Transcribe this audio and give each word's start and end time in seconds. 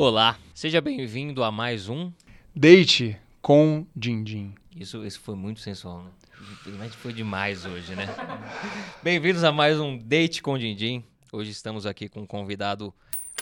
Olá, 0.00 0.38
seja 0.54 0.80
bem-vindo 0.80 1.42
a 1.42 1.50
mais 1.50 1.88
um. 1.88 2.12
Date 2.54 3.16
com 3.42 3.84
Dindim. 3.96 4.54
Isso, 4.76 5.04
isso 5.04 5.18
foi 5.18 5.34
muito 5.34 5.58
sensual, 5.58 6.04
né? 6.04 6.10
Infelizmente 6.52 6.96
foi 6.96 7.12
demais 7.12 7.64
hoje, 7.64 7.96
né? 7.96 8.06
Bem-vindos 9.02 9.42
a 9.42 9.50
mais 9.50 9.80
um 9.80 9.98
Date 9.98 10.40
com 10.40 10.56
Dindim. 10.56 11.02
Hoje 11.32 11.50
estamos 11.50 11.84
aqui 11.84 12.08
com 12.08 12.20
um 12.20 12.26
convidado 12.26 12.94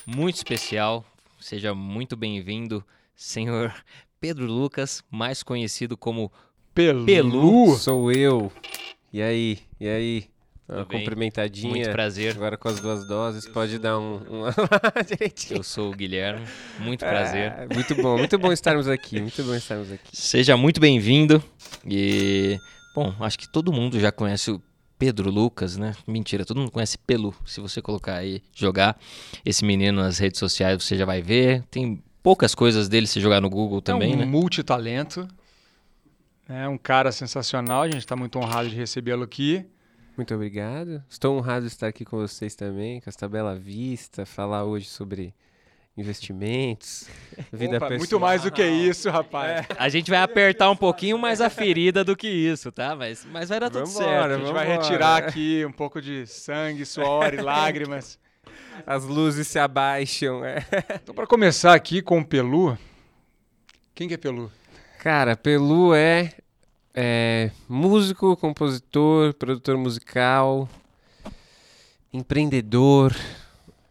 muito 0.07 0.37
especial. 0.37 1.05
Seja 1.39 1.75
muito 1.75 2.16
bem-vindo, 2.16 2.83
senhor 3.15 3.75
Pedro 4.19 4.47
Lucas, 4.47 5.05
mais 5.11 5.43
conhecido 5.43 5.95
como 5.95 6.33
Pelu. 6.75 7.05
Pelu. 7.05 7.77
Sou 7.77 8.11
eu. 8.11 8.51
E 9.12 9.20
aí? 9.20 9.59
E 9.79 9.87
aí? 9.87 10.35
Uma 10.69 10.79
Tudo 10.79 10.89
bem? 10.89 10.98
cumprimentadinha. 11.01 11.71
Muito 11.71 11.91
prazer. 11.91 12.35
Agora 12.35 12.57
com 12.57 12.69
as 12.69 12.80
duas 12.80 13.07
doses, 13.07 13.48
pode 13.48 13.79
dar 13.79 13.98
um. 13.98 14.16
um... 14.16 14.45
direitinho. 15.06 15.59
Eu 15.59 15.62
sou 15.62 15.92
o 15.92 15.95
Guilherme. 15.95 16.45
Muito 16.80 17.01
prazer. 17.01 17.52
É, 17.52 17.69
muito 17.73 17.95
bom, 17.95 18.19
muito 18.19 18.37
bom 18.37 18.52
estarmos 18.52 18.89
aqui. 18.89 19.20
Muito 19.20 19.45
bom 19.45 19.55
estarmos 19.55 19.92
aqui. 19.92 20.05
Seja 20.12 20.56
muito 20.56 20.80
bem-vindo. 20.80 21.42
E, 21.89 22.59
bom, 22.95 23.15
acho 23.20 23.39
que 23.39 23.48
todo 23.48 23.73
mundo 23.73 24.01
já 24.01 24.11
conhece 24.11 24.51
o 24.51 24.61
Pedro 24.98 25.30
Lucas, 25.30 25.77
né? 25.77 25.95
Mentira, 26.05 26.45
todo 26.45 26.59
mundo 26.59 26.73
conhece 26.73 26.98
Pelu. 26.98 27.33
Se 27.45 27.61
você 27.61 27.80
colocar 27.80 28.17
aí, 28.17 28.42
jogar 28.53 28.98
esse 29.45 29.64
menino 29.64 30.03
nas 30.03 30.19
redes 30.19 30.41
sociais, 30.41 30.83
você 30.83 30.97
já 30.97 31.05
vai 31.05 31.23
ver. 31.23 31.62
Tem 31.70 32.03
poucas 32.25 32.56
coisas 32.56 32.89
dele 32.89 33.06
se 33.06 33.20
jogar 33.20 33.41
no 33.41 33.48
Google 33.48 33.80
também, 33.80 34.14
é 34.14 34.17
um 34.17 34.19
né? 34.19 34.25
multitalento. 34.25 35.28
É 36.48 36.69
um 36.69 36.77
cara 36.77 37.12
sensacional. 37.12 37.83
A 37.83 37.87
gente 37.87 37.98
está 37.98 38.17
muito 38.17 38.37
honrado 38.37 38.69
de 38.69 38.75
recebê-lo 38.75 39.23
aqui. 39.23 39.64
Muito 40.16 40.34
obrigado. 40.34 41.02
Estou 41.09 41.37
honrado 41.37 41.66
de 41.66 41.73
estar 41.73 41.88
aqui 41.88 42.05
com 42.05 42.16
vocês 42.16 42.55
também, 42.55 43.01
com 43.01 43.11
esta 43.11 43.29
bela 43.29 43.55
vista, 43.55 44.25
falar 44.25 44.65
hoje 44.65 44.87
sobre 44.87 45.34
investimentos, 45.97 47.09
vida 47.53 47.77
Opa, 47.77 47.86
pessoal. 47.89 47.98
muito 47.98 48.20
mais 48.20 48.42
do 48.42 48.50
que 48.50 48.64
isso, 48.67 49.11
rapaz. 49.11 49.67
A 49.78 49.89
gente 49.89 50.11
vai 50.11 50.20
apertar 50.20 50.70
um 50.70 50.77
pouquinho 50.77 51.19
mais 51.19 51.41
a 51.41 51.48
ferida 51.50 52.03
do 52.05 52.14
que 52.17 52.28
isso, 52.28 52.70
tá? 52.72 52.94
Mas, 52.94 53.27
mas 53.31 53.48
vai 53.48 53.61
dar 53.61 53.70
tudo 53.70 53.87
Vambora, 53.87 54.05
certo. 54.06 54.33
A 54.33 54.39
gente 54.39 54.53
vai 54.53 54.67
vambora. 54.67 54.83
retirar 54.83 55.17
aqui 55.17 55.64
um 55.67 55.72
pouco 55.72 56.00
de 56.00 56.27
sangue, 56.27 56.84
suor 56.84 57.33
e 57.34 57.39
lágrimas. 57.41 58.19
As 58.87 59.05
luzes 59.05 59.47
se 59.48 59.59
abaixam. 59.59 60.44
é. 60.44 60.64
Então, 61.03 61.14
para 61.14 61.27
começar 61.27 61.75
aqui 61.75 62.00
com 62.03 62.20
o 62.20 62.25
Pelu. 62.25 62.77
Quem 63.94 64.06
que 64.09 64.14
é 64.14 64.19
Pelu? 64.19 64.53
Cara, 64.98 65.34
Pelu 65.37 65.94
é, 65.94 66.33
é 66.97 67.50
músico, 67.69 68.34
compositor, 68.39 69.34
produtor 69.34 69.77
musical, 69.77 70.66
empreendedor, 72.12 73.14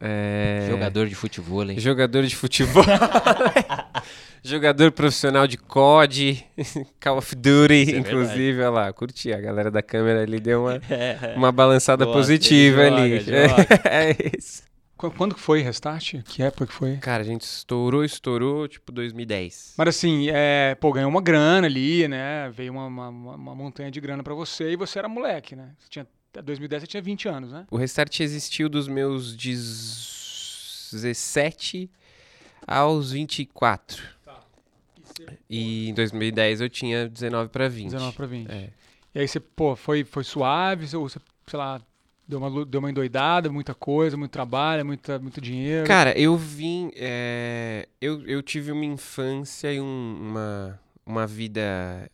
é, 0.01 0.67
Jogador 0.69 1.07
de 1.07 1.15
futebol, 1.15 1.69
hein? 1.69 1.79
jogador 1.79 2.23
de 2.23 2.35
futebol, 2.35 2.83
jogador 4.43 4.91
profissional 4.91 5.47
de 5.47 5.57
COD, 5.57 6.43
Call 6.99 7.17
of 7.17 7.35
Duty, 7.35 7.73
Isso 7.83 7.95
é 7.95 7.97
inclusive, 7.99 8.59
olha 8.61 8.69
lá, 8.69 8.93
curti, 8.93 9.31
a 9.31 9.39
galera 9.39 9.71
da 9.71 9.81
câmera 9.81 10.21
ali 10.23 10.39
deu 10.39 10.63
uma, 10.63 10.81
É. 10.89 11.33
uma 11.37 11.51
balançada 11.51 12.05
Gosta, 12.05 12.19
positiva 12.19 12.81
ele 12.83 12.95
ali. 12.95 13.19
joga, 13.19 13.47
joga. 13.49 13.67
é 13.85 14.15
isso. 14.37 14.63
Qu- 15.11 15.17
Quando 15.17 15.35
que 15.35 15.41
foi 15.41 15.61
Restart? 15.61 16.21
Que 16.23 16.43
época 16.43 16.67
que 16.67 16.73
foi? 16.73 16.97
Cara, 16.97 17.21
a 17.21 17.25
gente 17.25 17.41
estourou, 17.41 18.03
estourou, 18.03 18.67
tipo 18.67 18.91
2010. 18.91 19.73
Mas 19.77 19.87
assim, 19.89 20.27
é, 20.29 20.75
pô, 20.75 20.91
ganhou 20.91 21.09
uma 21.09 21.21
grana 21.21 21.67
ali, 21.67 22.07
né? 22.07 22.49
Veio 22.51 22.73
uma, 22.73 22.87
uma, 22.87 23.09
uma- 23.09 23.55
montanha 23.55 23.89
de 23.91 23.99
grana 24.01 24.23
pra 24.23 24.33
você 24.33 24.71
e 24.71 24.75
você 24.75 24.99
era 24.99 25.07
moleque, 25.07 25.55
né? 25.55 25.71
Você 25.79 25.87
tinha, 25.89 26.07
até 26.31 26.41
2010 26.41 26.83
você 26.83 26.87
tinha 26.87 27.01
20 27.01 27.27
anos, 27.27 27.51
né? 27.51 27.65
O 27.71 27.77
Restart 27.77 28.19
existiu 28.19 28.67
dos 28.69 28.87
meus 28.87 29.35
17 30.91 31.89
aos 32.67 33.11
24. 33.11 34.03
E 35.49 35.89
em 35.89 35.93
2010 35.93 36.61
eu 36.61 36.69
tinha 36.69 37.07
19 37.07 37.49
para 37.49 37.67
20. 37.69 37.85
19 37.91 38.15
pra 38.17 38.25
20. 38.25 38.49
É. 38.51 38.69
E 39.13 39.19
aí 39.19 39.27
você, 39.27 39.39
pô, 39.39 39.75
foi, 39.75 40.03
foi 40.03 40.23
suave, 40.23 40.83
ou 40.95 41.07
você, 41.07 41.19
sei 41.47 41.57
lá, 41.57 41.79
deu 42.27 42.39
uma, 42.39 42.65
deu 42.65 42.79
uma 42.79 42.89
endoidada, 42.89 43.51
muita 43.51 43.73
coisa, 43.73 44.15
muito 44.17 44.31
trabalho, 44.31 44.85
muita, 44.85 45.19
muito 45.19 45.39
dinheiro. 45.41 45.85
Cara, 45.87 46.17
eu 46.17 46.35
vim. 46.37 46.91
é, 46.95 47.87
eu, 48.01 48.25
eu 48.27 48.41
tive 48.41 48.71
uma 48.71 48.85
infância 48.85 49.71
e 49.73 49.79
um- 49.79 50.17
uma, 50.21 50.79
uma 51.05 51.27
vida 51.27 52.09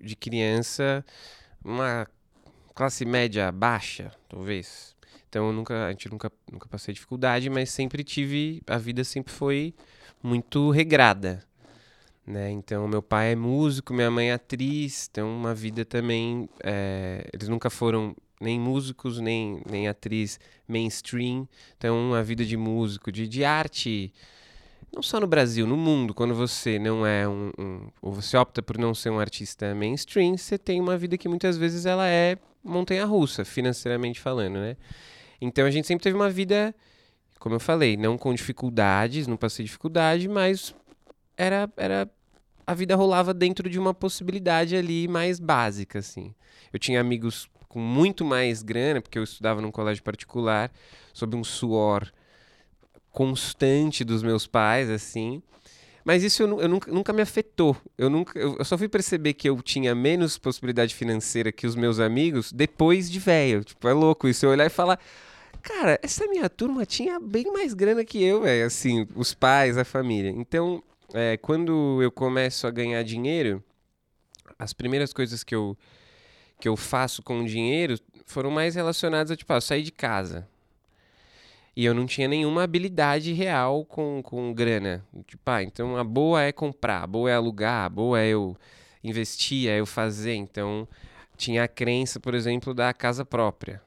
de 0.00 0.16
criança, 0.16 1.04
uma 1.64 2.06
classe 2.74 3.04
média 3.04 3.50
baixa, 3.52 4.10
talvez. 4.28 4.96
Então 5.28 5.52
nunca, 5.52 5.86
a 5.86 5.90
gente 5.90 6.10
nunca, 6.10 6.30
nunca 6.50 6.68
passei 6.68 6.92
dificuldade, 6.92 7.48
mas 7.48 7.70
sempre 7.70 8.02
tive. 8.04 8.60
A 8.66 8.78
vida 8.78 9.04
sempre 9.04 9.32
foi 9.32 9.74
muito 10.22 10.70
regrada. 10.70 11.42
Né? 12.26 12.50
Então, 12.50 12.86
meu 12.86 13.02
pai 13.02 13.32
é 13.32 13.36
músico, 13.36 13.92
minha 13.92 14.10
mãe 14.10 14.30
é 14.30 14.34
atriz, 14.34 15.08
então 15.10 15.28
uma 15.28 15.54
vida 15.54 15.84
também. 15.84 16.48
é, 16.62 17.28
eles 17.32 17.48
nunca 17.48 17.68
foram 17.68 18.14
nem 18.42 18.58
músicos, 18.60 19.18
nem, 19.20 19.62
nem 19.70 19.88
atriz 19.88 20.38
mainstream. 20.66 21.48
Então, 21.78 21.98
uma 22.08 22.22
vida 22.22 22.44
de 22.44 22.56
músico, 22.56 23.10
de, 23.12 23.26
de 23.28 23.44
arte, 23.44 24.12
não 24.94 25.02
só 25.02 25.18
no 25.20 25.26
Brasil, 25.26 25.66
no 25.66 25.76
mundo, 25.76 26.12
quando 26.12 26.34
você 26.34 26.78
não 26.78 27.06
é 27.06 27.26
um, 27.26 27.50
um- 27.58 27.88
ou 28.02 28.12
você 28.12 28.36
opta 28.36 28.62
por 28.62 28.76
não 28.76 28.94
ser 28.94 29.10
um 29.10 29.18
artista 29.18 29.74
mainstream, 29.74 30.36
você 30.36 30.58
tem 30.58 30.80
uma 30.80 30.98
vida 30.98 31.16
que 31.16 31.28
muitas 31.28 31.56
vezes 31.56 31.86
ela 31.86 32.06
é 32.08 32.36
montanha-russa, 32.62 33.44
financeiramente 33.44 34.20
falando, 34.20 34.54
né? 34.54 34.76
Então, 35.40 35.64
a 35.66 35.70
gente 35.70 35.86
sempre 35.86 36.02
teve 36.04 36.14
uma 36.16 36.30
vida, 36.30 36.74
como 37.38 37.54
eu 37.54 37.60
falei, 37.60 37.96
não 37.96 38.16
com 38.18 38.34
dificuldades, 38.34 39.26
não 39.26 39.36
passei 39.36 39.64
dificuldade, 39.64 40.28
mas 40.28 40.74
era, 41.36 41.68
era 41.76 42.08
a 42.66 42.74
vida 42.74 42.94
rolava 42.94 43.34
dentro 43.34 43.68
de 43.68 43.78
uma 43.78 43.92
possibilidade 43.92 44.76
ali 44.76 45.08
mais 45.08 45.40
básica, 45.40 45.98
assim. 45.98 46.34
Eu 46.72 46.78
tinha 46.78 47.00
amigos 47.00 47.48
com 47.72 47.80
muito 47.80 48.22
mais 48.22 48.62
grana, 48.62 49.00
porque 49.00 49.18
eu 49.18 49.24
estudava 49.24 49.62
num 49.62 49.70
colégio 49.70 50.02
particular, 50.02 50.70
sob 51.14 51.34
um 51.34 51.42
suor 51.42 52.12
constante 53.10 54.04
dos 54.04 54.22
meus 54.22 54.46
pais, 54.46 54.90
assim. 54.90 55.42
Mas 56.04 56.22
isso 56.22 56.42
eu, 56.42 56.60
eu 56.60 56.68
nunca, 56.68 56.92
nunca 56.92 57.12
me 57.14 57.22
afetou. 57.22 57.74
Eu, 57.96 58.10
nunca, 58.10 58.38
eu, 58.38 58.56
eu 58.58 58.64
só 58.64 58.76
fui 58.76 58.88
perceber 58.88 59.32
que 59.32 59.48
eu 59.48 59.62
tinha 59.62 59.94
menos 59.94 60.36
possibilidade 60.36 60.94
financeira 60.94 61.50
que 61.50 61.66
os 61.66 61.74
meus 61.74 61.98
amigos 61.98 62.52
depois 62.52 63.10
de 63.10 63.18
velho. 63.18 63.64
Tipo, 63.64 63.88
é 63.88 63.94
louco 63.94 64.28
isso. 64.28 64.44
Eu 64.44 64.50
olhar 64.50 64.66
e 64.66 64.70
falar, 64.70 65.00
cara, 65.62 65.98
essa 66.02 66.26
minha 66.26 66.50
turma 66.50 66.84
tinha 66.84 67.18
bem 67.18 67.50
mais 67.54 67.72
grana 67.72 68.04
que 68.04 68.22
eu, 68.22 68.42
velho. 68.42 68.66
Assim, 68.66 69.08
os 69.14 69.32
pais, 69.32 69.78
a 69.78 69.84
família. 69.84 70.30
Então, 70.30 70.82
é, 71.14 71.38
quando 71.38 72.02
eu 72.02 72.12
começo 72.12 72.66
a 72.66 72.70
ganhar 72.70 73.02
dinheiro, 73.02 73.64
as 74.58 74.74
primeiras 74.74 75.10
coisas 75.12 75.42
que 75.42 75.54
eu, 75.54 75.74
que 76.62 76.68
eu 76.68 76.76
faço 76.76 77.24
com 77.24 77.40
o 77.40 77.44
dinheiro 77.44 77.98
foram 78.24 78.48
mais 78.48 78.76
relacionadas 78.76 79.32
a, 79.32 79.36
tipo, 79.36 79.52
ah, 79.52 79.60
sair 79.60 79.82
de 79.82 79.90
casa. 79.90 80.46
E 81.74 81.84
eu 81.84 81.92
não 81.92 82.06
tinha 82.06 82.28
nenhuma 82.28 82.62
habilidade 82.62 83.32
real 83.32 83.84
com, 83.84 84.22
com 84.22 84.54
grana. 84.54 85.04
Tipo, 85.26 85.42
ah, 85.50 85.60
então 85.60 85.96
a 85.96 86.04
boa 86.04 86.40
é 86.40 86.52
comprar, 86.52 87.02
a 87.02 87.06
boa 87.08 87.28
é 87.28 87.34
alugar, 87.34 87.86
a 87.86 87.88
boa 87.88 88.20
é 88.20 88.28
eu 88.28 88.56
investir, 89.02 89.68
é 89.68 89.80
eu 89.80 89.86
fazer. 89.86 90.34
Então, 90.34 90.86
tinha 91.36 91.64
a 91.64 91.68
crença, 91.68 92.20
por 92.20 92.32
exemplo, 92.32 92.72
da 92.72 92.94
casa 92.94 93.24
própria. 93.24 93.82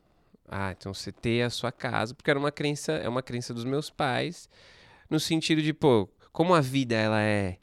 Ah, 0.46 0.76
então 0.78 0.94
você 0.94 1.14
ter 1.14 1.44
a 1.44 1.50
sua 1.50 1.72
casa, 1.72 2.14
porque 2.14 2.30
era 2.30 2.38
uma 2.38 2.52
crença, 2.52 2.92
é 2.92 3.08
uma 3.08 3.24
crença 3.24 3.54
dos 3.54 3.64
meus 3.64 3.90
pais, 3.90 4.50
no 5.10 5.18
sentido 5.18 5.62
de, 5.62 5.72
pô, 5.74 6.10
como 6.34 6.54
a 6.54 6.60
vida 6.60 6.94
ela 6.94 7.22
é 7.22 7.58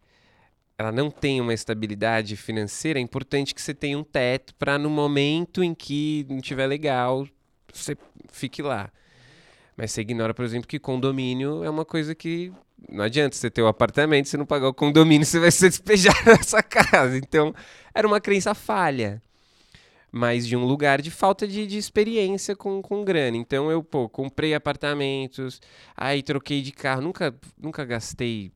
ela 0.82 0.92
não 0.92 1.10
tem 1.10 1.40
uma 1.40 1.54
estabilidade 1.54 2.36
financeira, 2.36 2.98
é 2.98 3.02
importante 3.02 3.54
que 3.54 3.62
você 3.62 3.72
tenha 3.72 3.96
um 3.96 4.04
teto 4.04 4.54
para 4.56 4.76
no 4.76 4.90
momento 4.90 5.62
em 5.62 5.74
que 5.74 6.26
não 6.28 6.40
tiver 6.40 6.66
legal, 6.66 7.26
você 7.72 7.96
fique 8.32 8.60
lá. 8.60 8.90
Mas 9.76 9.92
você 9.92 10.00
ignora, 10.00 10.34
por 10.34 10.44
exemplo, 10.44 10.68
que 10.68 10.78
condomínio 10.78 11.64
é 11.64 11.70
uma 11.70 11.84
coisa 11.84 12.14
que 12.14 12.52
não 12.90 13.04
adianta 13.04 13.36
você 13.36 13.50
ter 13.50 13.62
o 13.62 13.68
apartamento, 13.68 14.28
se 14.28 14.36
não 14.36 14.44
pagar 14.44 14.68
o 14.68 14.74
condomínio, 14.74 15.24
você 15.24 15.38
vai 15.38 15.50
ser 15.50 15.68
despejado 15.68 16.18
sua 16.44 16.62
casa. 16.62 17.16
Então, 17.16 17.54
era 17.94 18.06
uma 18.06 18.20
crença 18.20 18.54
falha. 18.54 19.22
Mas 20.10 20.46
de 20.46 20.56
um 20.56 20.64
lugar 20.64 21.00
de 21.00 21.10
falta 21.10 21.46
de, 21.46 21.66
de 21.66 21.78
experiência 21.78 22.54
com, 22.54 22.82
com 22.82 23.04
grana. 23.04 23.36
Então, 23.36 23.70
eu, 23.70 23.82
pô, 23.82 24.08
comprei 24.08 24.52
apartamentos, 24.52 25.60
aí 25.96 26.22
troquei 26.22 26.60
de 26.60 26.72
carro. 26.72 27.00
Nunca, 27.00 27.34
nunca 27.56 27.84
gastei 27.84 28.52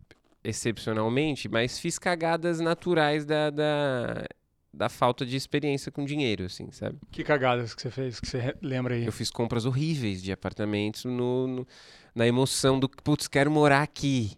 excepcionalmente, 0.49 1.49
mas 1.49 1.79
fiz 1.79 1.99
cagadas 1.99 2.61
naturais 2.61 3.25
da, 3.25 3.51
da, 3.51 4.27
da 4.73 4.89
falta 4.89 5.25
de 5.27 5.37
experiência 5.37 5.91
com 5.91 6.05
dinheiro, 6.05 6.45
assim, 6.45 6.71
sabe? 6.71 6.99
Que 7.11 7.25
cagadas 7.25 7.75
que 7.75 7.83
você 7.83 7.91
fez, 7.91 8.21
que 8.21 8.27
você 8.29 8.55
lembra 8.63 8.95
aí? 8.95 9.05
Eu 9.05 9.13
fiz 9.13 9.31
compras 9.31 9.65
horríveis 9.65 10.23
de 10.23 10.33
apartamentos 10.33 11.05
no, 11.05 11.47
no- 11.47 11.67
na 12.15 12.27
emoção 12.27 12.79
do, 12.79 12.89
putz, 12.89 13.29
quero 13.29 13.51
morar 13.51 13.83
aqui. 13.83 14.33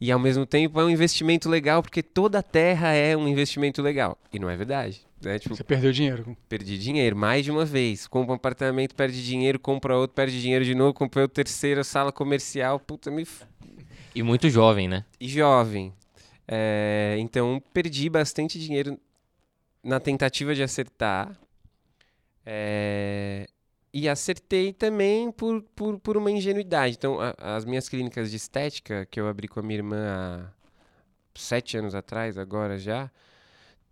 E 0.00 0.10
ao 0.10 0.18
mesmo 0.18 0.44
tempo 0.44 0.80
é 0.80 0.84
um 0.84 0.90
investimento 0.90 1.48
legal, 1.48 1.80
porque 1.82 2.02
toda 2.02 2.40
a 2.40 2.42
terra 2.42 2.92
é 2.92 3.16
um 3.16 3.28
investimento 3.28 3.80
legal. 3.80 4.18
E 4.32 4.38
não 4.38 4.50
é 4.50 4.56
verdade. 4.56 5.02
Né? 5.22 5.38
Tipo, 5.38 5.54
Você 5.54 5.62
perdeu 5.62 5.92
dinheiro. 5.92 6.36
perdi 6.48 6.76
dinheiro 6.76 7.14
mais 7.14 7.44
de 7.44 7.52
uma 7.52 7.64
vez. 7.64 8.08
Compra 8.08 8.32
um 8.32 8.34
apartamento, 8.34 8.96
perde 8.96 9.24
dinheiro, 9.24 9.60
compra 9.60 9.96
outro, 9.96 10.12
perde 10.16 10.40
dinheiro 10.42 10.64
de 10.64 10.74
novo, 10.74 10.92
comprei 10.92 11.22
o 11.24 11.28
terceiro, 11.28 11.84
sala 11.84 12.10
comercial. 12.10 12.80
Puta, 12.80 13.12
me. 13.12 13.24
E 14.14 14.22
muito 14.22 14.48
jovem, 14.50 14.88
né? 14.88 15.04
E 15.18 15.28
jovem. 15.28 15.92
É, 16.46 17.16
então, 17.18 17.62
perdi 17.72 18.08
bastante 18.08 18.58
dinheiro 18.58 18.98
na 19.82 19.98
tentativa 19.98 20.54
de 20.54 20.62
acertar. 20.62 21.38
É, 22.44 23.46
e 23.92 24.08
acertei 24.08 24.72
também 24.72 25.30
por, 25.30 25.62
por, 25.74 25.98
por 25.98 26.16
uma 26.16 26.30
ingenuidade. 26.30 26.96
Então, 26.96 27.18
a, 27.20 27.34
as 27.56 27.64
minhas 27.64 27.88
clínicas 27.88 28.30
de 28.30 28.36
estética, 28.36 29.06
que 29.10 29.20
eu 29.20 29.28
abri 29.28 29.48
com 29.48 29.60
a 29.60 29.62
minha 29.62 29.78
irmã 29.78 29.96
há 30.08 30.52
sete 31.34 31.76
anos 31.76 31.94
atrás, 31.94 32.36
agora 32.36 32.78
já, 32.78 33.10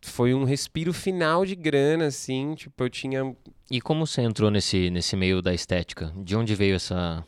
foi 0.02 0.34
um 0.34 0.44
respiro 0.44 0.92
final 0.92 1.44
de 1.44 1.54
grana, 1.54 2.06
assim. 2.06 2.54
Tipo, 2.54 2.84
eu 2.84 2.90
tinha. 2.90 3.36
E 3.70 3.80
como 3.80 4.06
você 4.06 4.22
entrou 4.22 4.50
nesse, 4.50 4.90
nesse 4.90 5.16
meio 5.16 5.42
da 5.42 5.52
estética? 5.54 6.12
De 6.16 6.36
onde 6.36 6.54
veio 6.54 6.76
essa, 6.76 7.24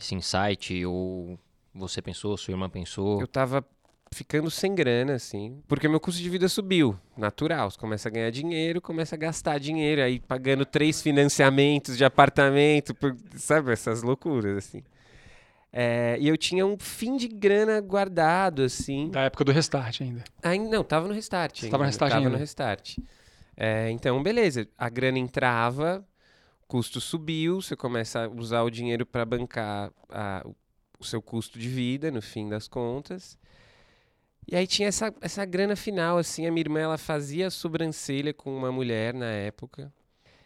esse 0.00 0.14
insight? 0.14 0.84
Ou 0.84 1.38
você 1.76 2.00
pensou, 2.02 2.36
sua 2.36 2.52
irmã 2.52 2.68
pensou? 2.68 3.20
Eu 3.20 3.26
tava 3.26 3.64
ficando 4.12 4.50
sem 4.50 4.74
grana, 4.74 5.14
assim. 5.14 5.60
Porque 5.66 5.88
meu 5.88 6.00
custo 6.00 6.20
de 6.22 6.30
vida 6.30 6.48
subiu. 6.48 6.98
Natural. 7.16 7.70
Você 7.70 7.78
começa 7.78 8.08
a 8.08 8.12
ganhar 8.12 8.30
dinheiro, 8.30 8.80
começa 8.80 9.14
a 9.14 9.18
gastar 9.18 9.58
dinheiro. 9.58 10.02
Aí 10.02 10.20
pagando 10.20 10.64
três 10.64 11.02
financiamentos 11.02 11.96
de 11.96 12.04
apartamento, 12.04 12.94
por, 12.94 13.16
sabe? 13.36 13.72
Essas 13.72 14.02
loucuras, 14.02 14.56
assim. 14.58 14.82
É, 15.72 16.16
e 16.18 16.28
eu 16.28 16.36
tinha 16.38 16.64
um 16.64 16.78
fim 16.78 17.16
de 17.16 17.28
grana 17.28 17.80
guardado, 17.80 18.62
assim. 18.62 19.10
Da 19.10 19.22
época 19.22 19.44
do 19.44 19.52
restart 19.52 20.00
ainda. 20.00 20.24
Ainda 20.42 20.70
não, 20.70 20.82
tava 20.84 21.06
no 21.06 21.12
restart. 21.12 21.60
Você 21.60 21.68
tava 21.68 21.82
no 21.82 21.86
restart 21.88 22.10
tava 22.10 22.20
ainda? 22.24 22.30
no 22.30 22.38
restart. 22.38 22.96
É, 23.56 23.90
então, 23.90 24.22
beleza. 24.22 24.66
A 24.78 24.88
grana 24.88 25.18
entrava, 25.18 26.06
custo 26.66 27.00
subiu, 27.00 27.60
você 27.60 27.76
começa 27.76 28.24
a 28.24 28.28
usar 28.28 28.62
o 28.62 28.70
dinheiro 28.70 29.04
para 29.04 29.24
bancar 29.24 29.90
a- 30.08 30.46
o 30.98 31.04
seu 31.04 31.20
custo 31.20 31.58
de 31.58 31.68
vida, 31.68 32.10
no 32.10 32.22
fim 32.22 32.48
das 32.48 32.68
contas. 32.68 33.38
E 34.48 34.54
aí 34.54 34.66
tinha 34.66 34.88
essa, 34.88 35.12
essa 35.20 35.44
grana 35.44 35.74
final, 35.74 36.18
assim, 36.18 36.46
a 36.46 36.52
minha 36.52 36.62
irmã, 36.62 36.80
ela 36.80 36.98
fazia 36.98 37.50
sobrancelha 37.50 38.32
com 38.32 38.56
uma 38.56 38.70
mulher 38.70 39.12
na 39.12 39.26
época. 39.26 39.92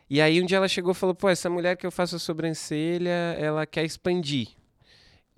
E 0.09 0.21
aí 0.21 0.43
um 0.43 0.47
dia 0.47 0.57
ela 0.57 0.69
chegou 0.69 0.93
e 0.93 0.95
falou, 0.95 1.15
pô, 1.15 1.29
essa 1.29 1.51
mulher 1.51 1.77
que 1.77 1.87
eu 1.87 1.91
faço 1.93 2.17
a 2.17 2.19
sobrancelha, 2.19 3.37
ela 3.39 3.67
quer 3.67 3.85
expandir. 3.85 4.49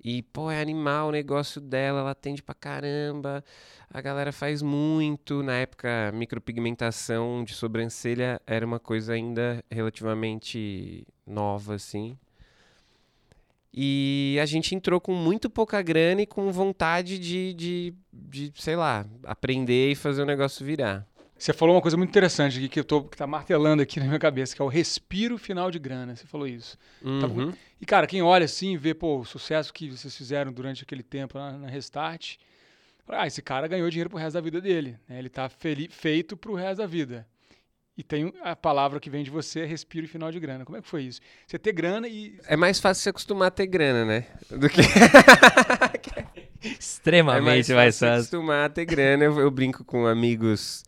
E, 0.04 0.22
pô, 0.22 0.50
é 0.50 0.60
animal 0.60 1.08
o 1.08 1.12
negócio 1.12 1.60
dela, 1.60 2.00
ela 2.00 2.10
atende 2.10 2.42
pra 2.42 2.54
caramba, 2.54 3.44
a 3.88 4.00
galera 4.00 4.32
faz 4.32 4.62
muito. 4.62 5.42
Na 5.42 5.54
época, 5.54 6.10
micropigmentação 6.12 7.44
de 7.44 7.54
sobrancelha 7.54 8.40
era 8.46 8.66
uma 8.66 8.80
coisa 8.80 9.12
ainda 9.12 9.64
relativamente 9.70 11.06
nova, 11.26 11.74
assim. 11.74 12.18
E 13.74 14.38
a 14.40 14.44
gente 14.44 14.74
entrou 14.74 15.00
com 15.00 15.14
muito 15.14 15.48
pouca 15.48 15.80
grana 15.80 16.22
e 16.22 16.26
com 16.26 16.52
vontade 16.52 17.18
de, 17.18 17.54
de, 17.54 17.94
de, 18.12 18.52
sei 18.56 18.76
lá, 18.76 19.06
aprender 19.24 19.92
e 19.92 19.94
fazer 19.94 20.22
o 20.22 20.26
negócio 20.26 20.64
virar. 20.64 21.06
Você 21.38 21.52
falou 21.52 21.74
uma 21.74 21.82
coisa 21.82 21.96
muito 21.96 22.10
interessante 22.10 22.58
aqui 22.58 22.68
que 22.68 22.78
eu 22.78 22.84
tô 22.84 23.02
que 23.02 23.16
tá 23.16 23.26
martelando 23.26 23.82
aqui 23.82 23.98
na 24.00 24.06
minha 24.06 24.18
cabeça, 24.18 24.54
que 24.54 24.62
é 24.62 24.64
o 24.64 24.68
respiro 24.68 25.38
final 25.38 25.70
de 25.70 25.78
grana. 25.78 26.14
Você 26.14 26.26
falou 26.26 26.46
isso. 26.46 26.78
Tá. 27.00 27.26
Uhum. 27.26 27.52
E, 27.80 27.86
cara, 27.86 28.06
quem 28.06 28.22
olha 28.22 28.44
assim 28.44 28.74
e 28.74 28.76
vê, 28.76 28.94
pô, 28.94 29.18
o 29.18 29.24
sucesso 29.24 29.72
que 29.72 29.90
vocês 29.90 30.16
fizeram 30.16 30.52
durante 30.52 30.84
aquele 30.84 31.02
tempo 31.02 31.36
lá 31.36 31.52
na 31.52 31.66
Restart, 31.66 32.36
fala, 33.04 33.22
ah, 33.22 33.26
esse 33.26 33.42
cara 33.42 33.66
ganhou 33.66 33.90
dinheiro 33.90 34.08
pro 34.08 34.18
resto 34.18 34.34
da 34.34 34.40
vida 34.40 34.60
dele. 34.60 34.96
né? 35.08 35.18
Ele 35.18 35.28
tá 35.28 35.48
feito 35.48 36.36
pro 36.36 36.54
resto 36.54 36.78
da 36.78 36.86
vida. 36.86 37.26
E 37.96 38.02
tem 38.02 38.32
a 38.42 38.56
palavra 38.56 38.98
que 38.98 39.10
vem 39.10 39.22
de 39.22 39.30
você, 39.30 39.60
é 39.60 39.66
respiro 39.66 40.08
final 40.08 40.32
de 40.32 40.40
grana. 40.40 40.64
Como 40.64 40.78
é 40.78 40.82
que 40.82 40.88
foi 40.88 41.02
isso? 41.02 41.20
Você 41.46 41.58
ter 41.58 41.72
grana 41.72 42.08
e. 42.08 42.38
É 42.46 42.56
mais 42.56 42.80
fácil 42.80 43.02
se 43.02 43.08
acostumar 43.10 43.48
a 43.48 43.50
ter 43.50 43.66
grana, 43.66 44.04
né? 44.04 44.26
Do 44.50 44.68
que 44.68 44.80
é 46.16 46.24
Extremamente 46.62 47.72
mais, 47.74 47.96
se 47.96 48.00
fácil. 48.00 48.14
acostumar 48.14 48.66
a 48.66 48.68
ter 48.70 48.86
grana. 48.86 49.24
Eu, 49.24 49.38
eu 49.38 49.50
brinco 49.50 49.84
com 49.84 50.06
amigos. 50.06 50.84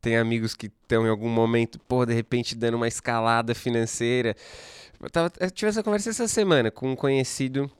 Tem 0.00 0.16
amigos 0.16 0.54
que 0.54 0.66
estão 0.66 1.04
em 1.06 1.10
algum 1.10 1.28
momento, 1.28 1.78
pô, 1.80 2.06
de 2.06 2.14
repente 2.14 2.54
dando 2.54 2.76
uma 2.76 2.88
escalada 2.88 3.54
financeira. 3.54 4.34
Eu, 5.02 5.10
tava, 5.10 5.32
eu 5.40 5.50
tive 5.50 5.68
essa 5.68 5.82
conversa 5.82 6.08
essa 6.10 6.28
semana 6.28 6.70
com 6.70 6.92
um 6.92 6.96
conhecido 6.96 7.70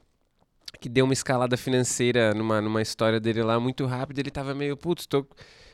que 0.81 0.89
deu 0.89 1.05
uma 1.05 1.13
escalada 1.15 1.57
financeira 1.57 2.35
numa, 2.35 2.61
numa 2.61 2.83
história 2.83 3.19
dele 3.19 3.43
lá 3.43 3.59
muito 3.59 3.87
rápido. 3.87 4.19
Ele 4.19 4.31
tava 4.31 4.55
meio, 4.55 4.77
putz, 4.77 5.07
tô, 5.07 5.27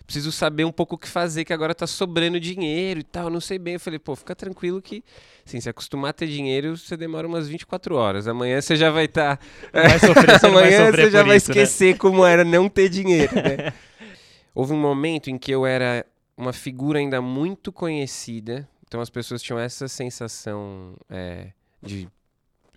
preciso 0.06 0.30
saber 0.30 0.64
um 0.64 0.72
pouco 0.72 0.96
o 0.96 0.98
que 0.98 1.08
fazer, 1.08 1.44
que 1.44 1.52
agora 1.52 1.74
tá 1.74 1.86
sobrando 1.86 2.38
dinheiro 2.38 3.00
e 3.00 3.02
tal, 3.02 3.30
não 3.30 3.40
sei 3.40 3.58
bem. 3.58 3.74
Eu 3.74 3.80
falei, 3.80 3.98
pô, 3.98 4.14
fica 4.14 4.34
tranquilo 4.34 4.80
que, 4.82 5.02
assim, 5.46 5.60
se 5.60 5.68
acostumar 5.68 6.10
a 6.10 6.12
ter 6.12 6.26
dinheiro, 6.26 6.76
você 6.76 6.96
demora 6.96 7.26
umas 7.26 7.48
24 7.48 7.96
horas. 7.96 8.28
Amanhã 8.28 8.60
você 8.60 8.76
já 8.76 8.90
vai 8.90 9.06
estar. 9.06 9.38
Vai 9.72 9.98
sofrer, 9.98 10.38
você 10.38 10.46
não 10.46 10.54
vai 10.54 10.64
Amanhã 10.64 10.86
sofrer 10.86 11.04
você 11.04 11.10
já 11.10 11.22
vai 11.22 11.36
isso, 11.36 11.50
né? 11.50 11.62
esquecer 11.62 11.96
como 11.96 12.24
era 12.24 12.44
não 12.44 12.68
ter 12.68 12.88
dinheiro, 12.88 13.34
né? 13.34 13.72
Houve 14.54 14.72
um 14.72 14.80
momento 14.80 15.30
em 15.30 15.38
que 15.38 15.50
eu 15.50 15.66
era 15.66 16.06
uma 16.36 16.52
figura 16.52 16.98
ainda 16.98 17.20
muito 17.20 17.72
conhecida, 17.72 18.68
então 18.86 19.00
as 19.00 19.10
pessoas 19.10 19.42
tinham 19.42 19.58
essa 19.58 19.88
sensação 19.88 20.94
é, 21.10 21.48
de 21.82 22.08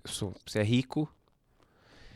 sou, 0.06 0.33
você 0.45 0.59
é 0.59 0.63
rico, 0.63 1.07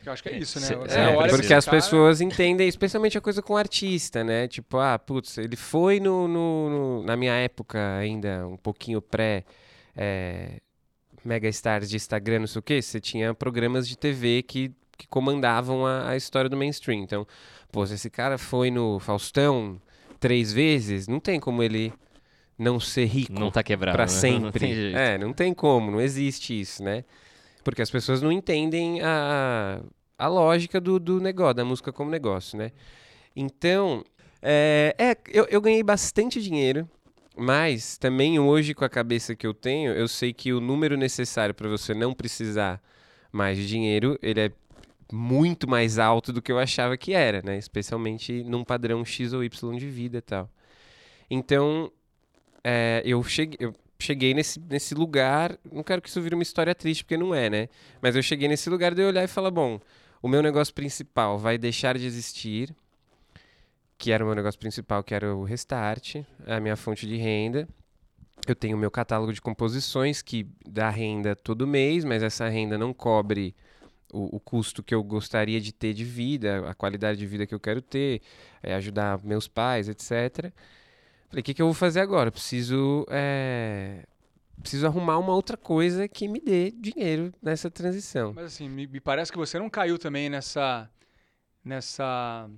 Eu 0.04 0.12
acho 0.12 0.22
que 0.22 0.28
é 0.28 0.36
isso, 0.38 0.58
né? 0.60 0.66
É, 0.88 1.16
olha 1.16 1.28
porque 1.30 1.44
esse 1.46 1.54
as 1.54 1.64
cara- 1.64 1.76
pessoas 1.76 2.20
entendem, 2.20 2.66
especialmente 2.68 3.16
a 3.16 3.20
coisa 3.20 3.40
com 3.40 3.56
artista, 3.56 4.24
né? 4.24 4.48
Tipo, 4.48 4.78
ah, 4.78 4.98
putz, 4.98 5.38
ele 5.38 5.54
foi 5.56 6.00
no, 6.00 6.26
no- 6.26 6.70
no- 6.70 7.02
na 7.04 7.16
minha 7.16 7.34
época 7.34 7.96
ainda, 7.98 8.46
um 8.46 8.56
pouquinho 8.56 9.00
pré 9.00 9.44
é, 9.96 10.58
mega 11.24 11.48
stars 11.48 11.88
de 11.88 11.96
Instagram, 11.96 12.40
não 12.40 12.46
sei 12.46 12.58
o 12.58 12.62
quê, 12.62 12.80
você 12.82 12.98
tinha 13.00 13.32
programas 13.34 13.86
de 13.86 13.96
TV 13.96 14.42
que, 14.42 14.72
que 14.98 15.06
comandavam 15.06 15.86
a, 15.86 16.08
a 16.10 16.16
história 16.16 16.50
do 16.50 16.56
mainstream. 16.56 17.00
Então, 17.02 17.26
pô, 17.70 17.86
se 17.86 17.94
esse 17.94 18.10
cara 18.10 18.38
foi 18.38 18.70
no 18.70 18.98
Faustão 18.98 19.80
três 20.18 20.52
vezes, 20.52 21.06
não 21.06 21.20
tem 21.20 21.38
como 21.38 21.62
ele 21.62 21.92
não 22.58 22.78
ser 22.80 23.04
rico 23.06 23.32
Não 23.38 23.50
tá 23.50 23.62
quebrado. 23.62 23.96
pra 23.96 24.06
né? 24.06 24.10
Não 24.12 24.18
sempre. 24.20 24.60
tem 24.60 24.74
jeito. 24.74 24.96
é, 24.96 25.18
não 25.18 25.32
tem 25.32 25.52
como, 25.54 25.90
não 25.90 26.00
existe 26.00 26.58
isso, 26.60 26.82
né? 26.82 27.04
Porque 27.62 27.82
as 27.82 27.90
pessoas 27.90 28.20
não 28.20 28.32
entendem 28.32 29.00
a, 29.02 29.80
a 30.18 30.28
lógica 30.28 30.80
do, 30.80 30.98
do 30.98 31.20
negócio, 31.20 31.54
da 31.54 31.64
música 31.64 31.92
como 31.92 32.10
negócio, 32.10 32.58
né? 32.58 32.72
Então, 33.34 34.04
é, 34.40 34.94
é, 34.98 35.16
eu, 35.30 35.46
eu 35.48 35.60
ganhei 35.60 35.82
bastante 35.82 36.42
dinheiro, 36.42 36.88
mas 37.36 37.96
também 37.96 38.38
hoje, 38.38 38.74
com 38.74 38.84
a 38.84 38.88
cabeça 38.88 39.34
que 39.34 39.46
eu 39.46 39.54
tenho, 39.54 39.92
eu 39.92 40.08
sei 40.08 40.32
que 40.32 40.52
o 40.52 40.60
número 40.60 40.96
necessário 40.96 41.54
para 41.54 41.68
você 41.68 41.94
não 41.94 42.12
precisar 42.12 42.82
mais 43.30 43.56
de 43.56 43.66
dinheiro, 43.66 44.18
ele 44.20 44.40
é 44.40 44.52
muito 45.12 45.68
mais 45.68 45.98
alto 45.98 46.32
do 46.32 46.42
que 46.42 46.50
eu 46.50 46.58
achava 46.58 46.96
que 46.96 47.12
era, 47.12 47.42
né? 47.42 47.56
Especialmente 47.56 48.42
num 48.44 48.64
padrão 48.64 49.04
X 49.04 49.32
ou 49.32 49.44
Y 49.44 49.76
de 49.76 49.88
vida 49.88 50.18
e 50.18 50.22
tal. 50.22 50.50
Então, 51.30 51.90
é, 52.64 53.02
eu 53.04 53.22
cheguei, 53.22 53.56
eu 53.60 53.74
cheguei 54.02 54.34
nesse, 54.34 54.60
nesse 54.60 54.94
lugar. 54.94 55.56
Não 55.70 55.82
quero 55.82 56.02
que 56.02 56.08
isso 56.08 56.20
vire 56.20 56.34
uma 56.34 56.42
história 56.42 56.74
triste, 56.74 57.04
porque 57.04 57.16
não 57.16 57.34
é, 57.34 57.48
né? 57.48 57.68
Mas 58.00 58.16
eu 58.16 58.22
cheguei 58.22 58.48
nesse 58.48 58.68
lugar 58.68 58.94
de 58.94 59.02
eu 59.02 59.08
olhar 59.08 59.24
e 59.24 59.28
falar: 59.28 59.50
bom, 59.50 59.80
o 60.20 60.28
meu 60.28 60.42
negócio 60.42 60.74
principal 60.74 61.38
vai 61.38 61.56
deixar 61.56 61.96
de 61.96 62.04
existir, 62.04 62.74
que 63.96 64.12
era 64.12 64.22
o 64.22 64.26
meu 64.26 64.36
negócio 64.36 64.58
principal, 64.58 65.02
que 65.02 65.14
era 65.14 65.34
o 65.34 65.44
Restart, 65.44 66.16
a 66.46 66.60
minha 66.60 66.76
fonte 66.76 67.06
de 67.06 67.16
renda. 67.16 67.68
Eu 68.46 68.56
tenho 68.56 68.76
o 68.76 68.80
meu 68.80 68.90
catálogo 68.90 69.32
de 69.32 69.40
composições 69.40 70.20
que 70.20 70.46
dá 70.68 70.90
renda 70.90 71.36
todo 71.36 71.66
mês, 71.66 72.04
mas 72.04 72.24
essa 72.24 72.48
renda 72.48 72.76
não 72.76 72.92
cobre 72.92 73.54
o, 74.12 74.36
o 74.36 74.40
custo 74.40 74.82
que 74.82 74.94
eu 74.94 75.02
gostaria 75.02 75.60
de 75.60 75.72
ter 75.72 75.94
de 75.94 76.04
vida, 76.04 76.68
a 76.68 76.74
qualidade 76.74 77.18
de 77.18 77.26
vida 77.26 77.46
que 77.46 77.54
eu 77.54 77.60
quero 77.60 77.80
ter, 77.80 78.20
é, 78.62 78.74
ajudar 78.74 79.20
meus 79.22 79.46
pais, 79.46 79.88
etc. 79.88 80.52
Falei, 81.32 81.40
o 81.40 81.44
que, 81.44 81.54
que 81.54 81.62
eu 81.62 81.66
vou 81.66 81.74
fazer 81.74 82.00
agora? 82.00 82.28
Eu 82.28 82.32
Preciso, 82.32 83.06
é, 83.08 84.04
preciso 84.60 84.86
arrumar 84.86 85.16
uma 85.16 85.34
outra 85.34 85.56
coisa 85.56 86.06
que 86.06 86.28
me 86.28 86.38
dê 86.38 86.70
dinheiro 86.70 87.32
nessa 87.40 87.70
transição. 87.70 88.34
Mas 88.34 88.44
assim, 88.44 88.68
me, 88.68 88.86
me 88.86 89.00
parece 89.00 89.32
que 89.32 89.38
você 89.38 89.58
não 89.58 89.70
caiu 89.70 89.98
também 89.98 90.28
nessa. 90.28 90.90
nessa. 91.64 92.50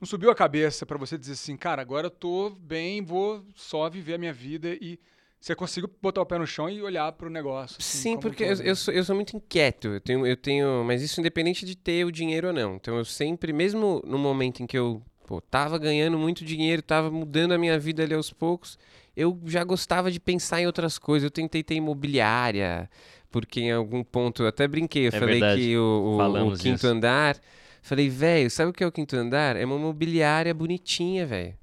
Não 0.00 0.06
subiu 0.06 0.30
a 0.30 0.34
cabeça 0.34 0.86
pra 0.86 0.96
você 0.96 1.18
dizer 1.18 1.32
assim, 1.32 1.54
cara, 1.54 1.82
agora 1.82 2.06
eu 2.06 2.10
tô 2.10 2.48
bem, 2.48 3.02
vou 3.04 3.44
só 3.54 3.90
viver 3.90 4.14
a 4.14 4.18
minha 4.18 4.32
vida 4.32 4.74
e 4.80 4.98
você 5.38 5.54
conseguiu 5.54 5.90
botar 6.00 6.22
o 6.22 6.26
pé 6.26 6.38
no 6.38 6.46
chão 6.46 6.70
e 6.70 6.80
olhar 6.82 7.12
pro 7.12 7.28
negócio. 7.28 7.76
assim, 7.78 7.98
Sim, 7.98 8.16
porque 8.16 8.44
eu, 8.44 8.56
todo, 8.56 8.62
eu 8.62 8.68
né? 8.68 8.74
sou, 8.74 8.94
eu 8.94 9.04
sou 9.04 9.14
muito 9.14 9.36
inquieto. 9.36 9.88
Eu 9.88 10.00
tenho, 10.00 10.26
eu 10.26 10.36
tenho, 10.38 10.82
mas 10.84 11.02
isso 11.02 11.20
independente 11.20 11.66
de 11.66 11.76
ter 11.76 12.06
o 12.06 12.10
dinheiro 12.10 12.48
ou 12.48 12.52
não. 12.54 12.76
Então 12.76 12.96
eu 12.96 13.04
sempre, 13.04 13.52
mesmo 13.52 14.00
no 14.06 14.18
momento 14.18 14.62
em 14.62 14.66
que 14.66 14.78
eu 14.78 15.02
pô, 15.32 15.40
tava 15.40 15.78
ganhando 15.78 16.18
muito 16.18 16.44
dinheiro, 16.44 16.82
tava 16.82 17.10
mudando 17.10 17.52
a 17.52 17.58
minha 17.58 17.78
vida 17.78 18.02
ali 18.02 18.12
aos 18.12 18.30
poucos, 18.30 18.78
eu 19.16 19.38
já 19.46 19.64
gostava 19.64 20.10
de 20.10 20.20
pensar 20.20 20.60
em 20.60 20.66
outras 20.66 20.98
coisas. 20.98 21.24
Eu 21.24 21.30
tentei 21.30 21.62
ter 21.62 21.74
imobiliária, 21.76 22.90
porque 23.30 23.60
em 23.62 23.72
algum 23.72 24.04
ponto 24.04 24.42
eu 24.42 24.46
até 24.48 24.68
brinquei. 24.68 25.04
Eu 25.04 25.08
É 25.08 25.18
falei 25.18 25.40
verdade. 25.40 25.60
que 25.62 25.76
o, 25.78 25.80
o- 25.80 26.48
o 26.48 26.52
quinto 26.52 26.72
disso. 26.74 26.86
andar. 26.86 27.38
Falei, 27.80 28.10
velho, 28.10 28.50
sabe 28.50 28.70
o 28.70 28.74
que 28.74 28.84
é 28.84 28.86
o 28.86 28.92
quinto 28.92 29.16
andar? 29.16 29.56
É 29.56 29.64
uma 29.64 29.76
imobiliária 29.76 30.52
bonitinha, 30.52 31.24
velho. 31.26 31.54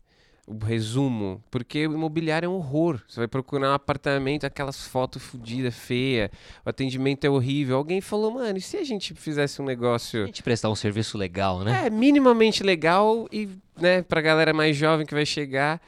O 0.50 0.58
resumo, 0.66 1.44
porque 1.52 1.86
o 1.86 1.94
imobiliário 1.94 2.48
é 2.48 2.50
um 2.50 2.56
horror. 2.56 3.00
Você 3.08 3.20
vai 3.20 3.28
procurar 3.28 3.70
um 3.70 3.74
apartamento, 3.74 4.46
aquelas 4.46 4.88
fotos 4.88 5.22
fodidas, 5.22 5.76
feia, 5.76 6.32
o 6.66 6.70
atendimento 6.70 7.24
é 7.24 7.30
horrível. 7.30 7.78
Alguém 7.78 8.02
falou, 8.02 8.32
mano, 8.32 8.58
e 8.58 8.62
se 8.62 8.76
a 8.76 8.84
gente 8.84 9.14
fizesse 9.14 9.62
um 9.62 9.66
negócio. 9.66 10.24
A 10.24 10.26
gente 10.26 10.42
prestar 10.42 10.72
um 10.72 10.76
serviço 10.76 11.20
legal, 11.20 11.64
né? 11.64 11.86
É, 11.86 11.90
minimamente 11.92 12.64
legal 12.64 13.28
e, 13.32 13.48
né, 13.80 14.02
pra 14.02 14.22
galera 14.22 14.52
mais 14.52 14.76
jovem 14.76 15.06
que 15.06 15.14
vai 15.14 15.26
chegar. 15.26 15.80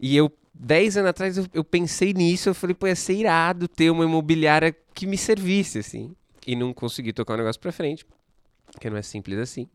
E 0.00 0.16
eu, 0.16 0.32
10 0.54 0.96
anos 0.96 1.10
atrás, 1.10 1.36
eu, 1.36 1.46
eu 1.52 1.62
pensei 1.62 2.14
nisso, 2.14 2.48
eu 2.48 2.54
falei, 2.54 2.74
pô, 2.74 2.86
ia 2.86 2.96
ser 2.96 3.12
irado 3.12 3.68
ter 3.68 3.90
uma 3.90 4.04
imobiliária 4.04 4.74
que 4.94 5.06
me 5.06 5.18
servisse, 5.18 5.80
assim. 5.80 6.14
E 6.46 6.56
não 6.56 6.72
consegui 6.72 7.12
tocar 7.12 7.34
o 7.34 7.36
negócio 7.36 7.60
pra 7.60 7.70
frente, 7.70 8.06
porque 8.72 8.88
não 8.88 8.96
é 8.96 9.02
simples 9.02 9.38
assim. 9.38 9.68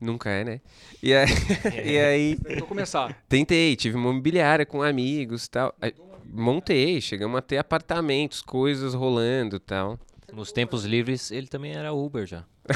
Nunca 0.00 0.30
é, 0.30 0.44
né? 0.44 0.60
E 1.02 1.12
aí, 1.12 1.26
e 1.84 1.98
aí 1.98 2.36
Tentou 2.36 2.66
começar. 2.68 3.16
tentei, 3.28 3.74
tive 3.76 3.96
uma 3.96 4.10
imobiliária 4.10 4.64
com 4.64 4.82
amigos 4.82 5.46
e 5.46 5.50
tal. 5.50 5.74
Aí, 5.80 5.92
montei, 6.24 7.00
chegamos 7.00 7.36
a 7.38 7.42
ter 7.42 7.58
apartamentos, 7.58 8.40
coisas 8.40 8.94
rolando 8.94 9.56
e 9.56 9.60
tal. 9.60 9.98
Nos 10.32 10.52
tempos 10.52 10.84
livres, 10.84 11.30
ele 11.30 11.46
também 11.46 11.72
era 11.72 11.92
Uber 11.92 12.26
já. 12.26 12.44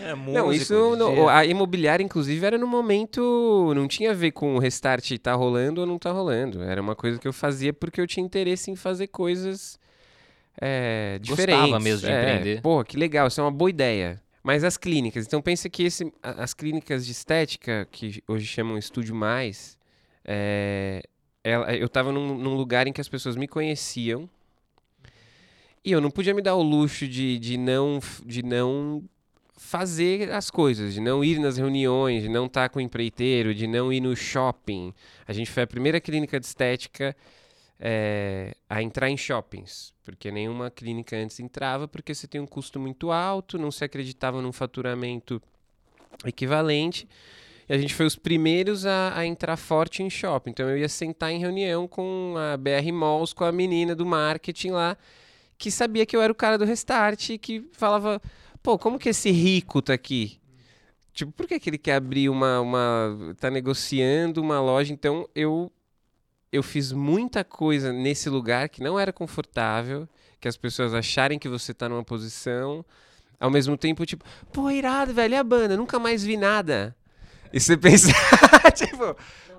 era 0.00 0.16
músico, 0.16 0.32
não, 0.32 0.52
isso, 0.52 0.96
no- 0.96 1.28
a 1.28 1.44
imobiliária, 1.44 2.02
inclusive, 2.04 2.44
era 2.44 2.56
no 2.58 2.66
momento. 2.66 3.72
Não 3.74 3.88
tinha 3.88 4.10
a 4.12 4.14
ver 4.14 4.30
com 4.32 4.54
o 4.54 4.58
restart 4.58 5.10
tá 5.18 5.34
rolando 5.34 5.80
ou 5.80 5.86
não 5.86 5.98
tá 5.98 6.10
rolando. 6.12 6.62
Era 6.62 6.80
uma 6.80 6.94
coisa 6.94 7.18
que 7.18 7.26
eu 7.28 7.32
fazia 7.32 7.72
porque 7.72 8.00
eu 8.00 8.06
tinha 8.06 8.24
interesse 8.24 8.70
em 8.70 8.76
fazer 8.76 9.08
coisas 9.08 9.78
é, 10.60 11.18
Gostava 11.26 11.46
diferentes. 11.46 11.84
mesmo 11.84 12.06
de 12.06 12.12
É, 12.12 12.16
empreender. 12.16 12.60
Pô, 12.62 12.84
que 12.84 12.96
legal, 12.96 13.26
isso 13.28 13.40
é 13.40 13.44
uma 13.44 13.50
boa 13.50 13.70
ideia. 13.70 14.20
Mas 14.42 14.62
as 14.62 14.76
clínicas, 14.76 15.26
então 15.26 15.40
pensa 15.40 15.68
que 15.70 15.82
esse, 15.84 16.12
as 16.22 16.52
clínicas 16.52 17.06
de 17.06 17.12
estética, 17.12 17.88
que 17.90 18.22
hoje 18.28 18.46
chamam 18.46 18.76
Estúdio 18.76 19.14
Mais, 19.14 19.78
é, 20.24 21.02
ela- 21.42 21.74
eu 21.74 21.88
tava 21.88 22.12
num, 22.12 22.36
num 22.36 22.54
lugar 22.54 22.86
em 22.86 22.92
que 22.92 23.00
as 23.00 23.08
pessoas 23.08 23.36
me 23.36 23.48
conheciam 23.48 24.28
e 25.84 25.92
eu 25.92 26.00
não 26.00 26.10
podia 26.10 26.34
me 26.34 26.40
dar 26.42 26.54
o 26.54 26.62
luxo 26.62 27.06
de, 27.06 27.38
de, 27.38 27.56
não, 27.58 28.00
de 28.24 28.42
não 28.42 29.02
fazer 29.56 30.30
as 30.32 30.50
coisas, 30.50 30.94
de 30.94 31.00
não 31.00 31.22
ir 31.24 31.38
nas 31.38 31.56
reuniões, 31.56 32.22
de 32.22 32.28
não 32.28 32.46
estar 32.46 32.68
com 32.70 32.78
o 32.78 32.82
empreiteiro, 32.82 33.54
de 33.54 33.66
não 33.66 33.92
ir 33.92 34.00
no 34.00 34.16
shopping. 34.16 34.92
A 35.26 35.32
gente 35.32 35.50
foi 35.50 35.62
a 35.62 35.66
primeira 35.66 36.00
clínica 36.00 36.38
de 36.40 36.46
estética 36.46 37.14
é, 37.78 38.54
a 38.68 38.82
entrar 38.82 39.10
em 39.10 39.16
shoppings, 39.16 39.92
porque 40.04 40.30
nenhuma 40.30 40.70
clínica 40.70 41.16
antes 41.16 41.40
entrava, 41.40 41.88
porque 41.88 42.14
você 42.14 42.26
tem 42.26 42.40
um 42.40 42.46
custo 42.46 42.78
muito 42.78 43.10
alto, 43.10 43.58
não 43.58 43.70
se 43.70 43.84
acreditava 43.84 44.40
num 44.40 44.52
faturamento 44.52 45.42
equivalente. 46.24 47.08
E 47.68 47.72
a 47.72 47.78
gente 47.78 47.94
foi 47.94 48.06
os 48.06 48.16
primeiros 48.16 48.84
a, 48.84 49.18
a 49.18 49.26
entrar 49.26 49.56
forte 49.56 50.02
em 50.02 50.10
shopping. 50.10 50.50
Então 50.50 50.68
eu 50.68 50.78
ia 50.78 50.88
sentar 50.88 51.30
em 51.30 51.38
reunião 51.38 51.88
com 51.88 52.34
a 52.36 52.56
BR 52.56 52.92
Malls, 52.92 53.34
com 53.34 53.44
a 53.44 53.52
menina 53.52 53.94
do 53.94 54.04
marketing 54.04 54.70
lá, 54.70 54.96
que 55.56 55.70
sabia 55.70 56.04
que 56.04 56.14
eu 56.14 56.22
era 56.22 56.32
o 56.32 56.36
cara 56.36 56.58
do 56.58 56.64
Restart 56.64 57.30
e 57.30 57.38
que 57.38 57.66
falava: 57.72 58.20
pô, 58.62 58.78
como 58.78 58.98
que 58.98 59.08
esse 59.08 59.30
rico 59.30 59.80
tá 59.80 59.94
aqui? 59.94 60.38
Tipo, 61.12 61.32
por 61.32 61.46
que, 61.46 61.60
que 61.60 61.70
ele 61.70 61.78
quer 61.78 61.94
abrir 61.94 62.28
uma, 62.28 62.60
uma. 62.60 63.34
tá 63.38 63.50
negociando 63.50 64.42
uma 64.42 64.60
loja? 64.60 64.92
Então 64.92 65.28
eu 65.34 65.70
eu 66.54 66.62
fiz 66.62 66.92
muita 66.92 67.42
coisa 67.42 67.92
nesse 67.92 68.30
lugar 68.30 68.68
que 68.68 68.80
não 68.80 68.98
era 68.98 69.12
confortável, 69.12 70.08
que 70.40 70.46
as 70.46 70.56
pessoas 70.56 70.94
acharem 70.94 71.36
que 71.36 71.48
você 71.48 71.74
tá 71.74 71.88
numa 71.88 72.04
posição, 72.04 72.84
ao 73.40 73.50
mesmo 73.50 73.76
tempo, 73.76 74.06
tipo, 74.06 74.24
pô, 74.52 74.70
irado, 74.70 75.12
velho, 75.12 75.34
e 75.34 75.36
a 75.36 75.42
banda? 75.42 75.76
Nunca 75.76 75.98
mais 75.98 76.22
vi 76.22 76.36
nada. 76.36 76.94
E 77.52 77.58
você 77.58 77.74
pensa, 77.76 78.12
tipo, 78.72 79.16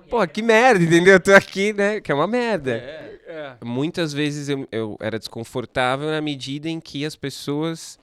pô, 0.08 0.26
que 0.26 0.40
merda, 0.40 0.82
entendeu? 0.82 1.14
Eu 1.14 1.20
tô 1.20 1.34
aqui, 1.34 1.74
né? 1.74 2.00
Que 2.00 2.10
é 2.10 2.14
uma 2.14 2.26
merda. 2.26 2.72
É. 2.76 3.56
Muitas 3.62 4.14
vezes 4.14 4.48
eu, 4.48 4.66
eu 4.72 4.96
era 4.98 5.18
desconfortável 5.18 6.08
na 6.08 6.22
medida 6.22 6.66
em 6.66 6.80
que 6.80 7.04
as 7.04 7.14
pessoas 7.14 7.98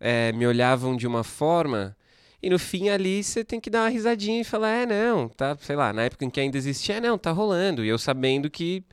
eh, 0.00 0.32
me 0.32 0.46
olhavam 0.46 0.96
de 0.96 1.06
uma 1.06 1.22
forma 1.22 1.94
e 2.42 2.50
no 2.50 2.58
fim 2.58 2.88
ali 2.88 3.22
você 3.22 3.44
tem 3.44 3.60
que 3.60 3.70
dar 3.70 3.82
uma 3.82 3.88
risadinha 3.90 4.40
e 4.40 4.44
falar, 4.44 4.70
é, 4.70 4.86
não, 4.86 5.28
tá, 5.28 5.56
sei 5.60 5.76
lá, 5.76 5.92
na 5.92 6.02
época 6.04 6.24
em 6.24 6.30
que 6.30 6.40
ainda 6.40 6.56
existia, 6.58 6.96
é, 6.96 7.00
não, 7.00 7.18
tá 7.18 7.30
rolando. 7.32 7.84
E 7.84 7.88
eu 7.88 7.98
sabendo 7.98 8.50
que, 8.50 8.84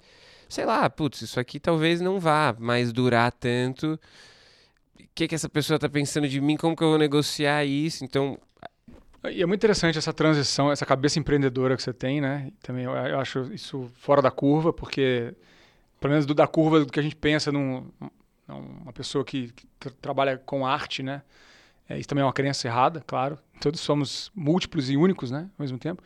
sei 0.50 0.66
lá, 0.66 0.90
putz, 0.90 1.22
isso 1.24 1.40
aqui 1.40 1.60
talvez 1.60 2.02
não 2.02 2.20
vá 2.20 2.56
mais 2.60 2.94
durar 2.94 3.32
tanto. 3.32 4.00
O 5.00 5.04
que 5.16 5.28
que 5.28 5.36
essa 5.36 5.50
pessoa 5.50 5.80
tá 5.80 5.90
pensando 5.90 6.28
de 6.28 6.40
mim? 6.42 6.58
Como 6.58 6.76
que 6.76 6.84
eu 6.84 6.90
vou 6.90 6.98
negociar 6.98 7.66
isso? 7.66 8.04
Então, 8.06 8.38
E 9.32 9.42
é 9.42 9.46
muito 9.46 9.60
interessante 9.60 9.98
essa 9.98 10.14
transição, 10.14 10.72
essa 10.72 10.86
cabeça 10.86 11.20
empreendedora 11.20 11.76
que 11.76 11.84
você 11.84 11.94
tem, 11.94 12.22
né? 12.22 12.52
Também 12.62 12.86
eu, 12.86 13.20
acho 13.20 13.52
isso 13.54 13.90
fora 13.98 14.22
da 14.22 14.32
curva, 14.32 14.72
porque, 14.72 15.34
pelo 16.00 16.12
menos 16.12 16.26
do, 16.26 16.34
da 16.36 16.48
curva 16.48 16.82
do 16.86 16.92
que 16.92 17.00
a 17.00 17.04
gente 17.04 17.16
pensa 17.16 17.52
num, 17.52 17.86
uma 18.48 18.94
pessoa 18.94 19.26
que, 19.26 19.52
que 19.54 19.68
tra- 19.80 19.92
trabalha 20.02 20.38
com 20.38 20.66
arte, 20.66 21.04
né? 21.04 21.22
É, 21.90 21.98
isso 21.98 22.08
também 22.08 22.22
é 22.22 22.26
uma 22.26 22.34
crença 22.34 22.68
errada, 22.68 23.04
claro. 23.06 23.38
Todos 23.62 23.80
somos 23.80 24.32
múltiplos 24.36 24.90
e 24.90 24.98
únicos, 24.98 25.32
né? 25.32 25.50
Ao 25.58 25.64
mesmo 25.64 25.78
tempo. 25.78 26.04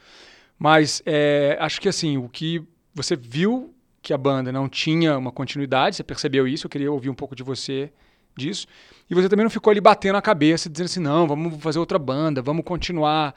Mas 0.58 1.02
é, 1.06 1.58
acho 1.60 1.82
que, 1.82 1.90
assim, 1.90 2.18
o 2.18 2.30
que 2.30 2.64
você 2.94 3.16
viu 3.16 3.74
que 4.02 4.14
a 4.14 4.18
banda 4.18 4.52
não 4.52 4.68
tinha 4.68 5.18
uma 5.18 5.32
continuidade, 5.32 5.96
você 5.96 6.04
percebeu 6.04 6.48
isso, 6.48 6.66
eu 6.66 6.70
queria 6.70 6.92
ouvir 6.92 7.10
um 7.10 7.14
pouco 7.14 7.36
de 7.36 7.44
você 7.44 7.92
disso. 8.36 8.68
E 9.10 9.14
você 9.14 9.30
também 9.30 9.44
não 9.44 9.50
ficou 9.50 9.72
ali 9.72 9.82
batendo 9.82 10.16
a 10.16 10.22
cabeça, 10.22 10.70
dizendo 10.70 10.86
assim, 10.86 11.00
não, 11.00 11.28
vamos 11.28 11.62
fazer 11.62 11.80
outra 11.80 12.00
banda, 12.00 12.42
vamos 12.42 12.64
continuar, 12.64 13.36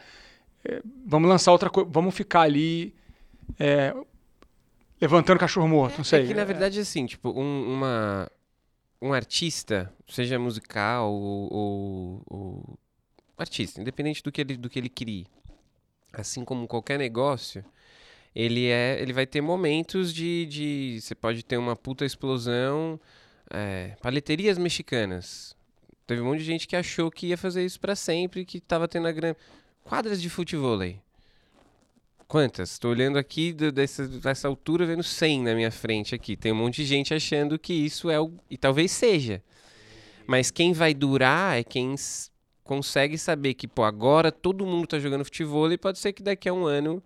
é, 0.64 0.80
vamos 1.06 1.28
lançar 1.28 1.52
outra 1.52 1.68
coisa, 1.68 1.88
vamos 1.92 2.14
ficar 2.14 2.42
ali 2.42 2.94
é, 3.58 3.94
levantando 5.00 5.38
cachorro 5.38 5.68
morto, 5.68 5.98
não 5.98 6.04
sei. 6.04 6.24
É 6.24 6.26
que 6.26 6.34
na 6.34 6.44
verdade, 6.44 6.80
assim, 6.80 7.06
tipo, 7.06 7.30
um, 7.30 7.74
uma, 7.74 8.30
um 9.00 9.12
artista, 9.12 9.92
seja 10.08 10.38
musical 10.38 11.12
ou, 11.12 11.52
ou- 11.52 12.22
ou 12.26 12.78
artista, 13.36 13.80
independente 13.80 14.22
do 14.22 14.30
que 14.32 14.40
ele, 14.40 14.56
do 14.56 14.70
que 14.70 14.78
ele 14.78 14.88
crie, 14.88 15.26
assim 16.12 16.44
como 16.44 16.66
qualquer 16.66 16.98
negócio, 16.98 17.64
ele 18.34 18.66
é, 18.66 19.00
ele 19.00 19.12
vai 19.12 19.26
ter 19.26 19.40
momentos 19.40 20.12
de, 20.12 20.46
de 20.46 20.98
você 21.00 21.14
pode 21.14 21.44
ter 21.44 21.56
uma 21.56 21.76
puta 21.76 22.04
explosão, 22.04 23.00
é, 23.50 23.96
paleterias 24.00 24.58
mexicanas. 24.58 25.56
Teve 26.06 26.20
um 26.20 26.26
monte 26.26 26.38
de 26.40 26.44
gente 26.44 26.66
que 26.68 26.76
achou 26.76 27.10
que 27.10 27.28
ia 27.28 27.38
fazer 27.38 27.64
isso 27.64 27.80
pra 27.80 27.94
sempre, 27.96 28.44
que 28.44 28.60
tava 28.60 28.86
tendo 28.88 29.08
a 29.08 29.12
grana. 29.12 29.36
Quadras 29.84 30.20
de 30.20 30.28
futevôlei. 30.28 31.00
Quantas? 32.26 32.78
Tô 32.78 32.88
olhando 32.88 33.18
aqui 33.18 33.52
do- 33.52 33.70
dessa, 33.70 34.06
dessa 34.08 34.48
altura, 34.48 34.86
vendo 34.86 35.02
100 35.02 35.42
na 35.42 35.54
minha 35.54 35.70
frente 35.70 36.14
aqui. 36.14 36.36
Tem 36.36 36.52
um 36.52 36.56
monte 36.56 36.76
de 36.76 36.84
gente 36.86 37.12
achando 37.14 37.58
que 37.58 37.72
isso 37.72 38.10
é 38.10 38.18
o. 38.20 38.32
E 38.50 38.56
talvez 38.56 38.90
seja. 38.92 39.42
Mas 40.26 40.50
quem 40.50 40.72
vai 40.72 40.94
durar 40.94 41.58
é 41.58 41.62
quem 41.62 41.94
consegue 42.62 43.18
saber 43.18 43.54
que, 43.54 43.68
pô, 43.68 43.84
agora 43.84 44.32
todo 44.32 44.64
mundo 44.66 44.86
tá 44.86 44.98
jogando 44.98 45.24
futebol 45.24 45.70
e 45.70 45.76
pode 45.76 45.98
ser 45.98 46.12
que 46.14 46.22
daqui 46.22 46.48
a 46.48 46.52
um 46.54 46.64
ano 46.64 47.02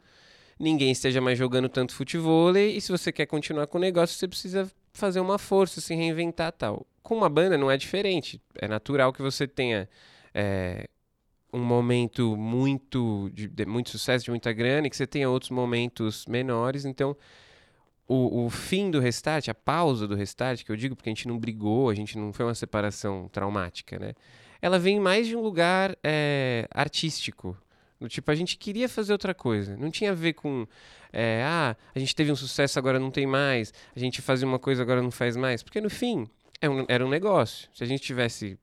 ninguém 0.58 0.92
esteja 0.92 1.20
mais 1.20 1.36
jogando 1.36 1.68
tanto 1.68 1.94
futebol. 1.94 2.56
E 2.56 2.80
se 2.80 2.90
você 2.92 3.10
quer 3.12 3.26
continuar 3.26 3.66
com 3.66 3.76
o 3.78 3.80
negócio, 3.80 4.16
você 4.16 4.28
precisa 4.28 4.70
fazer 4.92 5.20
uma 5.20 5.36
força, 5.38 5.80
se 5.80 5.94
reinventar 5.94 6.52
tal. 6.52 6.86
Com 7.02 7.16
uma 7.16 7.28
banda 7.28 7.58
não 7.58 7.70
é 7.70 7.76
diferente. 7.76 8.40
É 8.54 8.68
natural 8.68 9.12
que 9.12 9.20
você 9.22 9.46
tenha. 9.48 9.88
é, 10.32 10.88
um 11.52 11.60
momento 11.60 12.36
muito 12.36 13.30
de, 13.32 13.48
de 13.48 13.64
muito 13.66 13.90
sucesso, 13.90 14.24
de 14.24 14.30
muita 14.30 14.52
grana, 14.52 14.86
e 14.86 14.90
que 14.90 14.96
você 14.96 15.06
tenha 15.06 15.30
outros 15.30 15.50
momentos 15.50 16.26
menores. 16.26 16.84
Então, 16.84 17.16
o, 18.06 18.46
o 18.46 18.50
fim 18.50 18.90
do 18.90 19.00
restart, 19.00 19.48
a 19.48 19.54
pausa 19.54 20.06
do 20.06 20.14
restart, 20.14 20.64
que 20.64 20.72
eu 20.72 20.76
digo 20.76 20.96
porque 20.96 21.08
a 21.10 21.12
gente 21.12 21.28
não 21.28 21.38
brigou, 21.38 21.90
a 21.90 21.94
gente 21.94 22.16
não 22.18 22.32
foi 22.32 22.44
uma 22.46 22.54
separação 22.54 23.28
traumática, 23.30 23.98
né? 23.98 24.14
Ela 24.60 24.78
vem 24.78 24.98
mais 24.98 25.26
de 25.26 25.36
um 25.36 25.40
lugar 25.40 25.96
é, 26.02 26.66
artístico. 26.72 27.56
Do 28.00 28.08
tipo, 28.08 28.30
a 28.30 28.34
gente 28.34 28.56
queria 28.56 28.88
fazer 28.88 29.12
outra 29.12 29.34
coisa. 29.34 29.76
Não 29.76 29.90
tinha 29.90 30.12
a 30.12 30.14
ver 30.14 30.32
com, 30.32 30.66
é, 31.12 31.42
ah, 31.44 31.76
a 31.94 31.98
gente 31.98 32.14
teve 32.14 32.30
um 32.30 32.36
sucesso, 32.36 32.78
agora 32.78 32.98
não 32.98 33.10
tem 33.10 33.26
mais. 33.26 33.72
A 33.94 33.98
gente 33.98 34.22
fazia 34.22 34.46
uma 34.46 34.58
coisa, 34.58 34.82
agora 34.82 35.02
não 35.02 35.10
faz 35.10 35.36
mais. 35.36 35.62
Porque 35.62 35.80
no 35.80 35.90
fim, 35.90 36.28
é 36.60 36.68
um- 36.68 36.84
era 36.88 37.04
um 37.04 37.08
negócio. 37.08 37.68
Se 37.72 37.82
a 37.84 37.86
gente 37.86 38.02
tivesse 38.02 38.58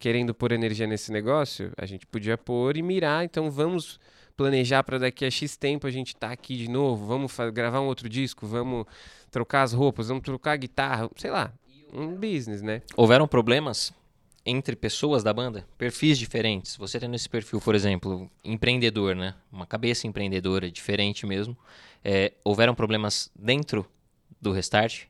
querendo 0.00 0.34
pôr 0.34 0.50
energia 0.50 0.86
nesse 0.86 1.12
negócio, 1.12 1.70
a 1.76 1.84
gente 1.84 2.06
podia 2.06 2.36
pôr 2.36 2.76
e 2.76 2.82
mirar. 2.82 3.22
Então 3.22 3.50
vamos 3.50 4.00
planejar 4.36 4.82
para 4.82 4.98
daqui 4.98 5.26
a 5.26 5.30
X 5.30 5.56
tempo 5.56 5.86
a 5.86 5.90
gente 5.90 6.16
tá 6.16 6.32
aqui 6.32 6.56
de 6.56 6.68
novo, 6.68 7.06
vamos 7.06 7.36
gravar 7.52 7.82
um 7.82 7.86
outro 7.86 8.08
disco, 8.08 8.46
vamos 8.46 8.86
trocar 9.30 9.62
as 9.62 9.74
roupas, 9.74 10.08
vamos 10.08 10.24
trocar 10.24 10.52
a 10.52 10.56
guitarra, 10.56 11.10
sei 11.16 11.30
lá, 11.30 11.52
um 11.92 12.16
business, 12.16 12.62
né? 12.62 12.80
Houveram 12.96 13.28
problemas 13.28 13.92
entre 14.46 14.74
pessoas 14.74 15.22
da 15.22 15.34
banda? 15.34 15.66
Perfis 15.76 16.18
diferentes. 16.18 16.76
Você 16.76 16.98
tendo 16.98 17.14
esse 17.14 17.28
perfil, 17.28 17.60
por 17.60 17.74
exemplo, 17.74 18.30
empreendedor, 18.42 19.14
né? 19.14 19.34
Uma 19.52 19.66
cabeça 19.66 20.06
empreendedora, 20.06 20.70
diferente 20.70 21.26
mesmo. 21.26 21.54
É, 22.02 22.32
houveram 22.42 22.74
problemas 22.74 23.30
dentro 23.38 23.84
do 24.40 24.50
Restart 24.50 25.04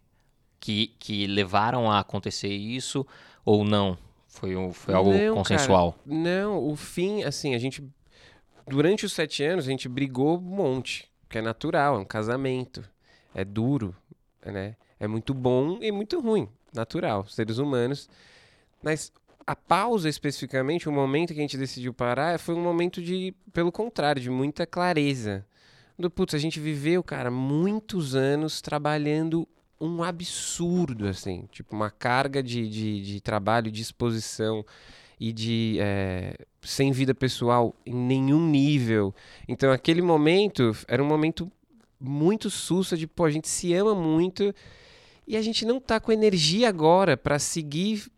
que, 0.58 0.88
que 0.98 1.28
levaram 1.28 1.88
a 1.88 2.00
acontecer 2.00 2.48
isso 2.48 3.06
ou 3.44 3.64
não? 3.64 3.96
Foi, 4.30 4.56
um- 4.56 4.72
foi 4.72 4.94
algo 4.94 5.12
Não, 5.12 5.34
consensual? 5.34 5.98
Não, 6.06 6.64
o 6.66 6.76
fim, 6.76 7.24
assim, 7.24 7.54
a 7.54 7.58
gente 7.58 7.84
durante 8.66 9.04
os 9.04 9.12
sete 9.12 9.42
anos 9.42 9.66
a 9.66 9.70
gente 9.70 9.88
brigou 9.88 10.38
um 10.38 10.40
monte, 10.40 11.10
que 11.28 11.36
é 11.38 11.42
natural, 11.42 11.96
é 11.96 11.98
um 11.98 12.04
casamento, 12.04 12.82
é 13.34 13.44
duro, 13.44 13.94
né? 14.44 14.76
É 14.98 15.08
muito 15.08 15.34
bom 15.34 15.78
e 15.82 15.90
muito 15.90 16.20
ruim, 16.20 16.48
natural, 16.72 17.26
seres 17.26 17.58
humanos. 17.58 18.08
Mas 18.82 19.12
a 19.46 19.56
pausa 19.56 20.08
especificamente, 20.08 20.88
o 20.88 20.92
momento 20.92 21.32
que 21.34 21.40
a 21.40 21.42
gente 21.42 21.58
decidiu 21.58 21.92
parar, 21.92 22.38
foi 22.38 22.54
um 22.54 22.62
momento 22.62 23.02
de, 23.02 23.34
pelo 23.52 23.72
contrário, 23.72 24.22
de 24.22 24.30
muita 24.30 24.64
clareza. 24.66 25.44
Do, 25.98 26.08
putz, 26.10 26.34
a 26.34 26.38
gente 26.38 26.60
viveu, 26.60 27.02
cara, 27.02 27.30
muitos 27.30 28.14
anos 28.14 28.60
trabalhando 28.60 29.46
um 29.80 30.02
absurdo, 30.02 31.08
assim. 31.08 31.48
Tipo, 31.50 31.74
uma 31.74 31.90
carga 31.90 32.42
de, 32.42 32.68
de, 32.68 33.02
de 33.02 33.20
trabalho, 33.20 33.70
de 33.70 33.80
exposição 33.80 34.64
e 35.18 35.32
de 35.32 35.78
é, 35.80 36.34
sem 36.62 36.92
vida 36.92 37.14
pessoal 37.14 37.74
em 37.86 37.94
nenhum 37.94 38.46
nível. 38.46 39.14
Então, 39.48 39.72
aquele 39.72 40.02
momento 40.02 40.76
era 40.86 41.02
um 41.02 41.06
momento 41.06 41.50
muito 41.98 42.50
sussa 42.50 42.96
de, 42.96 43.06
pô, 43.06 43.24
a 43.24 43.30
gente 43.30 43.48
se 43.48 43.72
ama 43.74 43.94
muito 43.94 44.54
e 45.26 45.36
a 45.36 45.42
gente 45.42 45.64
não 45.64 45.78
tá 45.78 46.00
com 46.00 46.10
energia 46.10 46.68
agora 46.68 47.16
para 47.16 47.38
seguir 47.38 48.10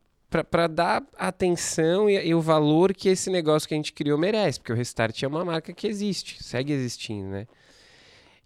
para 0.51 0.67
dar 0.67 1.05
atenção 1.19 2.09
e, 2.09 2.29
e, 2.29 2.35
o 2.35 2.41
valor 2.41 2.95
que 2.95 3.11
esse 3.11 3.29
negócio 3.29 3.69
que 3.69 3.75
a 3.75 3.77
gente 3.77 3.93
criou 3.93 4.17
merece, 4.17 4.59
porque 4.59 4.73
o 4.73 4.75
Restart 4.75 5.23
é 5.23 5.29
uma 5.29 5.45
marca 5.45 5.75
que 5.75 5.87
existe, 5.87 6.43
segue 6.43 6.73
existindo, 6.73 7.29
né? 7.29 7.47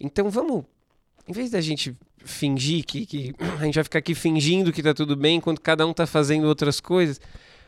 Então 0.00 0.28
vamos, 0.28 0.64
em 1.28 1.32
vez 1.32 1.52
da 1.52 1.61
gente 1.61 1.96
fingir 2.26 2.85
que, 2.85 3.06
que 3.06 3.35
a 3.59 3.64
gente 3.64 3.75
vai 3.75 3.85
ficar 3.85 3.99
aqui 3.99 4.14
fingindo 4.14 4.73
que 4.73 4.83
tá 4.83 4.92
tudo 4.92 5.16
bem, 5.16 5.37
enquanto 5.37 5.61
cada 5.61 5.87
um 5.87 5.92
tá 5.92 6.06
fazendo 6.06 6.47
outras 6.47 6.80
coisas, 6.80 7.21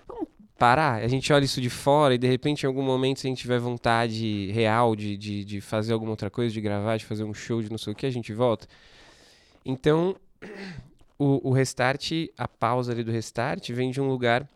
vamos 0.07 0.29
parar, 0.59 1.03
a 1.03 1.09
gente 1.09 1.33
olha 1.33 1.45
isso 1.45 1.61
de 1.61 1.71
fora 1.71 2.15
e 2.15 2.19
de 2.19 2.27
repente 2.27 2.65
em 2.65 2.67
algum 2.67 2.83
momento 2.83 3.21
se 3.21 3.27
a 3.27 3.31
gente 3.31 3.41
tiver 3.41 3.59
vontade 3.59 4.51
real 4.53 4.95
de, 4.97 5.17
de, 5.17 5.45
de 5.45 5.61
fazer 5.61 5.93
alguma 5.93 6.11
outra 6.11 6.29
coisa, 6.29 6.53
de 6.53 6.61
gravar, 6.61 6.97
de 6.97 7.05
fazer 7.05 7.25
um 7.25 7.33
show, 7.33 7.63
de 7.63 7.71
não 7.71 7.79
sei 7.79 7.93
o 7.93 7.97
que, 7.97 8.07
a 8.07 8.11
gente 8.11 8.33
volta. 8.33 8.67
Então, 9.65 10.17
o, 11.19 11.49
o 11.49 11.53
restart, 11.53 12.11
a 12.37 12.49
pausa 12.49 12.93
ali 12.93 13.05
do 13.05 13.13
restart, 13.13 13.71
vem 13.71 13.91
de 13.91 14.01
um 14.01 14.09
lugar 14.09 14.49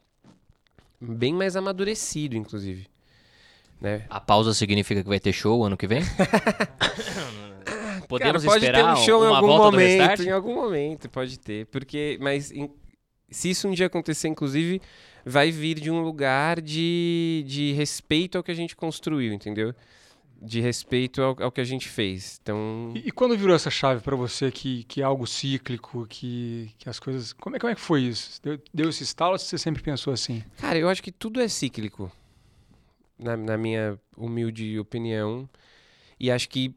bem 1.00 1.32
mais 1.32 1.56
amadurecido, 1.56 2.36
inclusive. 2.36 2.86
Né? 3.80 4.06
A 4.08 4.20
pausa 4.20 4.54
significa 4.54 5.02
que 5.02 5.08
vai 5.08 5.18
ter 5.18 5.32
show 5.32 5.64
ano 5.64 5.76
que 5.76 5.88
vem? 5.88 6.02
Podemos 8.12 8.42
Cara, 8.42 8.52
pode 8.54 8.64
esperar 8.66 8.94
ter 8.94 9.00
um 9.00 9.04
show 9.04 9.20
uma 9.22 9.30
em 9.30 9.34
algum 9.34 9.46
volta 9.46 9.64
do 9.70 9.72
momento, 9.72 9.98
restart? 10.00 10.20
em 10.20 10.30
algum 10.30 10.54
momento 10.54 11.08
pode 11.08 11.38
ter, 11.38 11.66
porque 11.66 12.18
mas 12.20 12.52
em- 12.52 12.70
se 13.30 13.48
isso 13.50 13.66
um 13.66 13.72
dia 13.72 13.86
acontecer, 13.86 14.28
inclusive, 14.28 14.80
vai 15.24 15.50
vir 15.50 15.80
de 15.80 15.90
um 15.90 16.02
lugar 16.02 16.60
de, 16.60 17.42
de 17.46 17.72
respeito 17.72 18.36
ao 18.36 18.44
que 18.44 18.50
a 18.50 18.54
gente 18.54 18.76
construiu, 18.76 19.32
entendeu? 19.32 19.74
De 20.44 20.60
respeito 20.60 21.22
ao, 21.22 21.36
ao 21.44 21.50
que 21.50 21.60
a 21.60 21.64
gente 21.64 21.88
fez. 21.88 22.38
Então, 22.42 22.92
E, 22.94 23.08
e 23.08 23.10
quando 23.10 23.34
virou 23.38 23.56
essa 23.56 23.70
chave 23.70 24.02
para 24.02 24.14
você 24.16 24.50
que, 24.50 24.84
que 24.84 25.00
é 25.00 25.04
algo 25.04 25.26
cíclico, 25.26 26.06
que, 26.10 26.70
que 26.76 26.88
as 26.90 27.00
coisas. 27.00 27.32
Como 27.32 27.56
é, 27.56 27.58
como 27.58 27.70
é 27.70 27.74
que 27.74 27.80
foi 27.80 28.02
isso? 28.02 28.38
Deu, 28.42 28.60
deu 28.74 28.90
esse 28.90 29.02
estalo 29.04 29.32
ou 29.32 29.38
você 29.38 29.56
sempre 29.56 29.82
pensou 29.82 30.12
assim? 30.12 30.42
Cara, 30.58 30.78
eu 30.78 30.88
acho 30.90 31.02
que 31.02 31.10
tudo 31.12 31.40
é 31.40 31.48
cíclico, 31.48 32.12
na, 33.18 33.36
na 33.36 33.56
minha 33.56 33.98
humilde 34.16 34.78
opinião. 34.78 35.48
E 36.20 36.30
acho 36.30 36.48
que 36.48 36.74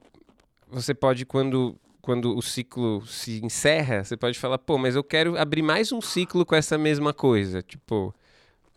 você 0.70 0.94
pode, 0.94 1.26
quando, 1.26 1.76
quando 2.02 2.36
o 2.36 2.42
ciclo 2.42 3.06
se 3.06 3.44
encerra, 3.44 4.04
você 4.04 4.18
pode 4.18 4.38
falar, 4.38 4.58
pô, 4.58 4.78
mas 4.78 4.96
eu 4.96 5.04
quero 5.04 5.38
abrir 5.38 5.62
mais 5.62 5.92
um 5.92 6.02
ciclo 6.02 6.46
com 6.46 6.56
essa 6.56 6.78
mesma 6.78 7.14
coisa. 7.14 7.62
Tipo, 7.62 8.14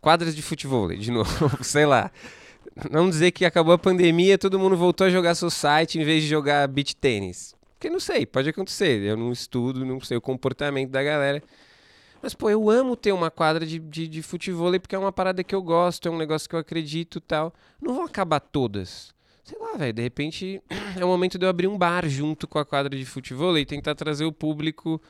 quadras 0.01 0.35
de 0.35 0.43
futebol, 0.43 0.89
de 0.89 1.11
novo, 1.11 1.51
sei 1.65 1.87
lá. 1.87 2.11
Não 2.91 3.09
dizer 3.09 3.33
que 3.33 3.45
acabou 3.45 3.73
a 3.75 3.79
pandemia, 3.79 4.39
todo 4.39 4.59
mundo 4.59 4.77
voltou 4.77 5.07
a 5.07 5.11
jogar 5.11 5.35
society 5.35 5.99
em 5.99 6.05
vez 6.05 6.23
de 6.23 6.29
jogar 6.29 6.67
beach 6.69 6.95
tênis. 6.95 7.55
Porque 7.79 7.91
não 7.91 8.01
sei, 8.01 8.27
pode 8.27 8.49
acontecer. 8.49 9.03
Eu 9.03 9.17
não 9.17 9.33
estudo, 9.33 9.85
não 9.85 10.01
sei 10.01 10.17
o 10.17 10.21
comportamento 10.21 10.91
da 10.91 11.03
galera. 11.03 11.43
Mas, 12.21 12.35
pô, 12.35 12.51
eu 12.51 12.69
amo 12.69 12.97
ter 12.97 13.13
uma 13.13 13.31
quadra 13.31 13.65
de, 13.65 13.79
de, 13.79 14.09
de 14.09 14.23
futebol 14.23 14.73
porque 14.81 14.95
é 14.95 14.99
uma 14.99 15.13
parada 15.13 15.45
que 15.45 15.55
eu 15.55 15.63
gosto, 15.63 16.09
é 16.09 16.11
um 16.11 16.19
negócio 16.19 16.49
que 16.49 16.55
eu 16.55 16.59
acredito 16.59 17.21
tal. 17.21 17.55
Não 17.81 17.95
vão 17.95 18.05
acabar 18.05 18.41
todas. 18.41 19.15
Sei 19.49 19.59
lá, 19.59 19.79
velho, 19.79 19.95
de 19.95 20.03
repente 20.03 20.63
é 20.95 21.03
o 21.03 21.09
momento 21.09 21.39
de 21.39 21.47
eu 21.47 21.49
abrir 21.49 21.69
um 21.69 21.79
bar 21.79 22.07
junto 22.07 22.47
com 22.47 22.59
a 22.59 22.67
quadra 22.67 22.95
de 22.95 23.07
futebol 23.07 23.57
e 23.57 23.65
tentar 23.65 23.95
trazer 23.95 24.27
o 24.27 24.33
público 24.33 25.01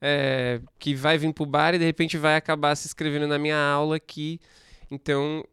é, 0.00 0.60
que 0.78 0.94
vai 0.94 1.18
vir 1.18 1.34
pro 1.34 1.44
bar 1.44 1.74
e 1.74 1.78
de 1.80 1.84
repente 1.84 2.16
vai 2.16 2.36
acabar 2.36 2.76
se 2.76 2.86
inscrevendo 2.86 3.26
na 3.26 3.36
minha 3.36 3.58
aula 3.58 3.96
aqui. 3.96 4.38
Então, 4.88 5.44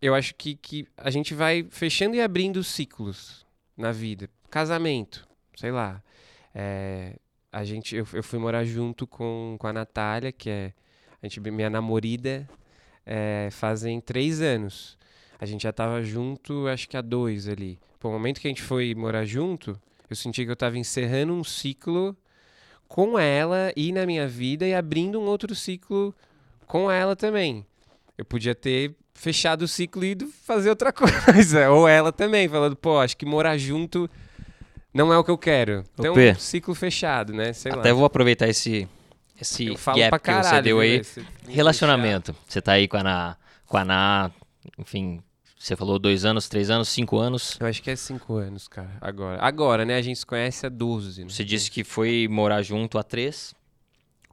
eu 0.00 0.14
acho 0.14 0.34
que, 0.36 0.54
que 0.54 0.86
a 0.96 1.10
gente 1.10 1.34
vai 1.34 1.66
fechando 1.68 2.16
e 2.16 2.22
abrindo 2.22 2.64
ciclos 2.64 3.44
na 3.76 3.92
vida. 3.92 4.26
Casamento, 4.48 5.28
sei 5.54 5.70
lá. 5.70 6.02
É, 6.54 7.16
a 7.52 7.62
gente, 7.62 7.94
eu, 7.94 8.08
eu 8.14 8.22
fui 8.22 8.38
morar 8.38 8.64
junto 8.64 9.06
com, 9.06 9.56
com 9.58 9.66
a 9.66 9.72
Natália, 9.72 10.32
que 10.32 10.48
é 10.48 10.72
a 11.22 11.26
gente, 11.26 11.38
minha 11.40 11.68
namorada, 11.68 12.48
é, 13.04 13.50
fazem 13.52 14.00
três 14.00 14.40
anos. 14.40 14.96
A 15.42 15.44
gente 15.44 15.64
já 15.64 15.72
tava 15.72 16.00
junto, 16.04 16.68
acho 16.68 16.88
que 16.88 16.96
há 16.96 17.00
dois 17.00 17.48
ali. 17.48 17.76
Pô, 17.98 18.10
o 18.10 18.12
momento 18.12 18.40
que 18.40 18.46
a 18.46 18.50
gente 18.50 18.62
foi 18.62 18.94
morar 18.94 19.24
junto, 19.24 19.76
eu 20.08 20.14
senti 20.14 20.44
que 20.44 20.50
eu 20.52 20.54
tava 20.54 20.78
encerrando 20.78 21.32
um 21.32 21.42
ciclo 21.42 22.16
com 22.86 23.18
ela 23.18 23.72
e 23.74 23.90
na 23.90 24.06
minha 24.06 24.28
vida 24.28 24.68
e 24.68 24.72
abrindo 24.72 25.20
um 25.20 25.24
outro 25.24 25.52
ciclo 25.52 26.14
com 26.64 26.88
ela 26.88 27.16
também. 27.16 27.66
Eu 28.16 28.24
podia 28.24 28.54
ter 28.54 28.94
fechado 29.14 29.62
o 29.62 29.68
ciclo 29.68 30.04
e 30.04 30.12
ido 30.12 30.28
fazer 30.28 30.70
outra 30.70 30.92
coisa. 30.94 31.70
Ou 31.70 31.88
ela 31.88 32.12
também, 32.12 32.48
falando, 32.48 32.76
pô, 32.76 33.00
acho 33.00 33.16
que 33.16 33.26
morar 33.26 33.58
junto 33.58 34.08
não 34.94 35.12
é 35.12 35.18
o 35.18 35.24
que 35.24 35.30
eu 35.32 35.38
quero. 35.38 35.82
Então, 35.98 36.14
Pê. 36.14 36.36
ciclo 36.36 36.72
fechado, 36.72 37.32
né? 37.32 37.52
Sei 37.52 37.72
Até 37.72 37.88
lá. 37.88 37.94
vou 37.96 38.04
aproveitar 38.04 38.46
esse, 38.46 38.88
esse 39.40 39.74
gap 39.74 40.20
que 40.20 40.32
você 40.34 40.62
deu 40.62 40.78
aí. 40.78 41.02
Relacionamento. 41.48 42.32
Você 42.46 42.62
tá 42.62 42.74
aí 42.74 42.86
com 42.86 42.96
a 42.96 43.00
Ana, 43.00 43.38
com 43.66 43.76
a 43.76 43.80
Ana, 43.80 44.32
enfim, 44.78 45.20
você 45.62 45.76
falou 45.76 45.96
dois 45.96 46.24
anos, 46.24 46.48
três 46.48 46.70
anos, 46.70 46.88
cinco 46.88 47.18
anos. 47.18 47.56
Eu 47.60 47.68
acho 47.68 47.80
que 47.80 47.88
é 47.88 47.94
cinco 47.94 48.34
anos, 48.34 48.66
cara. 48.66 48.90
Agora. 49.00 49.40
Agora, 49.40 49.84
né? 49.84 49.94
A 49.94 50.02
gente 50.02 50.18
se 50.18 50.26
conhece 50.26 50.66
há 50.66 50.68
12. 50.68 51.22
Né? 51.22 51.30
Você 51.30 51.44
disse 51.44 51.70
que 51.70 51.84
foi 51.84 52.26
morar 52.28 52.62
junto 52.62 52.98
há 52.98 53.02
três. 53.04 53.54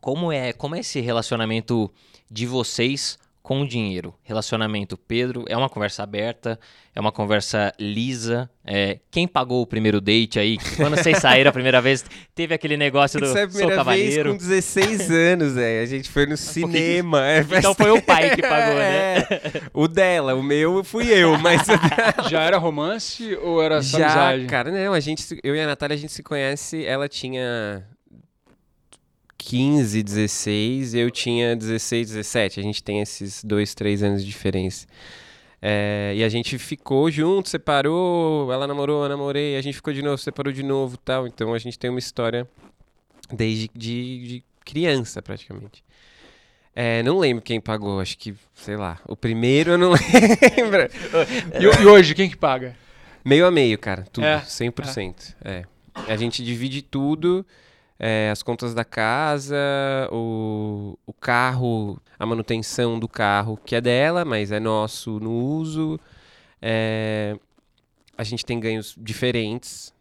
Como 0.02 0.32
é, 0.32 0.52
como 0.54 0.76
é 0.76 0.80
esse 0.80 1.00
relacionamento 1.00 1.92
de 2.32 2.48
vocês 2.48 3.20
com 3.41 3.62
o 3.62 3.67
dinheiro? 3.67 4.13
Relacionamento, 4.23 4.97
Pedro, 4.97 5.43
é 5.47 5.58
uma 5.58 5.69
conversa 5.69 6.04
aberta, 6.04 6.60
é 6.95 6.99
uma 6.99 7.12
conversa 7.12 7.73
lisa. 7.80 8.49
É, 8.65 8.99
quem 9.10 9.28
pagou 9.28 9.62
o 9.62 9.65
primeiro 9.65 9.99
date 9.99 10.38
aí? 10.39 10.58
Quando 10.75 10.95
vocês 10.97 11.17
saíram 11.21 11.49
a 11.49 11.54
primeira 11.54 11.82
vez, 11.82 12.06
teve 12.36 12.54
aquele 12.54 12.78
negócio 12.78 13.19
do 13.19 13.25
Isso 13.25 13.38
é 13.38 13.43
a 13.43 13.49
sou 13.49 13.58
primeira 13.60 13.84
vez 13.84 14.15
cavaleiro. 14.15 14.32
com 14.32 14.38
16 14.38 15.10
anos, 15.12 15.54
velho. 15.54 15.82
A 15.84 15.86
gente 15.86 16.10
foi 16.10 16.25
no 16.25 16.38
cinema. 16.38 17.25
é, 17.28 17.39
Então 17.58 17.73
foi 17.73 17.91
o 17.91 18.02
pai 18.02 18.36
que 18.36 18.41
pagou, 18.41 18.75
né? 18.75 19.17
É. 19.19 19.62
O 19.73 19.88
dela, 19.88 20.36
o 20.36 20.43
meu 20.43 20.84
fui 20.84 21.08
eu, 21.12 21.38
mas 21.39 21.62
Já 22.30 22.43
era 22.43 22.58
romance 22.58 23.36
ou 23.41 23.62
era 23.63 23.82
só 23.82 23.97
já, 23.97 24.06
amizade? 24.30 24.45
cara, 24.45 24.71
não, 24.71 24.93
a 24.93 24.99
gente, 24.99 25.39
eu 25.43 25.56
e 25.56 25.60
a 25.62 25.65
Natália, 25.65 25.95
a 25.95 25.97
gente 25.97 26.12
se 26.13 26.21
conhece, 26.21 26.86
ela 26.86 27.08
tinha 27.08 27.84
15, 29.39 30.04
16, 30.04 30.93
eu 30.93 31.10
tinha 31.10 31.56
16, 31.56 32.10
17. 32.10 32.60
A 32.60 32.63
gente 32.63 32.84
tem 32.84 32.99
esses 32.99 33.43
dois, 33.43 33.73
três 33.73 34.04
anos 34.04 34.23
de 34.23 34.30
diferença. 34.30 34.86
É, 35.62 36.13
e 36.15 36.23
a 36.23 36.30
gente 36.30 36.58
ficou 36.60 37.10
junto, 37.10 37.49
separou, 37.49 38.52
ela 38.52 38.67
namorou, 38.67 39.04
eu 39.04 39.10
namorei, 39.10 39.58
a 39.58 39.62
gente 39.62 39.75
ficou 39.75 39.93
de 39.93 40.02
novo, 40.02 40.17
separou 40.17 40.54
de 40.54 40.62
novo 40.62 40.97
tal. 40.97 41.25
Então 41.25 41.54
a 41.54 41.58
gente 41.58 41.80
tem 41.80 41.89
uma 41.89 41.99
história 41.99 42.47
desde 43.32 43.69
de, 43.73 44.28
de 44.28 44.43
criança, 44.63 45.21
praticamente. 45.21 45.84
É, 46.75 47.02
não 47.02 47.17
lembro 47.17 47.41
quem 47.41 47.60
pagou, 47.60 47.99
acho 47.99 48.17
que, 48.17 48.36
sei 48.54 48.78
lá, 48.78 48.99
o 49.08 49.15
primeiro 49.15 49.71
eu 49.71 49.78
não 49.78 49.91
lembro. 49.91 50.89
E, 51.60 51.82
e 51.82 51.86
hoje, 51.86 52.13
quem 52.13 52.30
que 52.30 52.38
paga? 52.38 52.75
Meio 53.23 53.45
a 53.45 53.52
meio, 53.52 53.78
cara. 53.78 54.06
Tudo. 54.12 54.25
É, 54.25 54.39
100%. 54.39 55.36
É. 55.43 55.63
A 56.08 56.15
gente 56.15 56.43
divide 56.43 56.82
tudo. 56.82 57.45
É, 57.99 58.29
as 58.31 58.41
contas 58.41 58.73
da 58.73 58.85
casa, 58.85 59.57
o, 60.09 60.97
o 61.05 61.12
carro, 61.12 62.01
a 62.17 62.25
manutenção 62.25 62.97
do 62.97 63.09
carro, 63.09 63.57
que 63.57 63.75
é 63.75 63.81
dela, 63.81 64.23
mas 64.23 64.53
é 64.53 64.59
nosso 64.59 65.19
no 65.19 65.31
uso. 65.31 65.99
É, 66.62 67.38
a 68.17 68.23
gente 68.23 68.45
tem 68.45 68.57
ganhos 68.57 68.95
diferentes. 68.97 69.93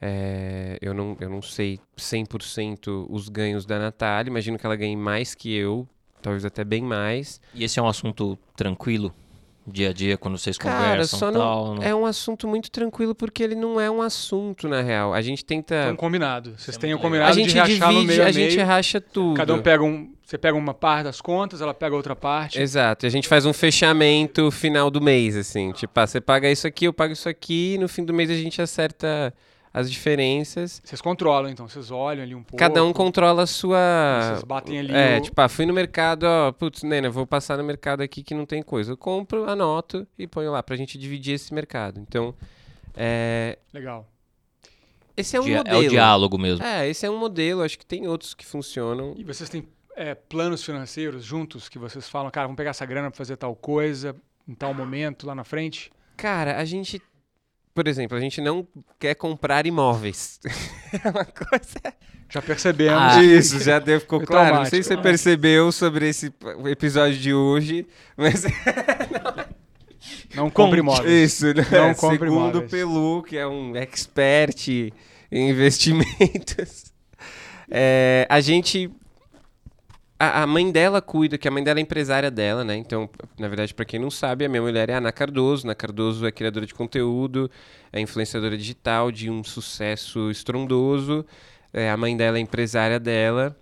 É, 0.00 0.78
eu, 0.80 0.94
não, 0.94 1.14
eu 1.20 1.28
não 1.28 1.42
sei 1.42 1.78
100% 1.96 3.06
os 3.10 3.28
ganhos 3.28 3.66
da 3.66 3.78
Natália. 3.78 4.30
Imagino 4.30 4.58
que 4.58 4.64
ela 4.64 4.74
ganhe 4.74 4.96
mais 4.96 5.34
que 5.34 5.54
eu, 5.54 5.86
talvez 6.22 6.46
até 6.46 6.64
bem 6.64 6.82
mais. 6.82 7.40
E 7.54 7.62
esse 7.62 7.78
é 7.78 7.82
um 7.82 7.88
assunto 7.88 8.38
tranquilo 8.56 9.14
dia 9.66 9.90
a 9.90 9.92
dia 9.92 10.18
quando 10.18 10.36
vocês 10.38 10.58
Cara, 10.58 10.76
conversam 10.90 11.18
só 11.18 11.30
tal? 11.32 11.74
não- 11.76 11.82
é 11.82 11.94
um 11.94 12.04
assunto 12.04 12.48
muito 12.48 12.70
tranquilo 12.70 13.14
porque 13.14 13.42
ele 13.42 13.54
não 13.54 13.80
é 13.80 13.90
um 13.90 14.02
assunto, 14.02 14.68
na 14.68 14.82
real. 14.82 15.14
A 15.14 15.20
gente 15.22 15.44
tenta. 15.44 15.74
Então, 15.84 15.96
combinado. 15.96 16.54
Vocês 16.58 16.76
é 16.76 16.80
têm 16.80 16.90
o 16.90 16.96
muito 16.96 17.02
combinado 17.02 17.30
a 17.30 17.34
gente 17.34 17.50
de 17.52 17.58
rachar 17.58 17.88
no 17.92 18.00
divide, 18.00 18.06
meio 18.06 18.22
a 18.22 18.26
a 18.26 18.32
gente 18.32 18.56
meio. 18.56 18.66
racha 18.66 19.00
tudo. 19.00 19.36
Cada 19.36 19.54
um 19.54 19.62
pega 19.62 19.82
um. 19.84 20.12
Você 20.24 20.38
pega 20.38 20.56
uma 20.56 20.72
parte 20.72 21.04
das 21.04 21.20
contas, 21.20 21.60
ela 21.60 21.74
pega 21.74 21.94
outra 21.94 22.16
parte. 22.16 22.58
Exato, 22.60 23.04
e 23.04 23.06
a 23.06 23.10
gente 23.10 23.28
faz 23.28 23.44
um 23.44 23.52
fechamento 23.52 24.50
final 24.50 24.90
do 24.90 25.00
mês, 25.00 25.36
assim. 25.36 25.72
Tipo, 25.72 26.00
ah, 26.00 26.06
você 26.06 26.20
paga 26.20 26.50
isso 26.50 26.66
aqui, 26.66 26.86
eu 26.86 26.92
pago 26.92 27.12
isso 27.12 27.28
aqui, 27.28 27.74
e 27.74 27.78
no 27.78 27.86
fim 27.88 28.02
do 28.04 28.14
mês 28.14 28.30
a 28.30 28.34
gente 28.34 28.60
acerta 28.62 29.34
as 29.74 29.90
diferenças. 29.90 30.80
Vocês 30.84 31.00
controlam, 31.00 31.50
então. 31.50 31.66
Vocês 31.68 31.90
olham 31.90 32.22
ali 32.22 32.34
um 32.34 32.42
pouco. 32.42 32.56
Cada 32.56 32.84
um 32.84 32.92
controla 32.92 33.42
a 33.44 33.46
sua. 33.46 33.78
Vocês 34.22 34.42
batem 34.44 34.78
ali 34.78 34.92
É, 34.94 35.18
o- 35.18 35.22
tipo, 35.22 35.40
ah, 35.40 35.48
fui 35.48 35.64
no 35.66 35.72
mercado, 35.72 36.24
ó, 36.24 36.52
putz, 36.52 36.82
Nena, 36.82 37.08
vou 37.10 37.26
passar 37.26 37.56
no 37.56 37.64
mercado 37.64 38.02
aqui 38.02 38.22
que 38.22 38.34
não 38.34 38.44
tem 38.44 38.62
coisa. 38.62 38.92
Eu 38.92 38.96
compro, 38.96 39.48
anoto 39.48 40.06
e 40.18 40.26
ponho 40.26 40.50
lá 40.52 40.62
pra 40.62 40.76
gente 40.76 40.98
dividir 40.98 41.34
esse 41.34 41.54
mercado. 41.54 41.98
Então, 42.00 42.34
é, 42.94 43.58
Legal. 43.72 44.06
esse 45.16 45.36
é 45.36 45.40
um 45.40 45.44
Dia- 45.44 45.58
modelo. 45.58 45.76
é 45.82 45.86
o 45.86 45.88
diálogo 45.90 46.38
mesmo. 46.38 46.64
É, 46.64 46.88
esse 46.88 47.06
é 47.06 47.10
um 47.10 47.18
modelo, 47.18 47.62
acho 47.62 47.78
que 47.78 47.86
tem 47.86 48.06
outros 48.06 48.34
que 48.34 48.44
funcionam. 48.44 49.14
E 49.16 49.24
vocês 49.24 49.48
têm 49.48 49.66
é, 49.96 50.14
planos 50.14 50.64
financeiros 50.64 51.22
juntos 51.24 51.68
que 51.68 51.78
vocês 51.78 52.08
falam, 52.08 52.30
cara, 52.30 52.46
vamos 52.46 52.56
pegar 52.56 52.70
essa 52.70 52.84
grana 52.86 53.10
pra 53.10 53.16
fazer 53.18 53.36
tal 53.36 53.54
coisa 53.54 54.16
em 54.48 54.54
tal 54.54 54.72
momento 54.74 55.26
lá 55.26 55.34
na 55.34 55.44
frente? 55.44 55.90
Cara, 56.16 56.58
a 56.58 56.64
gente. 56.64 57.00
Por 57.74 57.88
exemplo, 57.88 58.16
a 58.16 58.20
gente 58.20 58.40
não 58.40 58.66
quer 58.98 59.14
comprar 59.14 59.66
imóveis. 59.66 60.38
é 60.92 61.08
uma 61.08 61.24
coisa. 61.24 61.94
Já 62.28 62.40
percebemos. 62.42 62.98
Ah, 62.98 63.22
Isso, 63.22 63.60
já 63.60 63.78
deve 63.78 64.00
ficou 64.00 64.20
Foi 64.20 64.26
claro. 64.26 64.56
Não 64.56 64.64
sei 64.64 64.82
se 64.82 64.88
você 64.88 64.96
percebeu 64.96 65.70
sobre 65.72 66.08
esse 66.08 66.32
episódio 66.66 67.18
de 67.18 67.34
hoje, 67.34 67.86
mas 68.16 68.44
Não 70.34 70.50
compre 70.50 70.80
imóveis. 70.80 71.32
isso, 71.32 71.46
né? 71.54 71.66
Não 71.70 71.94
compre 71.94 72.28
Segundo 72.28 72.50
imóveis. 72.58 72.70
Pelu, 72.70 73.22
que 73.22 73.36
é 73.36 73.46
um 73.46 73.76
expert 73.76 74.68
em 75.30 75.50
investimentos, 75.50 76.92
é, 77.70 78.26
a 78.28 78.40
gente 78.40 78.90
a, 80.22 80.42
a 80.44 80.46
mãe 80.46 80.70
dela 80.70 81.02
cuida, 81.02 81.36
que 81.36 81.48
a 81.48 81.50
mãe 81.50 81.64
dela 81.64 81.80
é 81.80 81.82
empresária 81.82 82.30
dela, 82.30 82.62
né? 82.62 82.76
Então, 82.76 83.10
na 83.36 83.48
verdade, 83.48 83.74
pra 83.74 83.84
quem 83.84 83.98
não 83.98 84.08
sabe, 84.08 84.44
a 84.44 84.48
minha 84.48 84.62
mulher 84.62 84.88
é 84.88 84.94
a 84.94 84.98
Ana 84.98 85.10
Cardoso. 85.10 85.66
Ana 85.66 85.74
Cardoso 85.74 86.24
é 86.24 86.30
criadora 86.30 86.64
de 86.64 86.72
conteúdo, 86.72 87.50
é 87.92 88.00
influenciadora 88.00 88.56
digital 88.56 89.10
de 89.10 89.28
um 89.28 89.42
sucesso 89.42 90.30
estrondoso. 90.30 91.26
É, 91.72 91.90
a 91.90 91.96
mãe 91.96 92.16
dela 92.16 92.38
é 92.38 92.40
empresária 92.40 93.00
dela. 93.00 93.56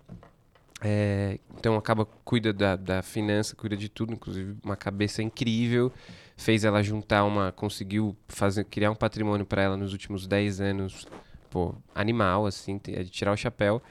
É, 0.83 1.39
então 1.57 1.75
acaba 1.75 2.05
cuida 2.23 2.53
da, 2.53 2.75
da 2.75 3.01
finança, 3.01 3.55
cuida 3.55 3.75
de 3.75 3.89
tudo, 3.89 4.13
inclusive 4.13 4.55
uma 4.63 4.75
cabeça 4.75 5.23
incrível. 5.23 5.91
Fez 6.37 6.63
ela 6.63 6.83
juntar 6.83 7.23
uma, 7.23 7.51
conseguiu 7.51 8.15
fazer, 8.27 8.65
criar 8.65 8.91
um 8.91 8.95
patrimônio 8.95 9.47
para 9.47 9.63
ela 9.63 9.77
nos 9.77 9.93
últimos 9.93 10.27
10 10.27 10.61
anos, 10.61 11.07
pô, 11.49 11.73
animal 11.95 12.45
assim, 12.45 12.79
é 12.89 13.01
de 13.01 13.09
tirar 13.09 13.31
o 13.31 13.37
chapéu. 13.37 13.81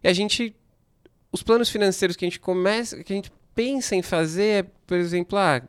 E 0.00 0.06
a 0.06 0.12
gente 0.12 0.54
os 1.32 1.42
planos 1.42 1.68
financeiros 1.68 2.16
que 2.16 2.24
a 2.24 2.28
gente 2.28 2.40
começa, 2.40 3.02
que 3.02 3.12
a 3.12 3.16
gente 3.16 3.30
pensa 3.54 3.96
em 3.96 4.02
fazer 4.02 4.64
é, 4.64 4.66
por 4.86 4.96
exemplo, 4.96 5.38
ah, 5.38 5.62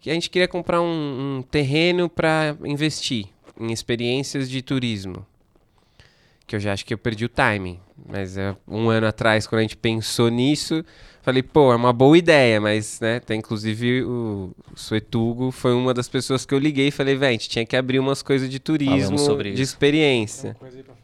que 0.00 0.10
a 0.10 0.14
gente 0.14 0.28
queria 0.28 0.46
comprar 0.46 0.82
um, 0.82 1.38
um 1.38 1.42
terreno 1.42 2.08
para 2.08 2.56
investir 2.64 3.26
em 3.58 3.72
experiências 3.72 4.50
de 4.50 4.60
turismo. 4.60 5.26
Que 6.46 6.56
eu 6.56 6.60
já 6.60 6.74
acho 6.74 6.84
que 6.84 6.92
eu 6.92 6.98
perdi 6.98 7.24
o 7.24 7.28
timing. 7.28 7.80
Mas 8.06 8.36
é, 8.36 8.54
um 8.68 8.90
ano 8.90 9.06
atrás, 9.06 9.46
quando 9.46 9.60
a 9.60 9.62
gente 9.62 9.78
pensou 9.78 10.28
nisso, 10.28 10.84
falei, 11.22 11.42
pô, 11.42 11.72
é 11.72 11.76
uma 11.76 11.92
boa 11.92 12.18
ideia, 12.18 12.60
mas, 12.60 13.00
né, 13.00 13.18
tem 13.20 13.38
inclusive 13.38 14.02
o, 14.02 14.54
o 14.70 14.76
Suetugo 14.76 15.50
foi 15.50 15.72
uma 15.72 15.94
das 15.94 16.06
pessoas 16.06 16.44
que 16.44 16.52
eu 16.52 16.58
liguei 16.58 16.88
e 16.88 16.90
falei, 16.90 17.16
velho, 17.16 17.30
a 17.30 17.32
gente 17.32 17.48
tinha 17.48 17.64
que 17.64 17.74
abrir 17.74 17.98
umas 17.98 18.20
coisas 18.20 18.50
de 18.50 18.58
turismo, 18.58 19.18
sobre 19.18 19.52
de 19.52 19.62
isso. 19.62 19.72
experiência. 19.72 20.54
coisa 20.60 20.76
aí 20.76 20.82
pra. 20.82 20.94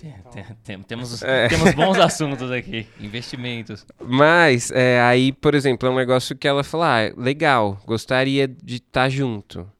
Tem- 0.00 0.14
tem- 0.32 0.44
tem- 0.64 0.82
temos, 0.82 1.22
É. 1.22 1.48
temos 1.48 1.74
bons 1.74 1.98
assuntos 1.98 2.50
aqui. 2.50 2.86
Investimentos. 2.98 3.84
Mas, 4.00 4.70
é, 4.70 5.00
aí, 5.02 5.30
por 5.32 5.54
exemplo, 5.54 5.88
é 5.88 5.92
um 5.92 5.96
negócio 5.96 6.34
que 6.36 6.48
ela 6.48 6.64
falou, 6.64 6.86
ah, 6.86 7.12
legal, 7.16 7.78
gostaria 7.84 8.48
de 8.48 8.76
estar 8.76 9.08
junto. 9.10 9.70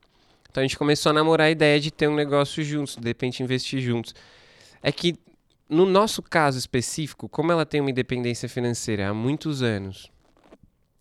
Então 0.50 0.60
a 0.62 0.64
gente 0.66 0.76
começou 0.76 1.10
a 1.10 1.12
namorar 1.12 1.46
a 1.46 1.50
ideia 1.50 1.78
de 1.80 1.90
ter 1.90 2.08
um 2.08 2.14
negócio 2.14 2.62
juntos, 2.62 2.96
de 2.96 3.06
repente 3.06 3.42
investir 3.42 3.80
juntos. 3.80 4.14
É 4.82 4.90
que, 4.92 5.14
no 5.68 5.86
nosso 5.86 6.20
caso 6.22 6.58
específico, 6.58 7.28
como 7.28 7.52
ela 7.52 7.64
tem 7.64 7.80
uma 7.80 7.90
independência 7.90 8.48
financeira 8.48 9.08
há 9.08 9.14
muitos 9.14 9.62
anos, 9.62 10.10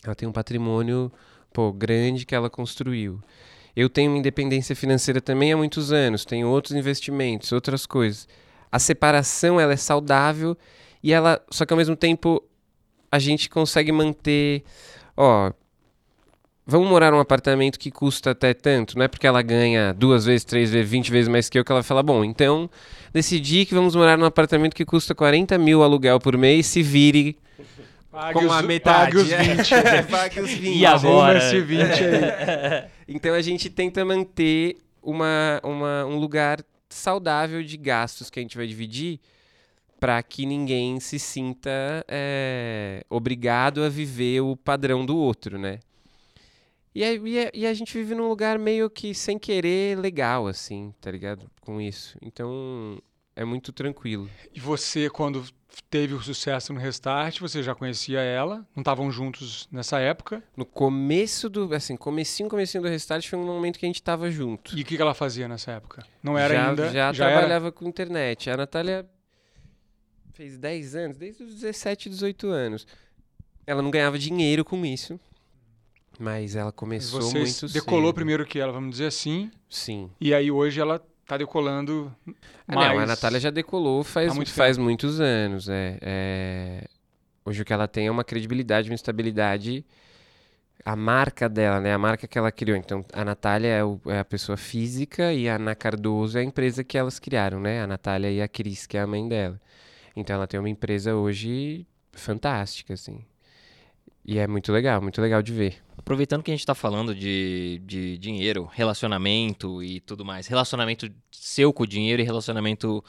ela 0.04 0.16
tem 0.16 0.30
um 0.30 0.32
patrimônio, 0.32 1.12
pô, 1.52 1.74
grande 1.74 2.26
que 2.26 2.36
ela 2.36 2.50
construiu. 2.50 3.20
Eu 3.76 3.90
tenho 3.90 4.12
uma 4.12 4.18
independência 4.18 4.76
financeira 4.76 5.20
também 5.20 5.52
há 5.52 5.58
muitos 5.58 5.92
anos, 5.92 6.24
tenho 6.26 6.48
outros 6.48 6.76
investimentos, 6.76 7.52
outras 7.52 7.86
coisas. 7.86 8.28
A 8.72 8.78
separação, 8.80 9.60
ela 9.60 9.74
é 9.74 9.78
saudável 9.78 10.58
e 11.04 11.12
ela, 11.14 11.42
só 11.50 11.66
que 11.66 11.74
ao 11.74 11.78
mesmo 11.78 11.96
tempo 11.96 12.44
a 13.12 13.18
gente 13.20 13.50
consegue 13.50 13.92
manter, 13.92 14.64
ó, 15.18 15.52
vamos 16.66 16.88
morar 16.88 17.12
num 17.12 17.20
apartamento 17.20 17.80
que 17.80 17.90
custa 17.90 18.32
até 18.32 18.54
tanto, 18.54 18.96
não 18.98 19.06
é 19.06 19.08
porque 19.08 19.26
ela 19.26 19.42
ganha 19.42 19.92
duas 19.94 20.26
vezes, 20.26 20.44
três 20.44 20.70
vezes, 20.70 20.90
vinte 20.90 21.10
vezes 21.12 21.28
mais 21.28 21.50
que 21.50 21.58
eu 21.58 21.66
que 21.66 21.72
ela 21.72 21.82
fala, 21.82 22.04
bom, 22.04 22.24
então 22.24 22.70
decidi 23.12 23.66
que 23.66 23.74
vamos 23.74 23.96
morar 23.96 24.18
num 24.18 24.26
apartamento 24.26 24.76
que 24.76 24.86
custa 24.86 25.16
40 25.16 25.58
mil 25.58 25.82
aluguel 25.82 26.20
por 26.20 26.38
mês, 26.38 26.68
se 26.68 26.84
vire 26.84 27.36
Pague 28.12 28.34
com 28.40 28.46
os, 28.46 28.52
a 28.52 28.62
metade. 28.64 29.16
Pague 29.16 29.18
os 29.18 29.28
20. 29.30 29.74
É, 29.88 30.02
pague 30.02 30.40
os 30.42 30.50
20. 30.52 30.78
E 30.78 30.86
agora? 30.86 31.38
Esse 31.38 31.62
20 31.62 31.82
aí. 31.82 32.84
Então 33.08 33.34
a 33.36 33.42
gente 33.42 33.70
tenta 33.70 34.04
manter 34.04 34.78
uma, 35.02 35.60
uma- 35.64 36.06
um 36.06 36.18
lugar 36.18 36.60
saudável 36.90 37.64
de 37.64 37.78
gastos 37.78 38.30
que 38.30 38.40
a 38.40 38.42
gente 38.42 38.58
vai 38.58 38.68
dividir 38.68 39.20
para 40.00 40.22
que 40.24 40.46
ninguém 40.46 41.00
se 41.00 41.20
sinta 41.20 42.06
é, 42.08 43.04
obrigado 43.10 43.84
a 43.84 43.90
viver 43.90 44.42
o 44.42 44.56
padrão 44.56 45.06
do 45.06 45.18
outro, 45.18 45.60
né? 45.60 45.80
E 46.96 47.04
a, 47.04 47.14
e, 47.14 47.40
a, 47.40 47.52
e 47.54 47.68
a 47.68 47.74
gente 47.74 47.94
vive 47.98 48.16
num 48.16 48.28
lugar 48.28 48.58
meio 48.58 48.90
que 48.90 49.14
sem 49.14 49.38
querer 49.38 49.98
legal, 49.98 50.48
assim, 50.48 50.94
tá 51.00 51.12
ligado? 51.12 51.50
Com 51.62 51.80
isso. 51.80 52.18
Então 52.22 52.98
é 53.36 53.46
muito 53.46 53.72
tranquilo. 53.72 54.30
E 54.54 54.60
você, 54.60 55.10
quando 55.10 55.46
teve 55.90 56.14
o 56.14 56.22
sucesso 56.22 56.74
no 56.74 56.80
Restart, 56.80 57.40
você 57.40 57.62
já 57.64 57.74
conhecia 57.74 58.20
ela? 58.20 58.66
Não 58.76 58.82
estavam 58.82 59.12
juntos 59.12 59.68
nessa 59.72 60.00
época? 60.00 60.44
No 60.56 60.66
começo 60.66 61.50
do, 61.50 61.74
assim, 61.74 61.96
comecinho, 61.96 62.50
comecinho 62.50 62.84
do 62.84 62.90
Restart 62.90 63.28
foi 63.28 63.40
um 63.40 63.46
momento 63.46 63.80
que 63.80 63.86
a 63.86 63.90
gente 63.90 64.02
tava 64.02 64.30
junto. 64.30 64.78
E 64.78 64.82
o 64.82 64.86
que 64.86 64.96
que 64.96 65.02
ela 65.02 65.14
fazia 65.14 65.48
nessa 65.48 65.72
época? 65.72 66.06
Não 66.22 66.38
era 66.38 66.54
já, 66.54 66.70
ainda. 66.70 66.92
Já, 66.92 67.08
era? 67.08 67.14
trabalhava 67.14 67.72
com 67.72 67.88
internet. 67.88 68.50
A 68.50 68.58
Natália 68.58 69.06
fez 70.34 70.58
10 70.58 70.96
anos, 70.96 71.18
desde 71.18 71.44
os 71.44 71.56
17, 71.56 72.10
18 72.10 72.48
anos. 72.48 72.88
Ela 73.66 73.82
não 73.82 73.92
ganhava 73.92 74.18
dinheiro 74.18 74.66
com 74.66 74.84
isso, 74.86 75.20
mas 76.20 76.56
ela 76.56 76.72
começou 76.72 77.22
Vocês 77.22 77.62
muito 77.62 77.74
decolou 77.74 78.08
cedo. 78.08 78.16
primeiro 78.16 78.46
que 78.46 78.60
ela, 78.60 78.74
vamos 78.74 78.92
dizer 78.92 79.06
assim. 79.06 79.50
Sim. 79.70 80.10
E 80.20 80.34
aí 80.34 80.52
hoje 80.52 80.82
ela 80.82 81.00
tá 81.30 81.38
decolando 81.38 82.12
Ah, 82.68 82.76
mais. 82.76 82.94
Não, 82.94 83.00
a 83.00 83.06
Natália 83.06 83.40
já 83.40 83.50
decolou 83.52 84.04
faz, 84.04 84.32
Há 84.32 84.36
muito 84.36 84.52
faz 84.52 84.78
muitos 84.78 85.22
anos. 85.22 85.70
É, 85.70 85.98
é. 86.02 86.84
Hoje 87.46 87.62
o 87.62 87.66
que 87.66 87.72
ela 87.72 87.88
tem 87.88 88.08
é 88.08 88.12
uma 88.12 88.24
credibilidade, 88.24 88.90
uma 88.90 88.96
estabilidade. 88.96 89.86
A 90.84 90.96
marca 90.96 91.48
dela, 91.48 91.80
né? 91.80 91.94
A 91.94 91.98
marca 91.98 92.28
que 92.28 92.38
ela 92.38 92.52
criou. 92.52 92.76
Então, 92.78 93.06
a 93.14 93.24
Natália 93.24 93.68
é, 93.68 93.84
o- 93.84 94.00
é 94.08 94.20
a 94.20 94.26
pessoa 94.26 94.58
física 94.58 95.32
e 95.34 95.48
a 95.48 95.56
Ana 95.56 95.76
Cardoso 95.76 96.38
é 96.38 96.42
a 96.42 96.44
empresa 96.44 96.84
que 96.84 96.98
elas 96.98 97.20
criaram, 97.20 97.60
né? 97.60 97.82
A 97.82 97.88
Natália 97.88 98.32
e 98.32 98.42
a 98.42 98.48
Cris, 98.48 98.88
que 98.88 98.98
é 98.98 99.02
a 99.02 99.08
mãe 99.08 99.28
dela. 99.28 99.60
Então, 100.16 100.36
ela 100.36 100.48
tem 100.48 100.60
uma 100.60 100.70
empresa 100.70 101.16
hoje 101.16 101.86
fantástica, 102.14 102.94
assim. 102.94 103.24
E 104.32 104.38
é 104.38 104.46
muito 104.46 104.72
legal, 104.72 105.02
muito 105.02 105.20
legal 105.20 105.42
de 105.42 105.52
ver. 105.52 105.78
Aproveitando 105.98 106.44
que 106.44 106.52
a 106.52 106.54
gente 106.54 106.64
tá 106.64 106.76
falando 106.76 107.16
de, 107.16 107.82
de 107.84 108.16
dinheiro, 108.20 108.70
relacionamento 108.72 109.82
e 109.84 110.00
tudo 110.02 110.24
mais. 110.24 110.46
Relacionamento 110.46 111.10
seu 111.32 111.74
com 111.74 111.82
o 111.82 111.88
dinheiro 111.88 112.22
e 112.22 112.26
relacionamento 112.26 113.04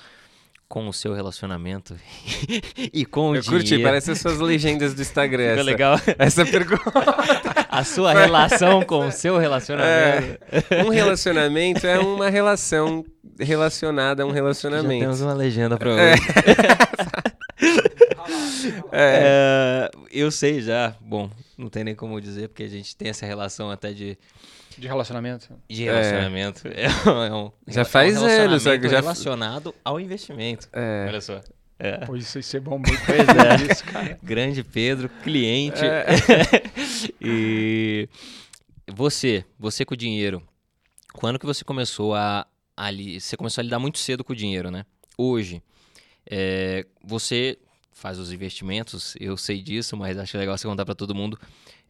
com 0.67 0.89
o 0.89 0.93
seu 0.95 1.13
relacionamento. 1.13 1.95
e 2.91 3.05
com 3.05 3.33
o 3.33 3.37
Eu 3.37 3.43
dinheiro. 3.43 3.65
curti, 3.67 3.83
parece 3.83 4.13
as 4.13 4.19
suas 4.19 4.39
legendas 4.39 4.95
do 4.95 5.03
Instagram. 5.03 5.49
Ficou 5.49 5.61
Essa, 5.61 5.63
legal. 5.71 6.01
essa 6.19 6.47
pergunta. 6.47 6.91
A 7.69 7.85
sua 7.85 8.13
relação 8.15 8.83
com 8.83 9.07
o 9.07 9.13
seu 9.13 9.37
relacionamento. 9.39 10.39
Um 10.87 10.89
relacionamento 10.89 11.87
é 11.87 11.99
uma 11.99 12.31
relação 12.31 13.05
relacionada 13.39 14.23
a 14.23 14.27
um 14.27 14.31
Já 14.31 14.35
relacionamento. 14.37 15.01
temos 15.05 15.21
uma 15.21 15.35
legenda 15.35 15.77
pra 15.79 15.91
É. 15.93 16.13
hoje. 16.15 16.23
É, 16.23 17.30
eu 20.11 20.31
sei 20.31 20.61
já. 20.61 20.95
Bom, 21.01 21.31
não 21.57 21.69
tem 21.69 21.85
nem 21.85 21.95
como 21.95 22.21
dizer, 22.21 22.49
porque 22.49 22.63
a 22.63 22.69
gente 22.69 22.97
tem 22.97 23.09
essa 23.09 23.25
relação 23.27 23.71
até 23.71 23.93
de, 23.93 24.17
De 24.79 24.87
relacionamento. 24.87 25.49
de 25.69 25.85
relacionamento. 25.85 26.63
É, 26.69 26.89
um- 27.11 27.23
é 27.23 27.35
um, 27.35 27.53
Já 27.69 27.81
é 27.81 27.85
um 27.85 27.87
faz 27.87 28.15
relacionamento 28.15 28.61
sabe? 28.63 28.89
Já- 28.89 29.01
relacionado 29.01 29.75
ao 29.85 30.01
investimento. 30.01 30.69
É. 30.73 31.07
Olha 31.09 31.21
só. 31.21 31.41
É. 31.79 32.05
Pô, 32.05 32.15
isso 32.15 32.39
isso 32.39 32.57
é 32.57 32.61
bom 32.61 32.79
muito 32.79 33.01
Pois 33.07 33.21
é. 33.29 33.73
isso, 33.73 33.85
cara. 33.85 34.19
Grande 34.23 34.63
Pedro, 34.63 35.09
cliente. 35.23 35.81
É. 35.85 36.05
e 37.21 38.09
você, 38.87 39.45
você 39.59 39.85
com 39.85 39.95
o 39.95 39.97
dinheiro, 39.97 40.43
quando 41.15 41.39
que 41.39 41.47
você 41.47 41.65
começou 41.65 42.15
a, 42.15 42.47
a 42.77 42.91
você 43.19 43.37
começou 43.37 43.63
a 43.63 43.65
lidar 43.65 43.79
muito 43.79 43.99
cedo 43.99 44.23
com 44.23 44.33
o 44.33 44.37
dinheiro, 44.37 44.71
né? 44.71 44.85
Hoje, 45.17 45.63
é, 46.31 46.87
você 47.03 47.59
faz 48.01 48.19
os 48.19 48.33
investimentos, 48.33 49.15
eu 49.21 49.37
sei 49.37 49.61
disso, 49.61 49.95
mas 49.95 50.17
acho 50.17 50.39
legal 50.39 50.57
você 50.57 50.67
contar 50.67 50.87
para 50.87 50.95
todo 50.95 51.15
mundo. 51.15 51.39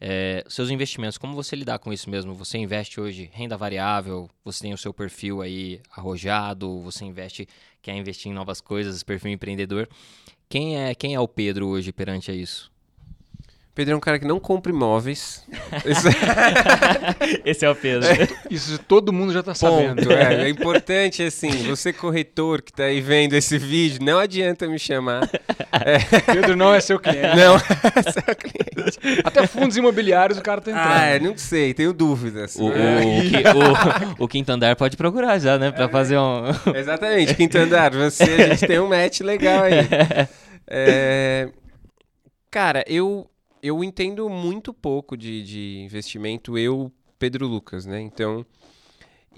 É, 0.00 0.44
seus 0.48 0.68
investimentos, 0.68 1.16
como 1.16 1.36
você 1.36 1.54
lidar 1.54 1.78
com 1.78 1.92
isso 1.92 2.10
mesmo? 2.10 2.34
Você 2.34 2.58
investe 2.58 3.00
hoje 3.00 3.30
renda 3.32 3.56
variável, 3.56 4.28
você 4.44 4.62
tem 4.62 4.74
o 4.74 4.78
seu 4.78 4.92
perfil 4.92 5.40
aí 5.40 5.80
arrojado, 5.88 6.80
você 6.80 7.04
investe, 7.04 7.46
quer 7.80 7.94
investir 7.94 8.30
em 8.30 8.34
novas 8.34 8.60
coisas, 8.60 9.04
perfil 9.04 9.30
empreendedor. 9.30 9.88
Quem 10.48 10.76
é, 10.76 10.96
quem 10.96 11.14
é 11.14 11.20
o 11.20 11.28
Pedro 11.28 11.68
hoje 11.68 11.92
perante 11.92 12.28
a 12.28 12.34
isso? 12.34 12.72
Pedro 13.80 13.94
é 13.94 13.96
um 13.96 14.00
cara 14.00 14.18
que 14.18 14.26
não 14.26 14.38
compra 14.38 14.70
imóveis. 14.70 15.42
Isso 15.86 16.06
Esse 17.46 17.64
é 17.64 17.70
o 17.70 17.74
Pedro. 17.74 18.06
Isso 18.50 18.78
todo 18.78 19.10
mundo 19.10 19.32
já 19.32 19.42
tá 19.42 19.54
sabendo. 19.54 20.02
Ponto. 20.02 20.12
É, 20.12 20.44
é 20.44 20.48
importante, 20.50 21.22
assim, 21.22 21.50
você 21.66 21.90
corretor 21.90 22.60
que 22.60 22.70
tá 22.74 22.84
aí 22.84 23.00
vendo 23.00 23.32
esse 23.32 23.56
vídeo, 23.56 24.00
não 24.04 24.18
adianta 24.18 24.66
me 24.66 24.78
chamar. 24.78 25.26
Pedro 26.26 26.56
não 26.56 26.74
é 26.74 26.80
seu 26.80 26.98
cliente. 27.00 27.34
Não, 27.34 27.58
seu 27.58 28.36
cliente. 28.36 29.20
Até 29.24 29.46
fundos 29.46 29.78
imobiliários 29.78 30.38
o 30.38 30.42
cara 30.42 30.60
tá 30.60 30.70
entrando. 30.72 30.92
Ah, 30.92 31.04
é, 31.06 31.18
não 31.18 31.34
sei, 31.38 31.72
tenho 31.72 31.94
dúvidas. 31.94 32.56
O, 32.56 32.66
o, 32.68 32.72
É, 32.72 33.00
o, 33.54 34.20
o- 34.20 34.24
o 34.24 34.28
Quinto 34.28 34.52
Andar 34.52 34.76
pode 34.76 34.94
procurar 34.94 35.38
já, 35.38 35.56
né? 35.56 35.70
Pra 35.70 35.88
fazer 35.88 36.18
um. 36.18 36.42
Exatamente, 36.74 37.34
quinto 37.34 37.56
andar, 37.56 37.92
você, 37.94 38.24
a 38.24 38.48
gente 38.48 38.66
tem 38.66 38.78
um 38.78 38.88
match 38.90 39.20
legal 39.20 39.62
aí. 39.64 39.88
É, 40.72 41.48
Cara, 42.50 42.84
eu, 42.88 43.29
eu 43.62 43.82
entendo 43.84 44.28
muito 44.28 44.72
pouco 44.72 45.16
de, 45.16 45.42
de 45.42 45.78
investimento, 45.84 46.56
eu, 46.58 46.90
Pedro 47.18 47.46
Lucas, 47.46 47.86
né? 47.86 48.00
Então, 48.00 48.44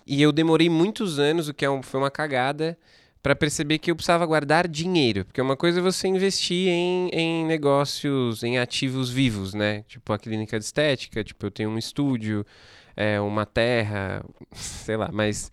e 0.06 0.20
eu 0.20 0.32
demorei 0.32 0.68
muitos 0.68 1.18
anos, 1.18 1.48
o 1.48 1.54
que 1.54 1.64
é 1.64 1.70
um- 1.70 1.82
foi 1.82 2.00
uma 2.00 2.10
cagada, 2.10 2.78
para 3.22 3.36
perceber 3.36 3.78
que 3.78 3.90
eu 3.90 3.94
precisava 3.96 4.26
guardar 4.26 4.66
dinheiro. 4.66 5.24
Porque 5.24 5.40
uma 5.40 5.56
coisa 5.56 5.78
é 5.78 5.82
você 5.82 6.08
investir 6.08 6.68
em, 6.68 7.08
em 7.12 7.44
negócios, 7.46 8.42
em 8.42 8.58
ativos 8.58 9.10
vivos, 9.10 9.54
né? 9.54 9.82
Tipo 9.88 10.12
a 10.12 10.18
clínica 10.18 10.58
de 10.58 10.64
estética, 10.64 11.22
tipo 11.22 11.46
eu 11.46 11.50
tenho 11.50 11.70
um 11.70 11.78
estúdio, 11.78 12.44
é, 12.96 13.20
uma 13.20 13.46
terra, 13.46 14.24
sei 14.52 14.96
lá, 14.96 15.10
mas 15.12 15.52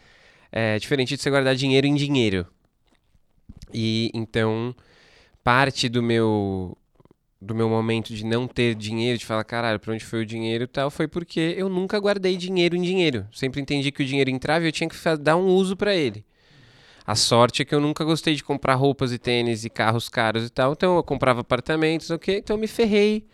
é 0.51 0.79
diferente 0.79 1.15
de 1.15 1.21
você 1.21 1.29
guardar 1.29 1.55
dinheiro 1.55 1.86
em 1.86 1.93
dinheiro. 1.95 2.47
E 3.73 4.10
então, 4.13 4.75
parte 5.43 5.89
do 5.89 6.01
meu 6.01 6.77
do 7.41 7.56
meu 7.56 7.69
momento 7.69 8.13
de 8.13 8.25
não 8.25 8.47
ter 8.47 8.75
dinheiro, 8.75 9.17
de 9.17 9.25
falar, 9.25 9.43
caralho, 9.45 9.80
pra 9.80 9.93
onde 9.93 10.04
foi 10.04 10.21
o 10.21 10.25
dinheiro 10.25 10.65
e 10.65 10.67
tal, 10.67 10.89
foi 10.91 11.08
porque 11.08 11.54
eu 11.58 11.69
nunca 11.69 11.97
guardei 11.99 12.36
dinheiro 12.36 12.75
em 12.75 12.82
dinheiro. 12.82 13.25
Sempre 13.32 13.62
entendi 13.62 13.91
que 13.91 14.04
o 14.04 14.06
dinheiro 14.06 14.30
entrava 14.30 14.65
e 14.65 14.67
eu 14.67 14.71
tinha 14.71 14.89
que 14.89 14.95
dar 15.21 15.38
um 15.38 15.45
uso 15.47 15.75
pra 15.78 15.95
ele. 15.95 16.25
A 17.08 17.15
sorte 17.15 17.62
é 17.62 17.65
que 17.65 17.73
eu 17.73 17.80
nunca 17.80 18.04
gostei 18.04 18.36
de 18.36 18.43
comprar 18.43 18.75
roupas 18.75 19.12
e 19.12 19.17
tênis 19.17 19.63
e 19.65 19.69
carros 19.69 20.10
caros 20.10 20.45
e 20.45 20.49
tal, 20.49 20.73
então 20.73 20.97
eu 20.97 21.04
comprava 21.04 21.41
apartamentos, 21.41 22.12
ok? 22.12 22.38
Então 22.38 22.56
eu 22.56 22.60
me 22.60 22.67
ferrei 22.67 23.25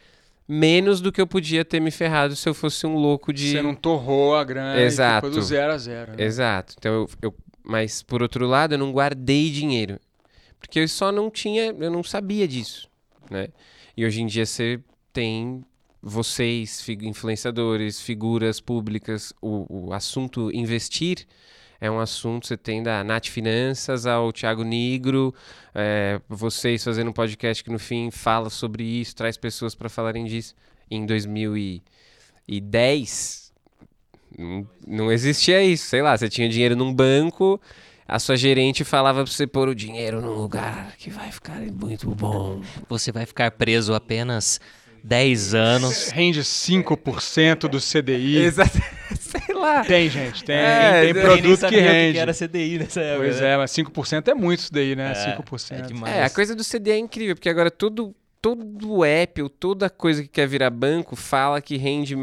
menos 0.48 1.02
do 1.02 1.12
que 1.12 1.20
eu 1.20 1.26
podia 1.28 1.66
ter 1.66 1.80
me 1.82 1.90
ferrado 1.92 2.36
se 2.36 2.48
eu 2.48 2.54
fosse 2.54 2.86
um 2.86 2.96
louco 2.96 3.34
de. 3.34 3.52
Você 3.52 3.62
não 3.62 3.74
torrou 3.76 4.36
a 4.36 4.44
grana 4.44 4.80
Exato. 4.80 5.30
do 5.30 5.42
zero 5.42 5.74
a 5.74 5.78
zero. 5.78 6.12
né? 6.12 6.24
Exato. 6.24 6.76
Então, 6.78 6.94
eu, 6.94 7.10
eu- 7.24 7.36
mas 7.64 8.04
por 8.04 8.22
outro 8.22 8.46
lado, 8.46 8.76
eu 8.76 8.78
não 8.78 8.92
guardei 8.92 9.50
dinheiro. 9.50 10.00
Porque 10.60 10.80
eu 10.80 10.88
só 10.88 11.12
não 11.12 11.30
tinha, 11.32 11.76
eu 11.78 11.92
não 11.92 12.04
sabia 12.04 12.48
disso, 12.48 12.88
né? 13.30 13.48
E 13.96 14.06
hoje 14.06 14.22
em 14.22 14.28
dia 14.28 14.46
você 14.46 14.80
tem 15.14 15.64
vocês, 16.02 16.82
fi- 16.82 16.98
influenciadores, 17.02 18.02
figuras 18.02 18.60
públicas, 18.60 19.34
o, 19.42 19.88
o 19.88 19.94
assunto 19.94 20.52
investir 20.54 21.26
é 21.80 21.90
um 21.92 22.00
assunto, 22.00 22.48
você 22.48 22.56
tem 22.56 22.82
da 22.82 23.04
Nath 23.04 23.28
Finanças 23.28 24.06
ao 24.06 24.32
Thiago 24.32 24.64
Nigro, 24.64 25.34
é, 25.74 26.22
vocês 26.28 26.84
fazendo 26.84 27.10
um 27.10 27.14
podcast 27.14 27.64
que 27.64 27.70
no 27.70 27.78
fim 27.78 28.10
fala 28.12 28.50
sobre 28.50 28.84
isso, 28.84 29.16
traz 29.16 29.38
pessoas 29.38 29.76
para 29.76 29.90
falarem 29.90 30.26
disso. 30.26 30.56
Em 30.90 31.06
2010, 31.06 33.54
não, 34.38 34.70
não 34.88 35.12
existia 35.12 35.64
isso. 35.64 35.88
Sei 35.88 36.02
lá, 36.02 36.18
você 36.18 36.30
tinha 36.30 36.48
dinheiro 36.48 36.76
num 36.76 36.94
banco, 36.94 37.60
a 38.08 38.20
sua 38.20 38.38
gerente 38.38 38.84
falava 38.84 39.24
pra 39.24 39.32
você 39.32 39.48
pôr 39.48 39.68
o 39.68 39.76
dinheiro 39.76 40.22
num 40.22 40.34
lugar 40.34 40.94
que 40.98 41.10
vai 41.10 41.32
ficar 41.32 41.60
muito 41.60 42.10
bom. 42.10 42.62
Você 42.88 43.12
vai 43.12 43.26
ficar 43.26 43.52
preso 43.52 43.94
apenas 43.94 44.60
10 45.04 45.54
anos. 45.54 46.10
Rende 46.10 46.42
5% 46.42 47.68
do 47.68 47.80
CDI. 47.80 48.38
Exato. 48.38 48.78
Sei 49.20 49.56
lá. 49.56 49.84
Tem, 49.84 50.10
gente. 50.10 50.44
Tem, 50.44 50.56
É, 50.56 51.02
tem 51.02 51.14
produto 51.14 51.68
que 51.68 51.80
rende. 51.80 52.20
CDI 52.34 52.80
nessa 52.80 53.02
época. 53.02 53.24
Pois 53.26 53.42
é, 53.42 53.58
mas 53.58 53.72
5% 53.72 54.28
é 54.28 54.34
muito 54.34 54.60
isso 54.60 54.74
daí, 54.74 54.96
né? 54.96 55.12
É, 55.12 55.38
5%. 55.38 55.72
é 55.72 55.82
demais. 55.82 56.16
É, 56.16 56.24
a 56.24 56.30
coisa 56.30 56.56
do 56.56 56.64
CD 56.64 56.92
é 56.92 56.98
incrível, 56.98 57.36
porque 57.36 57.50
agora 57.50 57.70
todo, 57.70 58.16
todo 58.42 59.04
app 59.04 59.42
ou 59.42 59.50
toda 59.50 59.90
coisa 59.90 60.22
que 60.24 60.28
quer 60.28 60.48
virar 60.48 60.70
banco 60.70 61.16
fala 61.16 61.62
que 61.62 61.78
rende, 61.78 62.16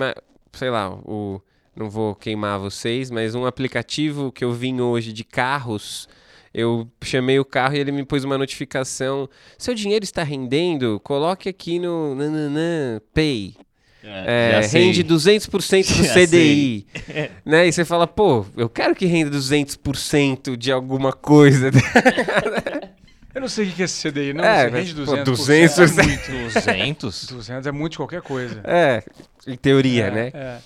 sei 0.53 0.71
lá, 0.71 0.91
o 0.91 1.41
não 1.75 1.89
vou 1.89 2.15
queimar 2.15 2.59
vocês, 2.59 3.11
mas 3.11 3.35
um 3.35 3.47
aplicativo 3.47 4.31
que 4.31 4.45
eu 4.45 4.53
vim 4.53 4.81
hoje 4.81 5.13
de 5.13 5.25
carros, 5.25 6.09
eu 6.53 6.87
chamei 7.03 7.39
o 7.39 7.45
carro 7.45 7.75
e 7.75 7.79
ele 7.79 7.93
me 7.93 8.05
pôs 8.05 8.25
uma 8.25 8.37
notificação, 8.37 9.29
seu 9.57 9.75
dinheiro 9.75 10.05
está 10.05 10.23
rendendo, 10.23 11.01
coloque 11.01 11.49
aqui 11.49 11.79
no 11.79 12.15
nananã, 12.15 13.01
Pay. 13.15 13.55
É, 14.05 14.61
sei. 14.65 14.87
rende 14.87 15.05
200% 15.05 15.49
do 15.97 16.05
Já 16.05 16.15
CDI. 16.15 16.87
né? 17.47 17.69
E 17.69 17.73
você 17.73 17.85
fala, 17.85 18.07
pô, 18.07 18.45
eu 18.57 18.69
quero 18.69 18.95
que 18.95 19.07
renda 19.07 19.31
200% 19.31 20.57
de 20.57 20.73
alguma 20.73 21.13
coisa. 21.13 21.71
Eu 23.35 23.41
não 23.41 23.49
sei 23.49 23.67
o 23.67 23.73
que 23.73 23.81
é 23.81 23.85
esse 23.85 24.11
CDI, 24.11 24.35
não. 24.35 24.45
É, 24.45 24.65
É, 24.65 24.69
rende 24.69 24.95
pô, 24.95 25.03
200%. 25.03 25.25
200%. 25.25 26.03
É 26.69 26.75
muito. 26.83 27.07
200? 27.07 27.27
200 27.29 27.67
é 27.67 27.73
muito 27.73 27.93
de 27.93 27.99
qualquer 27.99 28.23
coisa. 28.23 28.61
é, 28.65 29.03
em 29.47 29.57
teoria, 29.57 30.07
é, 30.07 30.11
né? 30.11 30.31
É. 30.35 30.59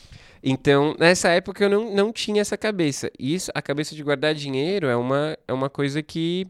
Então, 0.48 0.94
nessa 0.96 1.30
época 1.30 1.64
eu 1.64 1.68
não, 1.68 1.92
não 1.92 2.12
tinha 2.12 2.40
essa 2.40 2.56
cabeça. 2.56 3.10
E 3.18 3.34
isso, 3.34 3.50
a 3.52 3.60
cabeça 3.60 3.96
de 3.96 4.02
guardar 4.04 4.32
dinheiro 4.32 4.86
é 4.86 4.94
uma, 4.94 5.36
é 5.48 5.52
uma 5.52 5.68
coisa 5.68 6.00
que, 6.04 6.46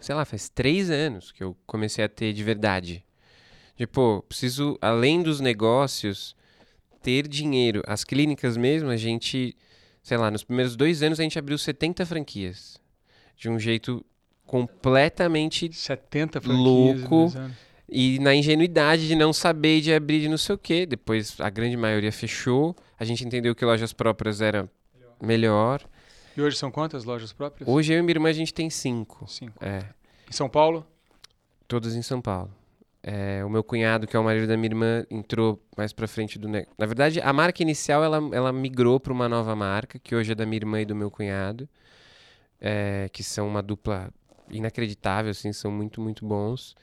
sei 0.00 0.12
lá, 0.12 0.24
faz 0.24 0.48
três 0.48 0.90
anos 0.90 1.30
que 1.30 1.44
eu 1.44 1.56
comecei 1.68 2.04
a 2.04 2.08
ter 2.08 2.32
de 2.32 2.42
verdade. 2.42 3.04
Tipo, 3.76 4.24
preciso, 4.28 4.76
além 4.80 5.22
dos 5.22 5.38
negócios, 5.38 6.34
ter 7.00 7.28
dinheiro. 7.28 7.80
As 7.86 8.02
clínicas 8.02 8.56
mesmo, 8.56 8.90
a 8.90 8.96
gente, 8.96 9.56
sei 10.02 10.16
lá, 10.16 10.28
nos 10.28 10.42
primeiros 10.42 10.74
dois 10.74 11.00
anos 11.00 11.20
a 11.20 11.22
gente 11.22 11.38
abriu 11.38 11.56
70 11.56 12.04
franquias. 12.04 12.76
De 13.36 13.48
um 13.48 13.56
jeito 13.56 14.04
completamente 14.44 15.72
70 15.72 16.40
franquias. 16.40 16.58
em 16.58 16.64
Louco. 16.64 17.32
e 17.88 18.18
na 18.18 18.34
ingenuidade 18.34 19.06
de 19.06 19.14
não 19.14 19.32
saber 19.32 19.80
de 19.80 19.94
abrir 19.94 20.22
de 20.22 20.28
não 20.28 20.38
sei 20.38 20.56
o 20.56 20.58
quê. 20.58 20.84
Depois 20.86 21.36
a 21.38 21.48
grande 21.48 21.76
maioria 21.76 22.10
fechou. 22.10 22.74
A 22.98 23.04
gente 23.04 23.24
entendeu 23.24 23.54
que 23.54 23.64
lojas 23.64 23.92
próprias 23.92 24.40
era 24.40 24.68
melhor. 25.20 25.82
E 26.36 26.40
hoje 26.42 26.56
são 26.56 26.70
quantas 26.70 27.04
lojas 27.04 27.32
próprias? 27.32 27.68
Hoje 27.68 27.92
eu 27.92 27.98
e 27.98 28.02
minha 28.02 28.12
irmã 28.12 28.28
a 28.28 28.32
gente 28.32 28.52
tem 28.52 28.68
cinco. 28.70 29.26
Cinco. 29.28 29.52
É, 29.64 29.84
Em 30.28 30.32
São 30.32 30.48
Paulo? 30.48 30.86
todas 31.68 31.94
em 31.96 32.02
São 32.02 32.20
Paulo. 32.20 32.50
É, 33.02 33.44
o 33.44 33.48
meu 33.50 33.62
cunhado, 33.62 34.06
que 34.06 34.16
é 34.16 34.18
o 34.18 34.24
marido 34.24 34.46
da 34.46 34.56
minha 34.56 34.68
irmã, 34.68 35.04
entrou 35.10 35.60
mais 35.76 35.92
pra 35.92 36.06
frente 36.08 36.38
do 36.38 36.48
negócio. 36.48 36.74
Na 36.78 36.86
verdade, 36.86 37.20
a 37.20 37.32
marca 37.32 37.62
inicial 37.62 38.02
ela, 38.02 38.18
ela 38.32 38.52
migrou 38.52 38.98
para 39.00 39.12
uma 39.12 39.28
nova 39.28 39.54
marca, 39.54 39.98
que 39.98 40.14
hoje 40.14 40.32
é 40.32 40.34
da 40.34 40.44
minha 40.44 40.58
irmã 40.58 40.80
e 40.80 40.84
do 40.84 40.94
meu 40.94 41.10
cunhado, 41.10 41.68
é, 42.60 43.08
que 43.12 43.22
são 43.22 43.46
uma 43.48 43.62
dupla 43.62 44.12
inacreditável, 44.50 45.30
assim, 45.30 45.52
são 45.52 45.70
muito, 45.70 46.00
muito 46.00 46.24
bons. 46.26 46.74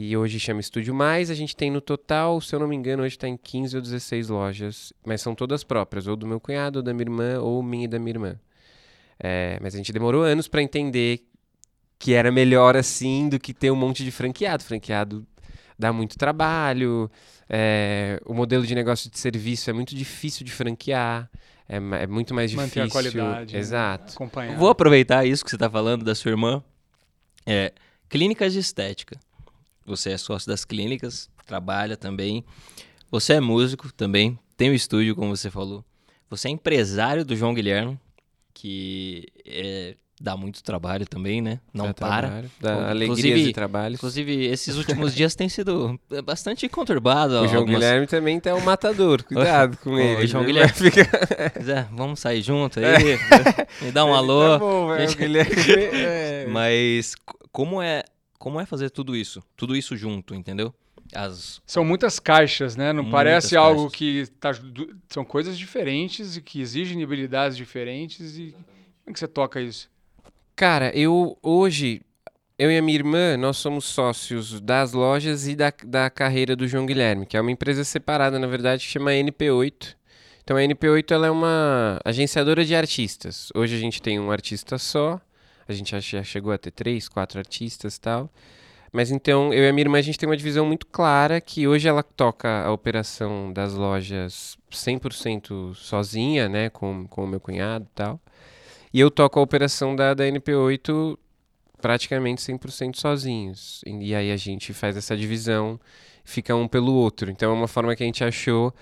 E 0.00 0.16
hoje 0.16 0.38
chama 0.38 0.60
Estúdio 0.60 0.94
Mais. 0.94 1.28
A 1.28 1.34
gente 1.34 1.56
tem 1.56 1.72
no 1.72 1.80
total, 1.80 2.40
se 2.40 2.54
eu 2.54 2.60
não 2.60 2.68
me 2.68 2.76
engano, 2.76 3.02
hoje 3.02 3.16
está 3.16 3.26
em 3.26 3.36
15 3.36 3.74
ou 3.74 3.82
16 3.82 4.28
lojas, 4.28 4.92
mas 5.04 5.20
são 5.20 5.34
todas 5.34 5.64
próprias, 5.64 6.06
ou 6.06 6.14
do 6.14 6.24
meu 6.24 6.38
cunhado, 6.38 6.78
ou 6.78 6.82
da 6.84 6.94
minha 6.94 7.02
irmã, 7.02 7.40
ou 7.40 7.60
minha 7.64 7.86
e 7.86 7.88
da 7.88 7.98
minha 7.98 8.12
irmã. 8.12 8.40
É, 9.18 9.58
mas 9.60 9.74
a 9.74 9.76
gente 9.76 9.92
demorou 9.92 10.22
anos 10.22 10.46
para 10.46 10.62
entender 10.62 11.26
que 11.98 12.14
era 12.14 12.30
melhor 12.30 12.76
assim 12.76 13.28
do 13.28 13.40
que 13.40 13.52
ter 13.52 13.72
um 13.72 13.74
monte 13.74 14.04
de 14.04 14.12
franqueado. 14.12 14.62
Franqueado 14.62 15.26
dá 15.76 15.92
muito 15.92 16.16
trabalho, 16.16 17.10
é, 17.48 18.20
o 18.24 18.32
modelo 18.32 18.64
de 18.64 18.76
negócio 18.76 19.10
de 19.10 19.18
serviço 19.18 19.68
é 19.68 19.72
muito 19.72 19.96
difícil 19.96 20.46
de 20.46 20.52
franquear, 20.52 21.28
é, 21.68 21.74
é 21.74 22.06
muito 22.06 22.32
mais 22.32 22.54
Manter 22.54 22.82
a 22.82 22.86
difícil. 22.86 23.12
qualidade, 23.12 23.54
né? 23.54 23.58
Exato. 23.58 24.12
Acompanhar. 24.12 24.56
Vou 24.56 24.68
aproveitar 24.68 25.26
isso 25.26 25.42
que 25.42 25.50
você 25.50 25.56
está 25.56 25.68
falando 25.68 26.04
da 26.04 26.14
sua 26.14 26.30
irmã. 26.30 26.62
É, 27.44 27.72
clínicas 28.08 28.52
de 28.52 28.60
estética. 28.60 29.18
Você 29.88 30.10
é 30.10 30.18
sócio 30.18 30.48
das 30.48 30.64
clínicas, 30.64 31.28
trabalha 31.46 31.96
também. 31.96 32.44
Você 33.10 33.34
é 33.34 33.40
músico 33.40 33.92
também, 33.92 34.38
tem 34.56 34.70
um 34.70 34.74
estúdio, 34.74 35.16
como 35.16 35.34
você 35.36 35.50
falou. 35.50 35.84
Você 36.30 36.48
é 36.48 36.50
empresário 36.50 37.24
do 37.24 37.34
João 37.34 37.54
Guilherme, 37.54 37.98
que 38.52 39.26
é, 39.46 39.94
dá 40.20 40.36
muito 40.36 40.62
trabalho 40.62 41.06
também, 41.06 41.40
né? 41.40 41.58
Não 41.72 41.86
Dá 41.86 41.94
para. 41.94 42.26
trabalho, 42.28 42.50
Dá 42.60 42.72
Inclusive- 42.72 43.28
alegrias 43.30 43.48
e 43.48 43.52
trabalhos. 43.52 43.98
Inclusive, 43.98 44.44
esses 44.46 44.76
últimos 44.76 45.14
dias 45.14 45.34
têm 45.34 45.48
sido 45.48 45.98
bastante 46.24 46.68
conturbados. 46.68 47.34
O 47.36 47.46
João 47.46 47.60
algumas- 47.60 47.80
Guilherme 47.80 48.06
também 48.06 48.38
tá 48.40 48.54
um 48.54 48.60
matador. 48.60 49.22
Cuidado 49.22 49.78
com 49.82 49.90
Ô, 49.92 49.98
ele. 49.98 50.26
João 50.26 50.42
ele 50.44 50.52
Guilherme. 50.52 50.74
Pois 51.54 51.68
é, 51.68 51.86
vamos 51.92 52.20
sair 52.20 52.42
junto 52.42 52.78
aí. 52.80 53.16
Me 53.80 53.90
dá 53.92 54.04
um 54.04 54.12
alô. 54.12 54.50
Tá 54.50 54.58
bom, 54.58 54.88
velho. 54.88 55.10
O 55.10 55.14
Guilherme. 55.16 55.54
é. 55.94 56.46
Mas 56.50 57.14
como 57.52 57.80
é, 57.80 58.02
como 58.48 58.60
é 58.60 58.64
fazer 58.64 58.88
tudo 58.88 59.14
isso? 59.14 59.42
Tudo 59.54 59.76
isso 59.76 59.94
junto, 59.94 60.34
entendeu? 60.34 60.74
As 61.14 61.60
São 61.66 61.84
muitas 61.84 62.18
caixas, 62.18 62.76
né? 62.76 62.94
Não 62.94 63.02
Muitas 63.02 63.12
parece 63.18 63.56
algo 63.56 63.90
caixas. 63.90 63.96
que 63.98 64.26
tá, 64.40 64.50
são 65.10 65.22
coisas 65.22 65.58
diferentes 65.58 66.36
e 66.36 66.40
que 66.40 66.60
exigem 66.62 67.02
habilidades 67.02 67.56
diferentes 67.56 68.38
e 68.38 68.52
como 68.52 68.64
é 69.08 69.12
que 69.12 69.18
você 69.18 69.28
toca 69.28 69.60
isso? 69.60 69.90
Cara, 70.56 70.90
eu 70.96 71.36
hoje, 71.42 72.00
eu 72.58 72.70
e 72.70 72.78
a 72.78 72.82
minha 72.82 72.96
irmã, 72.98 73.36
nós 73.36 73.58
somos 73.58 73.84
sócios 73.84 74.60
das 74.62 74.92
lojas 74.94 75.46
e 75.46 75.54
da, 75.54 75.70
da 75.84 76.08
carreira 76.08 76.56
do 76.56 76.66
João 76.66 76.86
Guilherme, 76.86 77.26
que 77.26 77.36
é 77.36 77.40
uma 77.40 77.50
empresa 77.50 77.84
separada, 77.84 78.38
na 78.38 78.46
verdade, 78.46 78.84
que 78.84 78.90
chama 78.90 79.10
NP8. 79.12 79.94
Então 80.42 80.56
a 80.56 80.60
NP8 80.60 81.10
ela 81.12 81.26
é 81.26 81.30
uma 81.30 82.00
agenciadora 82.02 82.64
de 82.64 82.74
artistas. 82.74 83.50
Hoje 83.54 83.76
a 83.76 83.78
gente 83.78 84.00
tem 84.00 84.18
um 84.18 84.30
artista 84.30 84.78
só, 84.78 85.20
a 85.72 85.74
gente 85.74 85.98
já 85.98 86.22
chegou 86.22 86.52
a 86.52 86.58
ter 86.58 86.70
três, 86.70 87.08
quatro 87.08 87.38
artistas 87.38 87.96
e 87.96 88.00
tal. 88.00 88.30
Mas 88.92 89.10
então, 89.10 89.52
eu 89.52 89.64
e 89.64 89.68
a 89.68 89.72
minha 89.72 89.84
irmã, 89.84 89.98
a 89.98 90.02
gente 90.02 90.18
tem 90.18 90.28
uma 90.28 90.36
divisão 90.36 90.64
muito 90.64 90.86
clara 90.86 91.40
que 91.40 91.68
hoje 91.68 91.86
ela 91.86 92.02
toca 92.02 92.64
a 92.64 92.72
operação 92.72 93.52
das 93.52 93.74
lojas 93.74 94.56
100% 94.70 95.74
sozinha, 95.74 96.48
né, 96.48 96.70
com, 96.70 97.06
com 97.06 97.24
o 97.24 97.26
meu 97.26 97.38
cunhado 97.38 97.84
e 97.84 97.94
tal. 97.94 98.20
E 98.92 99.00
eu 99.00 99.10
toco 99.10 99.38
a 99.38 99.42
operação 99.42 99.94
da, 99.94 100.14
da 100.14 100.24
NP8 100.24 101.18
praticamente 101.80 102.40
100% 102.42 102.96
sozinhos. 102.96 103.82
E, 103.86 104.08
e 104.08 104.14
aí 104.14 104.32
a 104.32 104.36
gente 104.36 104.72
faz 104.72 104.96
essa 104.96 105.16
divisão, 105.16 105.78
fica 106.24 106.54
um 106.54 106.66
pelo 106.66 106.92
outro. 106.94 107.30
Então 107.30 107.50
é 107.50 107.54
uma 107.54 107.68
forma 107.68 107.94
que 107.94 108.02
a 108.02 108.06
gente 108.06 108.24
achou 108.24 108.74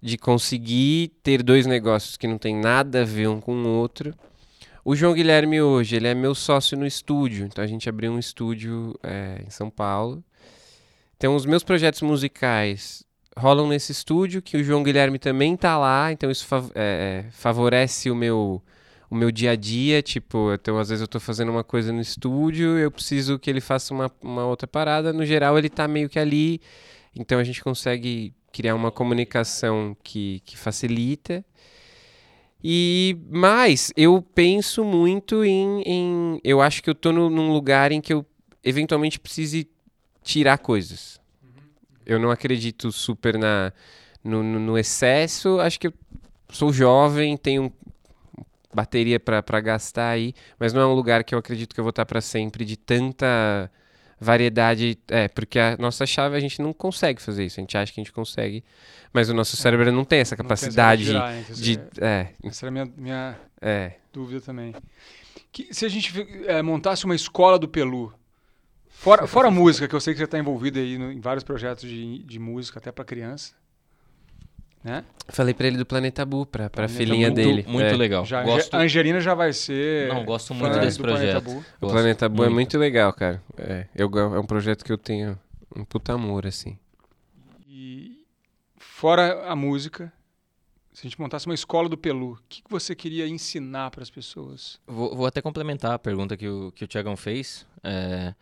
de 0.00 0.16
conseguir 0.16 1.08
ter 1.22 1.42
dois 1.42 1.66
negócios 1.66 2.16
que 2.16 2.28
não 2.28 2.38
tem 2.38 2.54
nada 2.54 3.02
a 3.02 3.04
ver 3.04 3.28
um 3.28 3.40
com 3.40 3.54
o 3.54 3.68
outro. 3.68 4.14
O 4.90 4.96
João 4.96 5.12
Guilherme 5.12 5.60
hoje, 5.60 5.96
ele 5.96 6.08
é 6.08 6.14
meu 6.14 6.34
sócio 6.34 6.74
no 6.74 6.86
estúdio. 6.86 7.44
Então 7.44 7.62
a 7.62 7.66
gente 7.66 7.90
abriu 7.90 8.10
um 8.10 8.18
estúdio 8.18 8.98
é, 9.02 9.42
em 9.46 9.50
São 9.50 9.68
Paulo. 9.68 10.24
Então 11.14 11.36
os 11.36 11.44
meus 11.44 11.62
projetos 11.62 12.00
musicais 12.00 13.04
rolam 13.36 13.68
nesse 13.68 13.92
estúdio, 13.92 14.40
que 14.40 14.56
o 14.56 14.64
João 14.64 14.82
Guilherme 14.82 15.18
também 15.18 15.54
tá 15.58 15.76
lá. 15.76 16.10
Então 16.10 16.30
isso 16.30 16.46
fav- 16.46 16.72
é, 16.74 17.26
é, 17.26 17.30
favorece 17.32 18.10
o 18.10 18.16
meu 18.16 18.62
o 19.10 19.14
meu 19.14 19.30
dia 19.30 19.50
a 19.50 19.56
dia, 19.56 20.00
tipo, 20.00 20.54
então 20.54 20.78
às 20.78 20.88
vezes 20.88 21.02
eu 21.02 21.08
tô 21.08 21.20
fazendo 21.20 21.50
uma 21.50 21.64
coisa 21.64 21.92
no 21.92 22.00
estúdio, 22.00 22.78
eu 22.78 22.90
preciso 22.90 23.38
que 23.38 23.50
ele 23.50 23.60
faça 23.60 23.92
uma, 23.92 24.10
uma 24.22 24.46
outra 24.46 24.66
parada, 24.66 25.12
no 25.12 25.24
geral 25.26 25.58
ele 25.58 25.68
tá 25.68 25.86
meio 25.86 26.08
que 26.08 26.18
ali, 26.18 26.62
então 27.14 27.38
a 27.38 27.44
gente 27.44 27.62
consegue 27.62 28.34
criar 28.52 28.74
uma 28.74 28.90
comunicação 28.90 29.94
que, 30.02 30.40
que 30.46 30.56
facilita. 30.56 31.44
E 32.62 33.16
mais, 33.30 33.92
eu 33.96 34.20
penso 34.20 34.82
muito 34.84 35.44
em, 35.44 35.82
em 35.82 36.40
eu 36.42 36.60
acho 36.60 36.82
que 36.82 36.90
eu 36.90 36.94
tô 36.94 37.12
no- 37.12 37.30
num 37.30 37.52
lugar 37.52 37.92
em 37.92 38.00
que 38.00 38.12
eu 38.12 38.26
eventualmente 38.64 39.20
precise 39.20 39.68
tirar 40.22 40.58
coisas. 40.58 41.20
Eu 42.04 42.18
não 42.18 42.30
acredito 42.30 42.90
super 42.90 43.38
na 43.38 43.72
no, 44.24 44.42
no- 44.42 44.58
no 44.58 44.78
excesso, 44.78 45.60
acho 45.60 45.78
que 45.78 45.86
eu 45.86 45.94
sou 46.50 46.72
jovem, 46.72 47.36
tenho 47.36 47.72
bateria 48.74 49.18
para 49.20 49.60
gastar 49.60 50.10
aí, 50.10 50.34
mas 50.58 50.72
não 50.72 50.82
é 50.82 50.86
um 50.86 50.92
lugar 50.94 51.24
que 51.24 51.34
eu 51.34 51.38
acredito 51.38 51.74
que 51.74 51.80
eu 51.80 51.84
vou 51.84 51.90
estar 51.90 52.04
para 52.04 52.20
sempre 52.20 52.64
de 52.64 52.76
tanta 52.76 53.70
variedade. 54.20 54.98
É, 55.08 55.28
porque 55.28 55.58
a 55.58 55.76
nossa 55.78 56.04
chave 56.06 56.36
a 56.36 56.40
gente 56.40 56.60
não 56.60 56.72
consegue 56.72 57.20
fazer 57.22 57.44
isso. 57.44 57.60
A 57.60 57.62
gente 57.62 57.76
acha 57.76 57.92
que 57.92 58.00
a 58.00 58.04
gente 58.04 58.12
consegue, 58.12 58.62
mas 59.12 59.28
o 59.28 59.34
nosso 59.34 59.56
cérebro 59.56 59.90
não 59.92 60.04
tem 60.04 60.20
essa 60.20 60.34
Não 60.36 60.44
tem 60.44 60.52
essa 60.52 60.66
capacidade 60.66 61.04
girar, 61.04 61.32
né? 61.32 61.44
de. 61.50 61.80
É, 62.00 62.28
Essa 62.44 62.66
era 62.66 62.68
a 62.68 62.72
minha, 62.72 62.92
minha 62.96 63.36
é. 63.60 63.92
dúvida 64.12 64.40
também. 64.40 64.74
Que, 65.52 65.72
se 65.74 65.86
a 65.86 65.88
gente 65.88 66.12
eh, 66.46 66.62
montasse 66.62 67.04
uma 67.04 67.14
escola 67.14 67.58
do 67.58 67.66
Pelu, 67.68 68.12
fora, 68.88 69.26
fora 69.26 69.48
a 69.48 69.50
música, 69.50 69.88
que 69.88 69.94
eu 69.94 70.00
sei 70.00 70.12
que 70.12 70.18
você 70.18 70.24
está 70.24 70.38
envolvido 70.38 70.78
aí 70.78 70.98
no- 70.98 71.10
em 71.10 71.20
vários 71.20 71.42
projetos 71.42 71.88
de, 71.88 72.18
de 72.18 72.38
música, 72.38 72.78
até 72.78 72.92
para 72.92 73.04
criança, 73.04 73.54
né? 74.82 75.04
Falei 75.28 75.52
pra 75.52 75.66
ele 75.66 75.76
do 75.76 75.84
Planeta 75.84 76.24
Bu, 76.24 76.46
pra, 76.46 76.70
pra 76.70 76.86
Planeta 76.86 76.94
filhinha 76.96 77.28
Bu. 77.28 77.34
dele. 77.34 77.64
muito 77.68 77.84
É. 77.86 77.96
legal. 77.96 78.24
Já, 78.24 78.42
gosto, 78.42 78.72
a 78.74 78.78
Angelina 78.80 79.20
já 79.20 79.34
vai 79.34 79.52
ser. 79.52 80.08
Não, 80.08 80.24
gosto 80.24 80.54
muito 80.54 80.78
desse 80.78 80.98
Planeta 80.98 81.40
projeto. 81.40 81.44
Bu. 81.44 81.50
O 81.50 81.80
gosto 81.80 81.92
Planeta 81.94 82.28
Bu 82.28 82.44
é 82.44 82.48
muito 82.48 82.78
legal, 82.78 83.12
cara. 83.12 83.42
É, 83.56 83.86
eu, 83.94 84.10
é 84.16 84.38
um 84.38 84.46
projeto 84.46 84.84
que 84.84 84.92
eu 84.92 84.96
tenho 84.98 85.38
um 85.76 85.84
puta 85.84 86.12
amor, 86.14 86.46
assim. 86.46 86.78
E 87.68 88.24
fora 88.76 89.46
a 89.46 89.54
música, 89.54 90.10
se 90.92 91.06
a 91.06 91.10
gente 91.10 91.20
montasse 91.20 91.44
uma 91.46 91.54
escola 91.54 91.88
do 91.88 91.98
Pelu, 91.98 92.32
o 92.32 92.38
que, 92.48 92.62
que 92.62 92.70
você 92.70 92.94
queria 92.94 93.28
ensinar 93.28 93.90
para 93.90 94.02
as 94.02 94.10
pessoas? 94.10 94.80
Vou, 94.86 95.14
vou 95.14 95.26
até 95.26 95.42
complementar 95.42 95.92
a 95.92 95.98
pergunta 95.98 96.36
que 96.36 96.48
o, 96.48 96.72
que 96.72 96.84
o 96.84 96.88
Tiagão 96.88 97.16
fez. 97.16 97.66
É, 97.84 98.32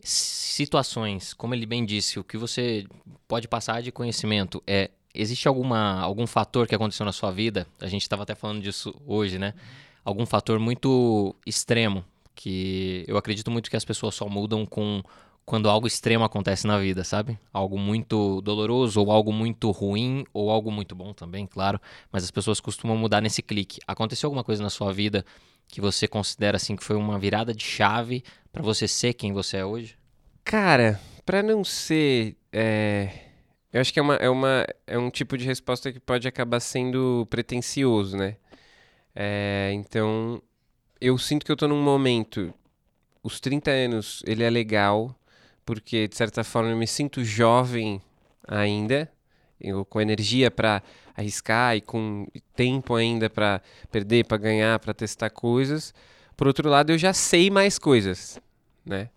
situações, 0.00 1.32
como 1.34 1.54
ele 1.54 1.66
bem 1.66 1.84
disse, 1.84 2.18
o 2.18 2.24
que 2.24 2.36
você 2.36 2.86
pode 3.26 3.48
passar 3.48 3.82
de 3.82 3.90
conhecimento 3.90 4.62
é. 4.66 4.90
Existe 5.14 5.46
alguma, 5.46 6.00
algum 6.00 6.26
fator 6.26 6.66
que 6.66 6.74
aconteceu 6.74 7.04
na 7.04 7.12
sua 7.12 7.30
vida? 7.30 7.66
A 7.80 7.86
gente 7.86 8.02
estava 8.02 8.22
até 8.22 8.34
falando 8.34 8.60
disso 8.62 8.94
hoje, 9.06 9.38
né? 9.38 9.54
Algum 10.04 10.24
fator 10.26 10.58
muito 10.58 11.34
extremo 11.46 12.04
que 12.34 13.04
eu 13.06 13.16
acredito 13.16 13.50
muito 13.50 13.70
que 13.70 13.76
as 13.76 13.84
pessoas 13.84 14.14
só 14.14 14.28
mudam 14.28 14.64
com 14.64 15.02
quando 15.44 15.68
algo 15.68 15.86
extremo 15.86 16.24
acontece 16.24 16.66
na 16.66 16.78
vida, 16.78 17.04
sabe? 17.04 17.38
Algo 17.52 17.78
muito 17.78 18.40
doloroso 18.42 19.00
ou 19.00 19.10
algo 19.10 19.32
muito 19.32 19.70
ruim 19.70 20.24
ou 20.32 20.50
algo 20.50 20.70
muito 20.70 20.94
bom 20.94 21.12
também, 21.12 21.46
claro. 21.46 21.80
Mas 22.10 22.24
as 22.24 22.30
pessoas 22.30 22.60
costumam 22.60 22.96
mudar 22.96 23.20
nesse 23.20 23.42
clique. 23.42 23.80
Aconteceu 23.86 24.28
alguma 24.28 24.44
coisa 24.44 24.62
na 24.62 24.70
sua 24.70 24.92
vida 24.92 25.24
que 25.68 25.80
você 25.80 26.06
considera 26.06 26.56
assim 26.56 26.76
que 26.76 26.84
foi 26.84 26.96
uma 26.96 27.18
virada 27.18 27.54
de 27.54 27.64
chave 27.64 28.22
pra 28.52 28.62
você 28.62 28.86
ser 28.86 29.14
quem 29.14 29.32
você 29.32 29.58
é 29.58 29.64
hoje? 29.64 29.96
Cara, 30.44 31.00
pra 31.24 31.42
não 31.42 31.64
ser. 31.64 32.36
é, 32.52 33.21
Eu 33.72 33.80
acho 33.80 33.92
que 33.92 33.98
é, 33.98 34.02
uma, 34.02 34.16
é, 34.16 34.28
uma, 34.28 34.66
é 34.86 34.98
um 34.98 35.10
tipo 35.10 35.36
de 35.38 35.46
resposta 35.46 35.90
que 35.90 35.98
pode 35.98 36.28
acabar 36.28 36.60
sendo 36.60 37.26
pretencioso, 37.30 38.16
né? 38.16 38.36
É, 39.14 39.70
então, 39.74 40.42
eu 41.00 41.16
sinto 41.18 41.46
que 41.46 41.52
eu 41.52 41.56
tô 41.56 41.66
num 41.66 41.82
momento. 41.82 42.52
Os 43.22 43.40
30 43.40 43.70
anos, 43.70 44.22
ele 44.26 44.42
é 44.42 44.50
legal, 44.50 45.14
porque 45.64 46.08
de 46.08 46.16
certa 46.16 46.44
forma 46.44 46.70
eu 46.70 46.76
me 46.76 46.86
sinto 46.86 47.24
jovem 47.24 48.02
ainda, 48.46 49.10
eu, 49.60 49.84
com 49.84 50.00
energia 50.00 50.50
pra 50.50 50.82
arriscar 51.16 51.76
e 51.76 51.80
com 51.80 52.26
tempo 52.54 52.94
ainda 52.94 53.30
pra 53.30 53.62
perder, 53.90 54.26
pra 54.26 54.36
ganhar, 54.36 54.78
pra 54.80 54.92
testar 54.92 55.30
coisas. 55.30 55.94
Por 56.36 56.46
outro 56.46 56.68
lado, 56.68 56.90
eu 56.90 56.98
já 56.98 57.12
sei 57.14 57.48
mais 57.48 57.78
coisas, 57.78 58.40
né? 58.84 59.08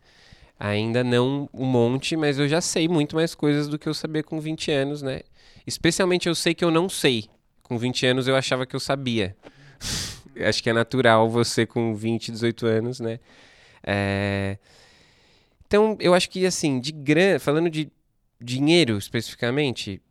Ainda 0.60 1.04
não 1.04 1.50
um 1.54 1.66
monte, 1.66 2.16
mas 2.16 2.40
eu 2.40 2.48
já 2.48 2.62
sei 2.62 2.88
muito 2.88 3.16
mais 3.16 3.36
coisas 3.36 3.68
do 3.68 3.78
que 3.78 3.88
eu 3.88 3.94
sabia 3.94 4.24
com 4.24 4.40
20 4.40 4.72
anos, 4.72 5.02
né? 5.02 5.22
Especialmente 5.68 6.28
eu 6.30 6.36
sei 6.36 6.54
que 6.54 6.64
eu 6.64 6.72
não 6.72 6.88
sei. 6.88 7.26
Com 7.64 7.78
20 7.78 8.06
anos 8.06 8.28
eu 8.28 8.36
achava 8.36 8.66
que 8.66 8.76
eu 8.76 8.80
sabia. 8.80 9.36
Acho 10.48 10.62
que 10.62 10.70
é 10.70 10.74
natural 10.74 11.30
você 11.30 11.66
com 11.66 11.96
20, 11.96 12.32
18 12.32 12.66
anos, 12.68 13.00
né? 13.00 13.20
É, 13.84 14.58
Então, 15.66 15.98
eu 16.00 16.14
acho 16.14 16.30
que 16.30 16.46
assim, 16.46 16.80
de 16.80 16.92
gran... 16.92 17.40
falando 17.40 17.70
de 17.70 17.90
dinheiro 18.42 18.98
especificamente, 18.98 20.02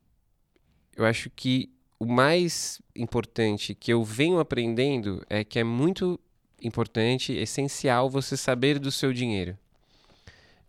eu 0.97 1.05
acho 1.05 1.31
que 1.31 1.71
o 1.99 2.07
mais 2.07 2.81
importante 2.97 3.75
que 3.75 3.93
eu 3.93 4.03
venho 4.03 4.39
aprendendo 4.39 5.25
é 5.29 5.45
que 5.45 5.59
é 5.59 5.65
muito 5.65 6.19
importante, 6.63 7.33
essencial 7.33 8.09
você 8.09 8.37
saber 8.37 8.79
do 8.79 8.91
seu 8.91 9.13
dinheiro. 9.13 9.59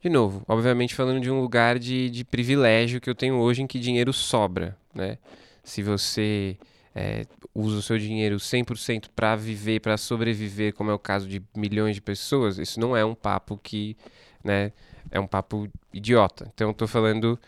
De 0.05 0.09
novo, 0.11 0.43
obviamente 0.47 0.93
falando 0.93 1.19
de 1.19 1.31
um 1.31 1.41
lugar 1.41 1.79
de, 1.79 2.11
de 2.11 2.23
privilégio 2.23 3.01
que 3.01 3.09
eu 3.09 3.15
tenho 3.15 3.39
hoje 3.39 3.63
em 3.63 3.65
que 3.65 3.79
dinheiro 3.79 4.13
sobra, 4.13 4.77
né? 4.93 5.17
Se 5.63 5.81
você 5.81 6.59
é, 6.93 7.25
usa 7.55 7.79
o 7.79 7.81
seu 7.81 7.97
dinheiro 7.97 8.35
100% 8.35 9.05
para 9.15 9.35
viver, 9.35 9.79
para 9.79 9.97
sobreviver, 9.97 10.75
como 10.75 10.91
é 10.91 10.93
o 10.93 10.99
caso 10.99 11.27
de 11.27 11.41
milhões 11.57 11.95
de 11.95 12.03
pessoas, 12.03 12.59
isso 12.59 12.79
não 12.79 12.95
é 12.95 13.03
um 13.03 13.15
papo 13.15 13.57
que, 13.57 13.97
né, 14.43 14.71
é 15.09 15.19
um 15.19 15.25
papo 15.25 15.67
idiota. 15.91 16.51
Então, 16.53 16.67
eu 16.67 16.73
tô 16.75 16.85
falando, 16.85 17.39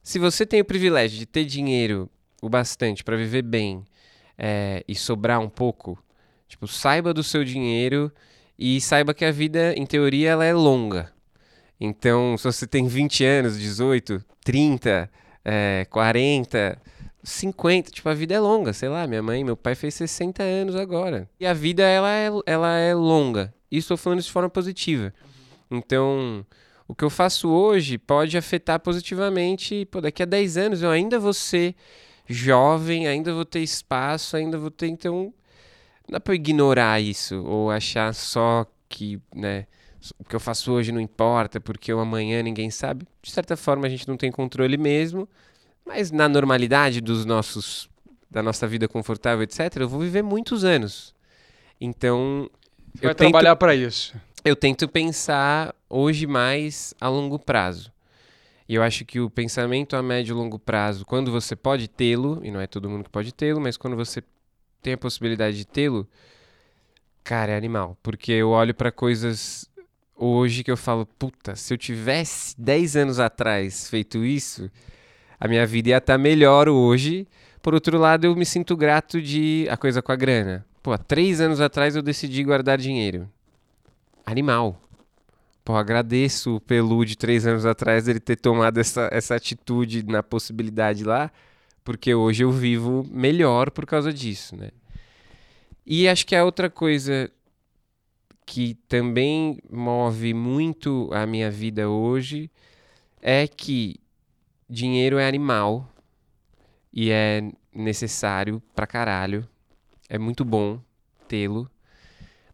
se 0.00 0.20
você 0.20 0.46
tem 0.46 0.60
o 0.60 0.64
privilégio 0.64 1.18
de 1.18 1.26
ter 1.26 1.44
dinheiro 1.44 2.08
o 2.40 2.48
bastante 2.48 3.02
para 3.02 3.16
viver 3.16 3.42
bem 3.42 3.84
é, 4.38 4.84
e 4.86 4.94
sobrar 4.94 5.40
um 5.40 5.48
pouco, 5.48 5.98
tipo, 6.46 6.68
saiba 6.68 7.12
do 7.12 7.24
seu 7.24 7.42
dinheiro 7.42 8.12
e 8.56 8.80
saiba 8.80 9.12
que 9.12 9.24
a 9.24 9.32
vida, 9.32 9.74
em 9.74 9.84
teoria, 9.84 10.30
ela 10.30 10.44
é 10.44 10.52
longa. 10.52 11.17
Então, 11.80 12.36
se 12.36 12.44
você 12.44 12.66
tem 12.66 12.86
20 12.86 13.24
anos, 13.24 13.58
18, 13.58 14.24
30, 14.44 15.10
é, 15.44 15.86
40, 15.90 16.80
50, 17.22 17.90
tipo, 17.90 18.08
a 18.08 18.14
vida 18.14 18.34
é 18.34 18.40
longa, 18.40 18.72
sei 18.72 18.88
lá, 18.88 19.06
minha 19.06 19.22
mãe, 19.22 19.44
meu 19.44 19.56
pai 19.56 19.74
fez 19.74 19.94
60 19.94 20.42
anos 20.42 20.74
agora. 20.74 21.28
E 21.38 21.46
a 21.46 21.52
vida, 21.54 21.82
ela 21.84 22.12
é, 22.12 22.30
ela 22.46 22.76
é 22.76 22.94
longa. 22.94 23.54
e 23.70 23.76
estou 23.78 23.96
falando 23.96 24.18
isso 24.18 24.28
de 24.28 24.32
forma 24.32 24.50
positiva. 24.50 25.12
Então, 25.70 26.44
o 26.86 26.94
que 26.94 27.04
eu 27.04 27.10
faço 27.10 27.48
hoje 27.48 27.98
pode 27.98 28.36
afetar 28.36 28.80
positivamente. 28.80 29.86
Pô, 29.90 30.00
daqui 30.00 30.22
a 30.22 30.26
10 30.26 30.56
anos 30.56 30.82
eu 30.82 30.90
ainda 30.90 31.18
vou 31.18 31.34
ser 31.34 31.74
jovem, 32.26 33.06
ainda 33.06 33.32
vou 33.32 33.44
ter 33.44 33.60
espaço, 33.60 34.36
ainda 34.36 34.56
vou 34.56 34.70
ter. 34.70 34.88
Então, 34.88 35.32
não 36.08 36.12
dá 36.12 36.20
para 36.20 36.34
ignorar 36.34 37.00
isso 37.00 37.44
ou 37.44 37.70
achar 37.70 38.14
só 38.14 38.66
que, 38.88 39.20
né, 39.34 39.66
o 40.18 40.24
que 40.24 40.36
eu 40.36 40.40
faço 40.40 40.72
hoje 40.72 40.92
não 40.92 41.00
importa 41.00 41.60
porque 41.60 41.92
o 41.92 41.98
amanhã 41.98 42.42
ninguém 42.42 42.70
sabe. 42.70 43.06
De 43.22 43.30
certa 43.30 43.56
forma, 43.56 43.86
a 43.86 43.90
gente 43.90 44.06
não 44.06 44.16
tem 44.16 44.30
controle 44.30 44.76
mesmo, 44.76 45.28
mas 45.84 46.10
na 46.10 46.28
normalidade 46.28 47.00
dos 47.00 47.24
nossos 47.24 47.88
da 48.30 48.42
nossa 48.42 48.66
vida 48.66 48.86
confortável, 48.86 49.42
etc, 49.42 49.76
eu 49.76 49.88
vou 49.88 50.00
viver 50.00 50.22
muitos 50.22 50.62
anos. 50.62 51.14
Então, 51.80 52.50
Você 52.94 53.06
vai 53.06 53.14
trabalhar 53.14 53.56
para 53.56 53.74
isso. 53.74 54.14
Eu 54.44 54.54
tento 54.54 54.86
pensar 54.86 55.74
hoje 55.88 56.26
mais 56.26 56.94
a 57.00 57.08
longo 57.08 57.38
prazo. 57.38 57.90
E 58.68 58.74
eu 58.74 58.82
acho 58.82 59.04
que 59.06 59.18
o 59.18 59.30
pensamento 59.30 59.96
a 59.96 60.02
médio 60.02 60.34
e 60.34 60.36
longo 60.36 60.58
prazo, 60.58 61.06
quando 61.06 61.32
você 61.32 61.56
pode 61.56 61.88
tê-lo, 61.88 62.40
e 62.44 62.50
não 62.50 62.60
é 62.60 62.66
todo 62.66 62.88
mundo 62.88 63.04
que 63.04 63.10
pode 63.10 63.32
tê-lo, 63.32 63.60
mas 63.60 63.78
quando 63.78 63.96
você 63.96 64.22
tem 64.82 64.92
a 64.92 64.98
possibilidade 64.98 65.56
de 65.56 65.66
tê-lo, 65.66 66.06
cara, 67.24 67.52
é 67.52 67.56
animal. 67.56 67.96
Porque 68.02 68.30
eu 68.30 68.50
olho 68.50 68.74
para 68.74 68.92
coisas 68.92 69.68
hoje 70.18 70.64
que 70.64 70.70
eu 70.70 70.76
falo, 70.76 71.06
puta, 71.06 71.54
se 71.54 71.72
eu 71.72 71.78
tivesse 71.78 72.60
10 72.60 72.96
anos 72.96 73.20
atrás 73.20 73.88
feito 73.88 74.24
isso, 74.24 74.70
a 75.38 75.46
minha 75.46 75.64
vida 75.66 75.90
ia 75.90 75.98
estar 75.98 76.14
tá 76.14 76.18
melhor 76.18 76.68
hoje. 76.68 77.26
Por 77.62 77.74
outro 77.74 77.98
lado, 77.98 78.24
eu 78.24 78.34
me 78.34 78.44
sinto 78.44 78.76
grato 78.76 79.22
de 79.22 79.66
a 79.70 79.76
coisa 79.76 80.02
com 80.02 80.12
a 80.12 80.16
grana. 80.16 80.66
Pô, 80.82 80.92
há 80.92 80.98
três 80.98 81.40
anos 81.40 81.60
atrás 81.60 81.94
eu 81.94 82.02
decidi 82.02 82.42
guardar 82.42 82.78
dinheiro. 82.78 83.28
Animal. 84.26 84.80
Pô, 85.64 85.76
agradeço 85.76 86.56
o 86.56 86.60
Pelu 86.60 87.04
de 87.04 87.16
três 87.16 87.46
anos 87.46 87.66
atrás 87.66 88.08
ele 88.08 88.20
ter 88.20 88.36
tomado 88.36 88.78
essa, 88.78 89.08
essa 89.12 89.34
atitude 89.34 90.02
na 90.02 90.22
possibilidade 90.22 91.04
lá, 91.04 91.30
porque 91.84 92.14
hoje 92.14 92.42
eu 92.42 92.50
vivo 92.50 93.06
melhor 93.10 93.70
por 93.70 93.84
causa 93.84 94.12
disso, 94.12 94.56
né? 94.56 94.70
E 95.84 96.08
acho 96.08 96.26
que 96.26 96.34
a 96.34 96.44
outra 96.44 96.68
coisa 96.68 97.30
que 98.48 98.72
também 98.88 99.58
move 99.70 100.32
muito 100.32 101.10
a 101.12 101.26
minha 101.26 101.50
vida 101.50 101.90
hoje 101.90 102.50
é 103.20 103.46
que 103.46 103.96
dinheiro 104.66 105.18
é 105.18 105.28
animal 105.28 105.86
e 106.90 107.10
é 107.10 107.42
necessário 107.74 108.62
pra 108.74 108.86
caralho. 108.86 109.46
É 110.08 110.18
muito 110.18 110.46
bom 110.46 110.80
tê-lo. 111.28 111.70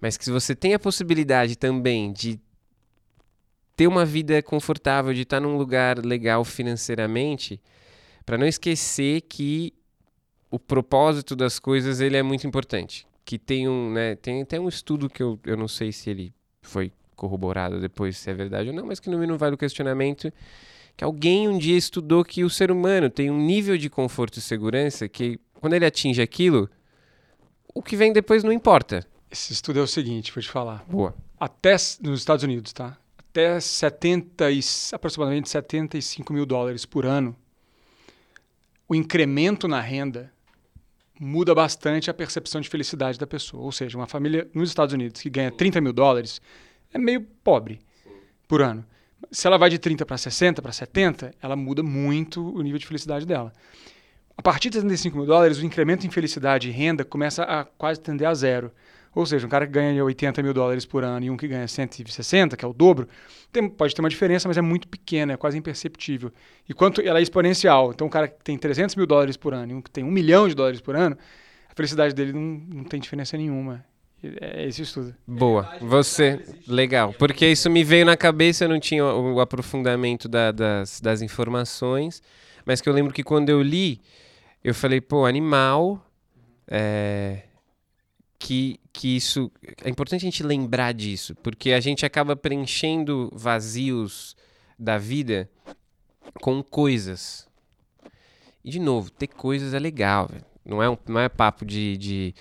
Mas 0.00 0.16
que 0.16 0.24
se 0.24 0.32
você 0.32 0.52
tem 0.52 0.74
a 0.74 0.80
possibilidade 0.80 1.54
também 1.54 2.12
de 2.12 2.40
ter 3.76 3.86
uma 3.86 4.04
vida 4.04 4.42
confortável, 4.42 5.14
de 5.14 5.22
estar 5.22 5.38
num 5.38 5.56
lugar 5.56 6.04
legal 6.04 6.44
financeiramente, 6.44 7.62
para 8.26 8.36
não 8.36 8.48
esquecer 8.48 9.20
que 9.20 9.72
o 10.50 10.58
propósito 10.58 11.36
das 11.36 11.60
coisas 11.60 12.00
ele 12.00 12.16
é 12.16 12.22
muito 12.22 12.48
importante. 12.48 13.06
Que 13.24 13.38
tem 13.38 13.68
um, 13.68 13.92
né, 13.92 14.16
tem 14.16 14.42
até 14.42 14.60
um 14.60 14.68
estudo 14.68 15.08
que 15.08 15.22
eu, 15.22 15.38
eu 15.44 15.56
não 15.56 15.68
sei 15.68 15.92
se 15.92 16.10
ele 16.10 16.32
foi 16.60 16.92
corroborado 17.16 17.80
depois 17.80 18.16
se 18.16 18.30
é 18.30 18.34
verdade 18.34 18.68
ou 18.68 18.74
não, 18.74 18.86
mas 18.86 19.00
que 19.00 19.08
no 19.08 19.18
mínimo 19.18 19.38
vale 19.38 19.54
o 19.54 19.58
questionamento 19.58 20.32
que 20.96 21.04
alguém 21.04 21.48
um 21.48 21.58
dia 21.58 21.76
estudou 21.76 22.24
que 22.24 22.44
o 22.44 22.50
ser 22.50 22.70
humano 22.70 23.08
tem 23.08 23.30
um 23.30 23.38
nível 23.38 23.76
de 23.76 23.88
conforto 23.88 24.38
e 24.38 24.42
segurança 24.42 25.08
que 25.08 25.40
quando 25.54 25.72
ele 25.72 25.86
atinge 25.86 26.20
aquilo, 26.20 26.68
o 27.74 27.82
que 27.82 27.96
vem 27.96 28.12
depois 28.12 28.44
não 28.44 28.52
importa. 28.52 29.06
Esse 29.30 29.52
estudo 29.52 29.80
é 29.80 29.82
o 29.82 29.86
seguinte, 29.86 30.32
vou 30.32 30.42
te 30.42 30.50
falar. 30.50 30.84
Boa. 30.88 31.14
Até 31.40 31.72
nos 32.00 32.20
Estados 32.20 32.44
Unidos, 32.44 32.72
tá? 32.72 32.96
até 33.34 33.58
70 33.58 34.52
e, 34.52 34.60
aproximadamente 34.92 35.48
75 35.48 36.32
mil 36.32 36.46
dólares 36.46 36.86
por 36.86 37.04
ano, 37.04 37.34
o 38.88 38.94
incremento 38.94 39.66
na 39.66 39.80
renda 39.80 40.32
muda 41.18 41.54
bastante 41.54 42.10
a 42.10 42.14
percepção 42.14 42.60
de 42.60 42.68
felicidade 42.68 43.18
da 43.18 43.26
pessoa. 43.26 43.62
Ou 43.62 43.72
seja, 43.72 43.96
uma 43.96 44.06
família 44.06 44.48
nos 44.54 44.68
Estados 44.68 44.92
Unidos 44.92 45.20
que 45.20 45.30
ganha 45.30 45.50
30 45.50 45.80
mil 45.80 45.92
dólares 45.92 46.40
é 46.92 46.98
meio 46.98 47.20
pobre 47.20 47.80
por 48.48 48.62
ano. 48.62 48.84
Se 49.30 49.46
ela 49.46 49.56
vai 49.56 49.70
de 49.70 49.78
30 49.78 50.04
para 50.04 50.18
60, 50.18 50.60
para 50.60 50.72
70, 50.72 51.34
ela 51.40 51.56
muda 51.56 51.82
muito 51.82 52.54
o 52.54 52.62
nível 52.62 52.78
de 52.78 52.86
felicidade 52.86 53.26
dela. 53.26 53.52
A 54.36 54.42
partir 54.42 54.68
de 54.68 54.76
75 54.76 55.16
mil 55.16 55.26
dólares, 55.26 55.58
o 55.58 55.64
incremento 55.64 56.06
em 56.06 56.10
felicidade 56.10 56.68
e 56.68 56.72
renda 56.72 57.04
começa 57.04 57.44
a 57.44 57.64
quase 57.64 58.00
tender 58.00 58.28
a 58.28 58.34
zero. 58.34 58.72
Ou 59.14 59.24
seja, 59.24 59.46
um 59.46 59.50
cara 59.50 59.66
que 59.66 59.72
ganha 59.72 60.04
80 60.04 60.42
mil 60.42 60.52
dólares 60.52 60.84
por 60.84 61.04
ano 61.04 61.24
e 61.26 61.30
um 61.30 61.36
que 61.36 61.46
ganha 61.46 61.68
160, 61.68 62.56
que 62.56 62.64
é 62.64 62.68
o 62.68 62.72
dobro, 62.72 63.08
tem, 63.52 63.68
pode 63.68 63.94
ter 63.94 64.00
uma 64.00 64.08
diferença, 64.08 64.48
mas 64.48 64.56
é 64.56 64.60
muito 64.60 64.88
pequena, 64.88 65.34
é 65.34 65.36
quase 65.36 65.56
imperceptível. 65.56 66.32
E 66.68 66.74
quanto 66.74 67.00
ela 67.00 67.20
é 67.20 67.22
exponencial. 67.22 67.92
Então, 67.92 68.06
um 68.06 68.10
cara 68.10 68.26
que 68.26 68.42
tem 68.42 68.58
300 68.58 68.96
mil 68.96 69.06
dólares 69.06 69.36
por 69.36 69.54
ano 69.54 69.72
e 69.72 69.74
um 69.74 69.80
que 69.80 69.90
tem 69.90 70.02
um 70.02 70.10
milhão 70.10 70.48
de 70.48 70.54
dólares 70.54 70.80
por 70.80 70.96
ano, 70.96 71.16
a 71.70 71.74
felicidade 71.74 72.14
dele 72.14 72.32
não, 72.32 72.40
não 72.40 72.84
tem 72.84 72.98
diferença 72.98 73.36
nenhuma. 73.36 73.84
É 74.40 74.66
esse 74.66 74.82
estudo. 74.82 75.14
Boa. 75.26 75.76
Você, 75.80 76.42
legal. 76.66 77.12
Porque 77.12 77.46
isso 77.46 77.68
me 77.68 77.84
veio 77.84 78.06
na 78.06 78.16
cabeça, 78.16 78.64
eu 78.64 78.68
não 78.68 78.80
tinha 78.80 79.04
o, 79.04 79.38
aprofundamento 79.38 80.28
da, 80.28 80.50
das, 80.50 81.00
das 81.00 81.20
informações, 81.20 82.22
mas 82.64 82.80
que 82.80 82.88
eu 82.88 82.92
lembro 82.92 83.12
que 83.12 83.22
quando 83.22 83.50
eu 83.50 83.60
li, 83.60 84.00
eu 84.62 84.74
falei, 84.74 85.00
pô, 85.00 85.26
animal. 85.26 86.04
É, 86.66 87.42
que, 88.44 88.78
que 88.92 89.16
isso. 89.16 89.50
É 89.82 89.88
importante 89.88 90.20
a 90.20 90.26
gente 90.26 90.42
lembrar 90.42 90.92
disso, 90.92 91.34
porque 91.42 91.72
a 91.72 91.80
gente 91.80 92.04
acaba 92.04 92.36
preenchendo 92.36 93.30
vazios 93.32 94.36
da 94.78 94.98
vida 94.98 95.48
com 96.42 96.62
coisas. 96.62 97.48
E, 98.62 98.70
de 98.70 98.78
novo, 98.78 99.10
ter 99.10 99.28
coisas 99.28 99.72
é 99.72 99.78
legal, 99.78 100.28
velho. 100.30 100.44
Não 100.62 100.82
é, 100.82 100.90
um, 100.90 100.96
não 101.08 101.20
é 101.20 101.28
papo 101.30 101.64
de. 101.64 101.96
de 101.96 102.34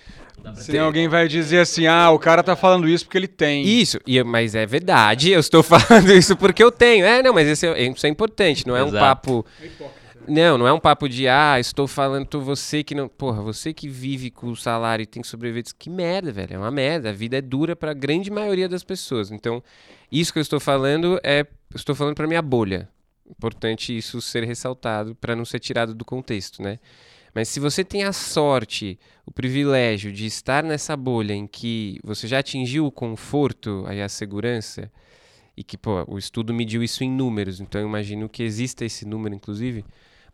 Se 0.56 0.78
alguém 0.78 1.08
vai 1.08 1.30
dizer 1.30 1.60
assim, 1.60 1.88
ah, 1.88 2.12
o 2.12 2.20
cara 2.20 2.44
tá 2.44 2.56
falando 2.56 2.88
isso 2.88 3.06
porque 3.06 3.18
ele 3.18 3.28
tem. 3.28 3.66
Isso, 3.66 3.98
e, 4.06 4.22
mas 4.24 4.56
é 4.56 4.66
verdade, 4.66 5.32
eu 5.32 5.40
estou 5.40 5.64
falando 5.64 6.12
isso 6.12 6.36
porque 6.36 6.62
eu 6.62 6.72
tenho. 6.72 7.06
É, 7.06 7.24
não, 7.24 7.34
mas 7.34 7.48
esse 7.48 7.66
é, 7.66 7.82
isso 7.82 8.06
é 8.06 8.10
importante, 8.10 8.68
não 8.68 8.76
é 8.76 8.82
Exato. 8.82 8.96
um 8.96 9.00
papo. 9.00 9.46
É 9.62 10.03
não, 10.28 10.58
não 10.58 10.68
é 10.68 10.74
um 10.74 10.80
papo 10.80 11.10
de, 11.10 11.28
ah, 11.28 11.60
estou 11.60 11.88
falando, 11.88 12.26
tô 12.26 12.40
você 12.40 12.84
que 12.84 12.96
não. 12.96 13.08
Porra, 13.08 13.42
você 13.42 13.74
que 13.74 13.90
vive 13.90 14.32
com 14.32 14.48
o 14.48 14.56
salário 14.56 15.04
e 15.04 15.06
tem 15.06 15.22
que 15.22 15.28
sobreviver. 15.28 15.64
Que 15.78 15.90
merda, 15.90 16.32
velho. 16.32 16.56
É 16.56 16.58
uma 16.58 16.72
merda. 16.72 17.10
A 17.10 17.14
vida 17.14 17.38
é 17.38 17.42
dura 17.42 17.76
para 17.76 17.92
a 17.92 17.94
grande 17.94 18.32
maioria 18.32 18.70
das 18.70 18.84
pessoas. 18.84 19.32
Então, 19.32 19.64
isso 20.12 20.32
que 20.32 20.40
eu 20.40 20.42
estou 20.42 20.60
falando 20.60 21.20
é. 21.24 21.46
Estou 21.76 21.96
falando 21.96 22.16
para 22.16 22.28
minha 22.28 22.42
bolha. 22.42 22.88
Importante 23.30 23.96
isso 23.96 24.22
ser 24.22 24.44
ressaltado 24.44 25.16
para 25.16 25.36
não 25.36 25.46
ser 25.46 25.60
tirado 25.60 25.96
do 25.96 26.06
contexto, 26.06 26.62
né? 26.62 26.80
Mas 27.34 27.50
se 27.50 27.60
você 27.60 27.84
tem 27.84 28.04
a 28.04 28.14
sorte, 28.14 29.00
o 29.26 29.32
privilégio 29.32 30.12
de 30.12 30.26
estar 30.26 30.64
nessa 30.64 30.96
bolha 30.96 31.34
em 31.34 31.48
que 31.48 32.00
você 32.04 32.28
já 32.28 32.40
atingiu 32.40 32.86
o 32.86 32.92
conforto 32.92 33.86
e 33.92 34.02
a 34.02 34.08
segurança, 34.08 34.92
e 35.58 35.64
que, 35.64 35.78
pô, 35.78 36.04
o 36.08 36.18
estudo 36.20 36.54
mediu 36.54 36.84
isso 36.84 37.04
em 37.04 37.10
números, 37.10 37.60
então 37.60 37.82
eu 37.82 37.88
imagino 37.88 38.30
que 38.30 38.44
exista 38.44 38.86
esse 38.86 39.06
número, 39.06 39.34
inclusive 39.34 39.84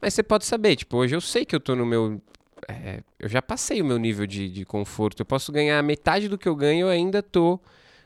mas 0.02 0.14
você 0.14 0.24
pode 0.24 0.45
saber, 0.45 0.76
tipo, 0.76 0.97
hoje 0.97 1.16
eu 1.16 1.22
sei 1.22 1.45
que 1.45 1.56
eu 1.56 1.60
tô 1.60 1.76
no 1.76 1.86
meu. 1.86 2.22
É, 2.68 3.02
eu 3.20 3.28
já 3.28 3.41
passei 3.41 3.82
o 3.82 3.86
meu 3.86 3.97
nível 3.97 4.26
de, 4.26 4.50
de 4.50 4.66
conforto. 4.66 5.22
Eu 5.22 5.26
posso 5.26 5.52
ganhar 5.52 5.82
metade 5.84 6.28
do 6.28 6.38
que 6.38 6.47
eu 6.47 6.56
ganho, 6.56 6.88
eu 6.88 6.89
ainda 6.89 7.22
tô 7.22 7.60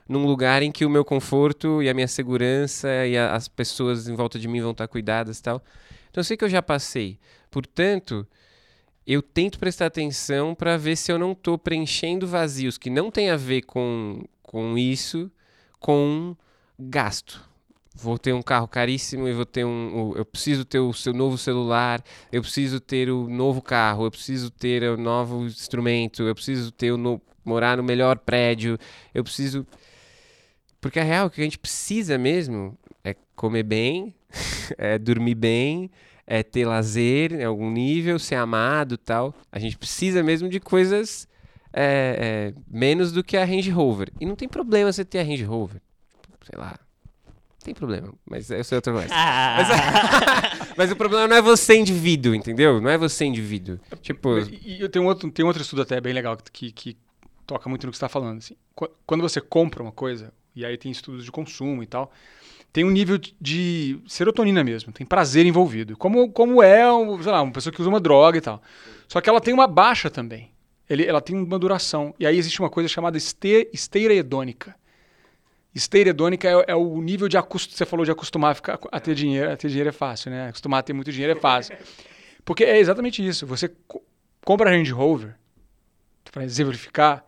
num 0.08 0.26
lugar 0.26 0.62
em 0.62 0.70
que 0.70 0.84
o 0.84 0.90
meu 0.90 1.04
conforto 1.04 1.82
e 1.82 1.88
a 1.88 1.94
minha 1.94 2.08
segurança 2.08 2.88
e 3.06 3.16
a, 3.16 3.34
as 3.34 3.48
pessoas 3.48 4.08
em 4.08 4.14
volta 4.14 4.38
de 4.38 4.48
mim 4.48 4.60
vão 4.60 4.72
estar 4.72 4.88
cuidadas 4.88 5.38
e 5.38 5.42
tal. 5.42 5.62
Então 6.10 6.20
eu 6.20 6.24
sei 6.24 6.36
que 6.36 6.44
eu 6.44 6.48
já 6.48 6.62
passei. 6.62 7.18
Portanto, 7.50 8.26
eu 9.06 9.22
tento 9.22 9.58
prestar 9.58 9.86
atenção 9.86 10.54
para 10.54 10.76
ver 10.76 10.96
se 10.96 11.12
eu 11.12 11.18
não 11.18 11.32
estou 11.32 11.56
preenchendo 11.58 12.26
vazios 12.26 12.78
que 12.78 12.90
não 12.90 13.10
tem 13.10 13.30
a 13.30 13.36
ver 13.36 13.62
com, 13.62 14.24
com 14.42 14.76
isso, 14.76 15.30
com 15.78 16.36
gasto 16.78 17.53
vou 17.94 18.18
ter 18.18 18.32
um 18.32 18.42
carro 18.42 18.66
caríssimo 18.66 19.28
e 19.28 19.32
vou 19.32 19.46
ter 19.46 19.64
um. 19.64 20.12
Eu 20.16 20.24
preciso 20.24 20.64
ter 20.64 20.80
o 20.80 20.92
seu 20.92 21.12
novo 21.12 21.38
celular, 21.38 22.02
eu 22.32 22.42
preciso 22.42 22.80
ter 22.80 23.08
o 23.08 23.28
novo 23.28 23.62
carro, 23.62 24.04
eu 24.04 24.10
preciso 24.10 24.50
ter 24.50 24.82
o 24.82 24.96
novo 24.96 25.44
instrumento, 25.44 26.24
eu 26.24 26.34
preciso 26.34 26.72
ter 26.72 26.90
o 26.90 26.96
no, 26.96 27.22
morar 27.44 27.76
no 27.76 27.82
melhor 27.82 28.18
prédio, 28.18 28.76
eu 29.14 29.22
preciso. 29.22 29.66
Porque 30.80 30.98
a 30.98 31.04
real, 31.04 31.28
o 31.28 31.30
que 31.30 31.40
a 31.40 31.44
gente 31.44 31.58
precisa 31.58 32.18
mesmo 32.18 32.76
é 33.02 33.14
comer 33.36 33.62
bem, 33.62 34.14
é 34.76 34.98
dormir 34.98 35.36
bem, 35.36 35.90
é 36.26 36.42
ter 36.42 36.66
lazer 36.66 37.32
em 37.32 37.44
algum 37.44 37.70
nível, 37.70 38.18
ser 38.18 38.34
amado 38.34 38.98
tal. 38.98 39.34
A 39.52 39.58
gente 39.58 39.78
precisa 39.78 40.22
mesmo 40.22 40.48
de 40.48 40.58
coisas 40.58 41.28
é, 41.72 42.52
é, 42.52 42.60
menos 42.68 43.12
do 43.12 43.22
que 43.22 43.36
a 43.36 43.44
Range 43.44 43.70
Rover. 43.70 44.12
E 44.20 44.26
não 44.26 44.36
tem 44.36 44.48
problema 44.48 44.92
você 44.92 45.04
ter 45.04 45.20
a 45.20 45.22
Range 45.22 45.44
Rover. 45.44 45.80
Sei 46.42 46.58
lá, 46.58 46.78
tem 47.64 47.74
problema, 47.74 48.12
mas 48.28 48.50
eu 48.50 48.62
sei 48.62 48.76
outra 48.76 48.92
coisa. 48.92 49.08
Ah. 49.10 49.56
Mas, 49.58 50.68
mas, 50.76 50.92
o 50.92 50.96
problema 50.96 51.26
não 51.26 51.36
é 51.36 51.42
você 51.42 51.74
indivíduo, 51.74 52.34
entendeu? 52.34 52.80
Não 52.80 52.90
é 52.90 52.98
você 52.98 53.24
indivíduo. 53.24 53.80
Tipo. 54.02 54.38
E, 54.38 54.82
e 54.84 54.88
tem, 54.88 55.00
um 55.00 55.06
outro, 55.06 55.30
tem 55.30 55.44
outro 55.44 55.62
estudo 55.62 55.82
até 55.82 56.00
bem 56.00 56.12
legal 56.12 56.36
que, 56.52 56.70
que 56.70 56.96
toca 57.46 57.68
muito 57.68 57.86
no 57.86 57.90
que 57.90 57.96
você 57.96 58.04
está 58.04 58.08
falando. 58.08 58.38
Assim. 58.38 58.54
Qu- 58.74 58.90
Quando 59.06 59.22
você 59.22 59.40
compra 59.40 59.82
uma 59.82 59.92
coisa, 59.92 60.32
e 60.54 60.64
aí 60.64 60.76
tem 60.76 60.92
estudos 60.92 61.24
de 61.24 61.32
consumo 61.32 61.82
e 61.82 61.86
tal, 61.86 62.12
tem 62.72 62.84
um 62.84 62.90
nível 62.90 63.18
de- 63.40 63.98
serotonina 64.06 64.62
mesmo, 64.62 64.92
tem 64.92 65.06
prazer 65.06 65.46
envolvido. 65.46 65.96
Como, 65.96 66.30
como 66.30 66.62
é, 66.62 66.82
sei 67.22 67.32
lá, 67.32 67.40
uma 67.42 67.52
pessoa 67.52 67.72
que 67.72 67.80
usa 67.80 67.88
uma 67.88 68.00
droga 68.00 68.36
e 68.36 68.40
tal. 68.42 68.62
Só 69.08 69.20
que 69.20 69.28
ela 69.30 69.40
tem 69.40 69.54
uma 69.54 69.66
baixa 69.66 70.10
também. 70.10 70.50
Ele- 70.88 71.06
ela 71.06 71.20
tem 71.20 71.34
uma 71.34 71.58
duração. 71.58 72.14
E 72.20 72.26
aí 72.26 72.36
existe 72.36 72.60
uma 72.60 72.68
coisa 72.68 72.88
chamada 72.88 73.16
este, 73.16 73.70
esteira 73.72 74.12
hedônica. 74.12 74.74
Esteira 75.74 76.10
hedônica 76.10 76.48
é, 76.48 76.64
é 76.68 76.74
o 76.74 77.00
nível 77.02 77.28
de 77.28 77.36
acostumar. 77.36 77.76
Você 77.76 77.84
falou 77.84 78.04
de 78.04 78.10
acostumar 78.12 78.52
a, 78.52 78.54
ficar, 78.54 78.78
a 78.92 79.00
ter 79.00 79.14
dinheiro. 79.14 79.50
A 79.50 79.56
ter 79.56 79.68
dinheiro 79.68 79.88
é 79.88 79.92
fácil, 79.92 80.30
né? 80.30 80.48
Acostumar 80.48 80.80
a 80.80 80.82
ter 80.82 80.92
muito 80.92 81.10
dinheiro 81.10 81.36
é 81.36 81.40
fácil. 81.40 81.76
Porque 82.44 82.62
é 82.64 82.78
exatamente 82.78 83.26
isso. 83.26 83.46
Você 83.46 83.68
co- 83.88 84.02
compra 84.44 84.70
Range 84.70 84.92
Rover 84.92 85.34
para 86.30 86.44
exemplificar. 86.44 87.24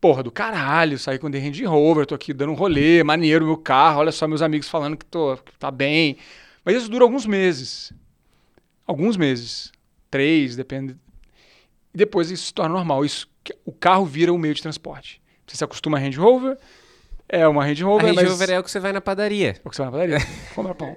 Porra, 0.00 0.22
do 0.22 0.30
caralho, 0.30 0.98
saí 0.98 1.18
com 1.18 1.30
The 1.30 1.38
Range 1.38 1.62
Rover, 1.66 2.06
tô 2.06 2.14
aqui 2.14 2.32
dando 2.32 2.52
um 2.52 2.54
rolê, 2.54 3.02
maneiro 3.04 3.44
meu 3.44 3.58
carro, 3.58 4.00
olha 4.00 4.10
só 4.10 4.26
meus 4.26 4.40
amigos 4.40 4.66
falando 4.66 4.96
que, 4.96 5.04
tô, 5.04 5.36
que 5.36 5.52
tá 5.58 5.70
bem. 5.70 6.16
Mas 6.64 6.76
isso 6.76 6.88
dura 6.88 7.04
alguns 7.04 7.26
meses. 7.26 7.92
Alguns 8.86 9.18
meses. 9.18 9.70
Três, 10.10 10.56
depende. 10.56 10.96
E 11.92 11.98
depois 11.98 12.30
isso 12.30 12.46
se 12.46 12.54
torna 12.54 12.74
normal. 12.74 13.04
Isso, 13.04 13.28
o 13.64 13.72
carro 13.72 14.06
vira 14.06 14.32
um 14.32 14.38
meio 14.38 14.54
de 14.54 14.62
transporte. 14.62 15.20
Você 15.46 15.58
se 15.58 15.64
acostuma 15.64 15.98
a 15.98 16.00
Range 16.00 16.18
Rover, 16.18 16.56
é 17.30 17.46
uma 17.48 17.64
Range 17.64 17.82
A 17.82 17.86
Rover, 17.86 18.06
Range 18.06 18.16
mas... 18.16 18.30
Rover 18.30 18.50
é 18.50 18.58
o 18.58 18.62
que 18.62 18.70
você 18.70 18.80
vai 18.80 18.92
na 18.92 19.00
padaria. 19.00 19.50
É 19.50 19.60
o 19.64 19.70
que 19.70 19.76
você 19.76 19.82
vai 19.82 19.90
na 19.90 19.98
padaria. 19.98 20.26
Compra 20.54 20.74
pão. 20.74 20.96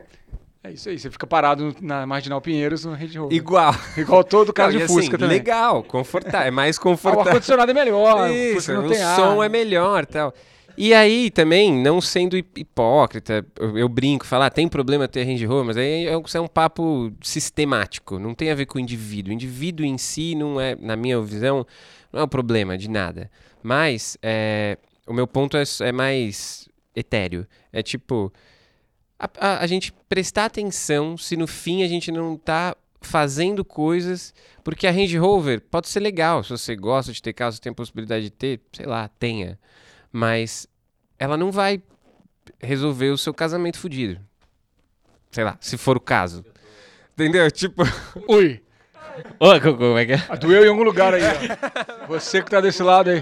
É 0.66 0.72
isso 0.72 0.88
aí. 0.90 0.98
Você 0.98 1.12
fica 1.12 1.28
parado 1.28 1.76
na 1.82 2.06
Marginal 2.06 2.40
Pinheiros 2.42 2.86
no 2.86 2.94
Range 2.94 3.18
Rover. 3.18 3.36
Igual. 3.38 3.76
Igual 3.98 4.24
todo 4.24 4.54
carro 4.54 4.70
Não, 4.72 4.78
de 4.78 4.84
e 4.84 4.86
assim, 4.86 4.94
Fusca 4.96 5.18
também. 5.18 5.38
Legal, 5.38 5.84
confortável. 5.84 6.48
É 6.48 6.52
mais 6.52 6.78
Ah, 6.78 6.80
o 6.80 6.84
confortável. 6.84 7.28
ar-condicionado 7.30 7.72
é 7.72 7.74
melhor. 7.74 8.30
o 8.30 8.34
Isso, 8.34 8.56
Fusca 8.56 8.74
não 8.74 8.88
o 8.88 8.94
ar. 8.94 9.16
som 9.16 9.44
é 9.44 9.50
melhor 9.50 10.06
tal. 10.06 10.34
E 10.76 10.92
aí, 10.92 11.30
também, 11.30 11.72
não 11.72 12.02
sendo 12.02 12.36
hip- 12.36 12.62
hipócrita, 12.62 13.46
eu, 13.76 13.88
brinco, 13.88 14.26
falar, 14.26 14.50
tem 14.50 14.68
problema 14.68 15.08
ter 15.08 15.24
Range 15.24 15.46
Rover, 15.46 15.66
mas 15.66 15.78
aí 15.78 16.08
é, 16.08 16.18
um- 16.18 16.24
isso 16.26 16.36
é 16.36 16.42
um 16.42 16.48
papo 16.48 17.12
sistemático, 17.22 18.18
não 18.18 18.34
tem 18.34 18.50
a 18.50 18.56
ver 18.56 18.66
com 18.66 18.80
o 18.80 18.82
indivíduo. 18.82 19.30
O 19.32 19.34
indivíduo 19.36 19.86
em 19.86 19.98
si 20.00 20.34
não 20.34 20.60
é, 20.60 20.76
na 20.80 20.96
minha 20.96 21.22
visão, 21.22 21.64
não 22.12 22.22
é 22.22 22.24
o 22.24 22.28
problema 22.28 22.76
de 22.76 22.90
nada. 22.90 23.30
Mas, 23.62 24.18
é, 24.24 24.78
o 25.08 25.14
meu 25.14 25.28
ponto 25.28 25.58
é, 25.58 25.64
é 25.82 25.92
mais 25.92 26.68
etéreo. 26.96 27.48
É 27.72 27.82
tipo, 27.84 28.32
a, 29.20 29.30
a- 29.40 29.60
a 29.60 29.68
gente 29.68 29.92
prestar 30.08 30.46
atenção 30.46 31.18
se 31.18 31.36
no 31.36 31.48
fim 31.48 31.84
a 31.84 31.88
gente 31.88 32.12
não 32.12 32.38
tá 32.38 32.76
fazendo 33.02 33.66
coisas 33.66 34.34
porque 34.64 34.88
a 34.88 34.92
Range 34.92 35.18
Rover 35.18 35.60
pode 35.60 35.90
ser 35.90 36.00
legal, 36.00 36.42
se 36.44 36.50
você 36.52 36.74
gosta 36.76 37.12
de 37.12 37.22
ter 37.22 37.34
carro, 37.34 37.52
você 37.52 37.60
tem 37.60 37.72
a 37.72 37.76
possibilidade 37.76 38.26
de 38.26 38.32
ter, 38.32 38.62
sei 38.72 38.86
lá, 38.86 39.10
tenha. 39.20 39.60
Mas 40.12 40.68
ela 41.20 41.36
não 41.36 41.52
vai 41.52 41.82
resolver 42.62 43.10
o 43.10 43.18
seu 43.18 43.34
casamento 43.34 43.78
fudido. 43.78 44.20
Sei 45.32 45.44
lá, 45.44 45.58
se 45.60 45.78
for 45.78 45.98
o 45.98 46.00
caso. 46.00 46.46
Entendeu? 47.14 47.50
Tipo, 47.52 47.84
Ui, 48.30 48.62
Ô, 49.40 49.60
co- 49.62 49.76
como 49.76 49.98
é 49.98 50.06
que 50.06 50.14
é? 50.14 50.24
ah, 50.30 50.36
doeu 50.36 50.64
em 50.66 50.70
algum 50.70 50.84
lugar 50.84 51.14
aí. 51.14 51.22
ó. 51.24 52.08
Você 52.08 52.42
que 52.42 52.50
tá 52.50 52.62
desse 52.62 52.82
lado 52.82 53.10
aí. 53.10 53.22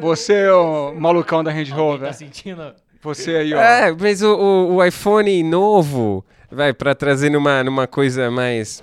Você 0.00 0.32
é 0.32 0.52
o 0.52 0.94
malucão 0.94 1.42
da 1.42 1.50
Range 1.50 1.72
Rover. 1.72 2.08
Tá 2.08 2.12
sentindo? 2.12 2.74
Você 3.02 3.36
aí, 3.36 3.54
ó. 3.54 3.60
é, 3.60 3.92
mas 3.92 4.22
o, 4.22 4.34
o, 4.34 4.74
o 4.76 4.84
iPhone 4.84 5.42
novo, 5.42 6.24
vai, 6.50 6.72
pra 6.72 6.94
trazer 6.94 7.30
numa, 7.30 7.62
numa 7.64 7.86
coisa 7.86 8.30
mais. 8.30 8.82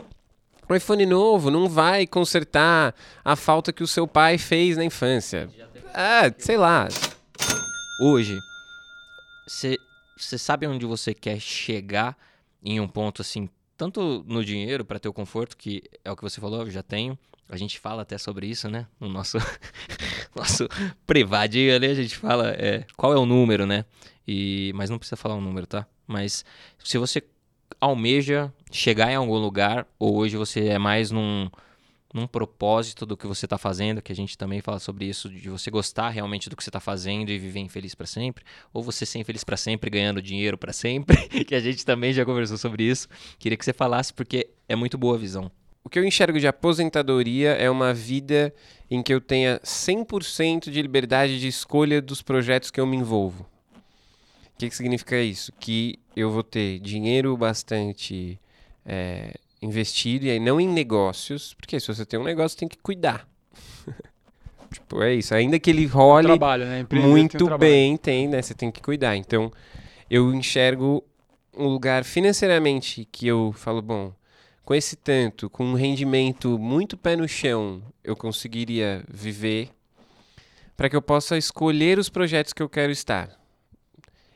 O 0.68 0.76
iPhone 0.76 1.05
novo 1.05 1.51
não 1.51 1.70
vai 1.70 2.07
consertar 2.07 2.95
a 3.24 3.36
falta 3.36 3.72
que 3.72 3.84
o 3.84 3.88
seu 3.88 4.07
pai 4.07 4.38
fez 4.38 4.78
na 4.78 4.84
infância. 4.84 5.49
É, 5.93 6.34
sei 6.38 6.57
lá. 6.57 6.88
Hoje, 8.01 8.38
você 9.47 10.38
sabe 10.38 10.68
onde 10.68 10.86
você 10.86 11.13
quer 11.13 11.39
chegar 11.39 12.18
em 12.63 12.80
um 12.80 12.88
ponto 12.88 13.22
assim, 13.22 13.47
tanto 13.78 14.24
no 14.28 14.43
dinheiro 14.43 14.84
para 14.84 14.99
ter 14.99 15.07
o 15.07 15.13
conforto, 15.13 15.55
que 15.55 15.84
é 16.03 16.11
o 16.11 16.16
que 16.16 16.24
você 16.24 16.41
falou, 16.41 16.61
eu 16.61 16.72
já 16.72 16.82
tenho. 16.82 17.18
A 17.50 17.58
gente 17.58 17.80
fala 17.80 18.02
até 18.02 18.18
sobre 18.18 18.48
isso, 18.48 18.70
né? 18.70 18.88
No 19.00 19.08
nosso 19.08 19.38
nosso 20.36 20.68
privadinho 21.06 21.76
ali, 21.76 21.88
a 21.88 21.93
gente 21.93 22.18
fala 22.18 22.50
é, 22.52 22.86
qual 22.98 23.14
é 23.14 23.18
o 23.18 23.26
número, 23.26 23.66
né? 23.66 23.86
E, 24.28 24.72
mas 24.76 24.89
não 24.89 24.98
precisa 24.98 25.16
falar 25.16 25.36
um 25.36 25.41
número, 25.41 25.68
tá? 25.68 25.88
Mas 26.08 26.43
se 26.84 26.98
você 26.98 27.24
almeja 27.80 28.52
chegar 28.72 29.12
em 29.12 29.16
algum 29.16 29.38
lugar, 29.38 29.88
ou 30.00 30.18
hoje 30.18 30.38
você 30.38 30.68
é 30.68 30.80
mais 30.80 31.12
num, 31.12 31.50
num 32.14 32.26
propósito 32.26 33.06
do 33.06 33.16
que 33.16 33.28
você 33.28 33.46
está 33.46 33.58
fazendo, 33.58 34.02
que 34.02 34.12
a 34.12 34.16
gente 34.16 34.38
também 34.38 34.62
fala 34.62 34.80
sobre 34.80 35.06
isso, 35.06 35.30
de 35.30 35.50
você 35.50 35.70
gostar 35.70 36.10
realmente 36.10 36.50
do 36.50 36.56
que 36.56 36.64
você 36.64 36.70
está 36.70 36.80
fazendo 36.80 37.30
e 37.30 37.38
viver 37.38 37.60
infeliz 37.60 37.93
para 37.93 38.08
sempre, 38.08 38.43
ou 38.74 38.82
você 38.82 39.06
ser 39.06 39.20
infeliz 39.20 39.43
para 39.43 39.58
sempre 39.58 39.89
ganhando 39.89 40.22
dinheiro 40.22 40.58
para 40.58 40.74
sempre, 40.74 41.16
que 41.46 41.54
a 41.54 41.60
gente 41.60 41.86
também 41.86 42.14
já 42.14 42.26
conversou 42.26 42.58
sobre 42.58 42.84
isso. 42.84 43.08
Queria 43.38 43.58
que 43.58 43.66
você 43.66 43.74
falasse 43.74 44.14
porque 44.14 44.50
é 44.68 44.76
muito 44.76 44.98
boa 44.98 45.16
a 45.16 45.20
visão. 45.20 45.52
O 45.86 45.89
que 45.89 45.99
eu 45.99 46.03
enxergo 46.03 46.39
de 46.39 46.47
aposentadoria 46.47 47.51
é 47.51 47.69
uma 47.69 47.93
vida 47.93 48.51
em 48.89 49.03
que 49.03 49.13
eu 49.13 49.21
tenha 49.21 49.59
100% 49.59 50.71
de 50.71 50.81
liberdade 50.81 51.39
de 51.39 51.47
escolha 51.47 52.01
dos 52.01 52.23
projetos 52.23 52.71
que 52.71 52.81
eu 52.81 52.88
me 52.88 52.97
envolvo. 52.97 53.43
O 53.43 54.57
que, 54.57 54.67
que 54.67 54.75
significa 54.75 55.15
isso? 55.21 55.53
Que 55.59 55.99
eu 56.15 56.31
vou 56.31 56.41
ter 56.41 56.79
dinheiro 56.79 57.38
bastante 57.38 58.39
é, 58.83 59.36
investido, 59.61 60.25
e 60.25 60.31
aí 60.31 60.39
não 60.39 60.59
em 60.59 60.67
negócios, 60.67 61.53
porque 61.53 61.79
se 61.79 61.88
você 61.88 62.03
tem 62.03 62.19
um 62.19 62.23
negócio, 62.23 62.57
tem 62.57 62.67
que 62.67 62.79
cuidar. 62.79 63.27
tipo, 64.73 65.03
é 65.03 65.13
isso. 65.13 65.36
Ainda 65.36 65.59
que 65.59 65.69
ele 65.69 65.86
role 65.86 66.25
Trabalho, 66.25 66.65
né? 66.65 66.83
Tem 66.89 66.99
muito 66.99 67.38
trabalho. 67.38 67.59
bem, 67.59 67.95
tem, 67.95 68.27
né? 68.27 68.41
Você 68.41 68.55
tem 68.55 68.71
que 68.71 68.81
cuidar. 68.81 69.15
Então, 69.15 69.51
eu 70.09 70.33
enxergo 70.33 71.03
um 71.55 71.67
lugar 71.67 72.03
financeiramente 72.03 73.07
que 73.11 73.27
eu 73.27 73.53
falo, 73.55 73.83
bom, 73.83 74.11
com 74.66 74.74
esse 74.74 74.95
tanto, 74.95 75.49
com 75.49 75.63
um 75.63 75.74
rendimento 75.76 76.57
muito 76.57 76.97
pé 76.97 77.16
no 77.16 77.28
chão, 77.28 77.84
eu 78.03 78.16
conseguiria 78.16 79.03
viver 79.07 79.70
para 80.76 80.89
que 80.89 80.95
eu 80.95 81.01
possa 81.01 81.38
escolher 81.38 81.99
os 81.99 82.09
projetos 82.09 82.51
que 82.51 82.61
eu 82.63 82.68
quero 82.68 82.91
estar. 82.91 83.30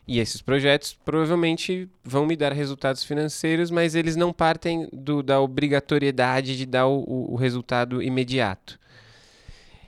E 0.08 0.20
esses 0.20 0.42
projetos 0.42 0.98
provavelmente 1.06 1.88
vão 2.04 2.26
me 2.26 2.36
dar 2.36 2.52
resultados 2.54 3.04
financeiros, 3.04 3.70
mas 3.70 3.94
eles 3.96 4.16
não 4.16 4.32
partem 4.32 4.88
do- 4.94 5.22
da 5.22 5.40
obrigatoriedade 5.42 6.58
de 6.58 6.66
dar 6.66 6.88
o- 6.88 7.04
o- 7.08 7.34
o 7.34 7.36
resultado 7.36 8.02
imediato. 8.02 8.80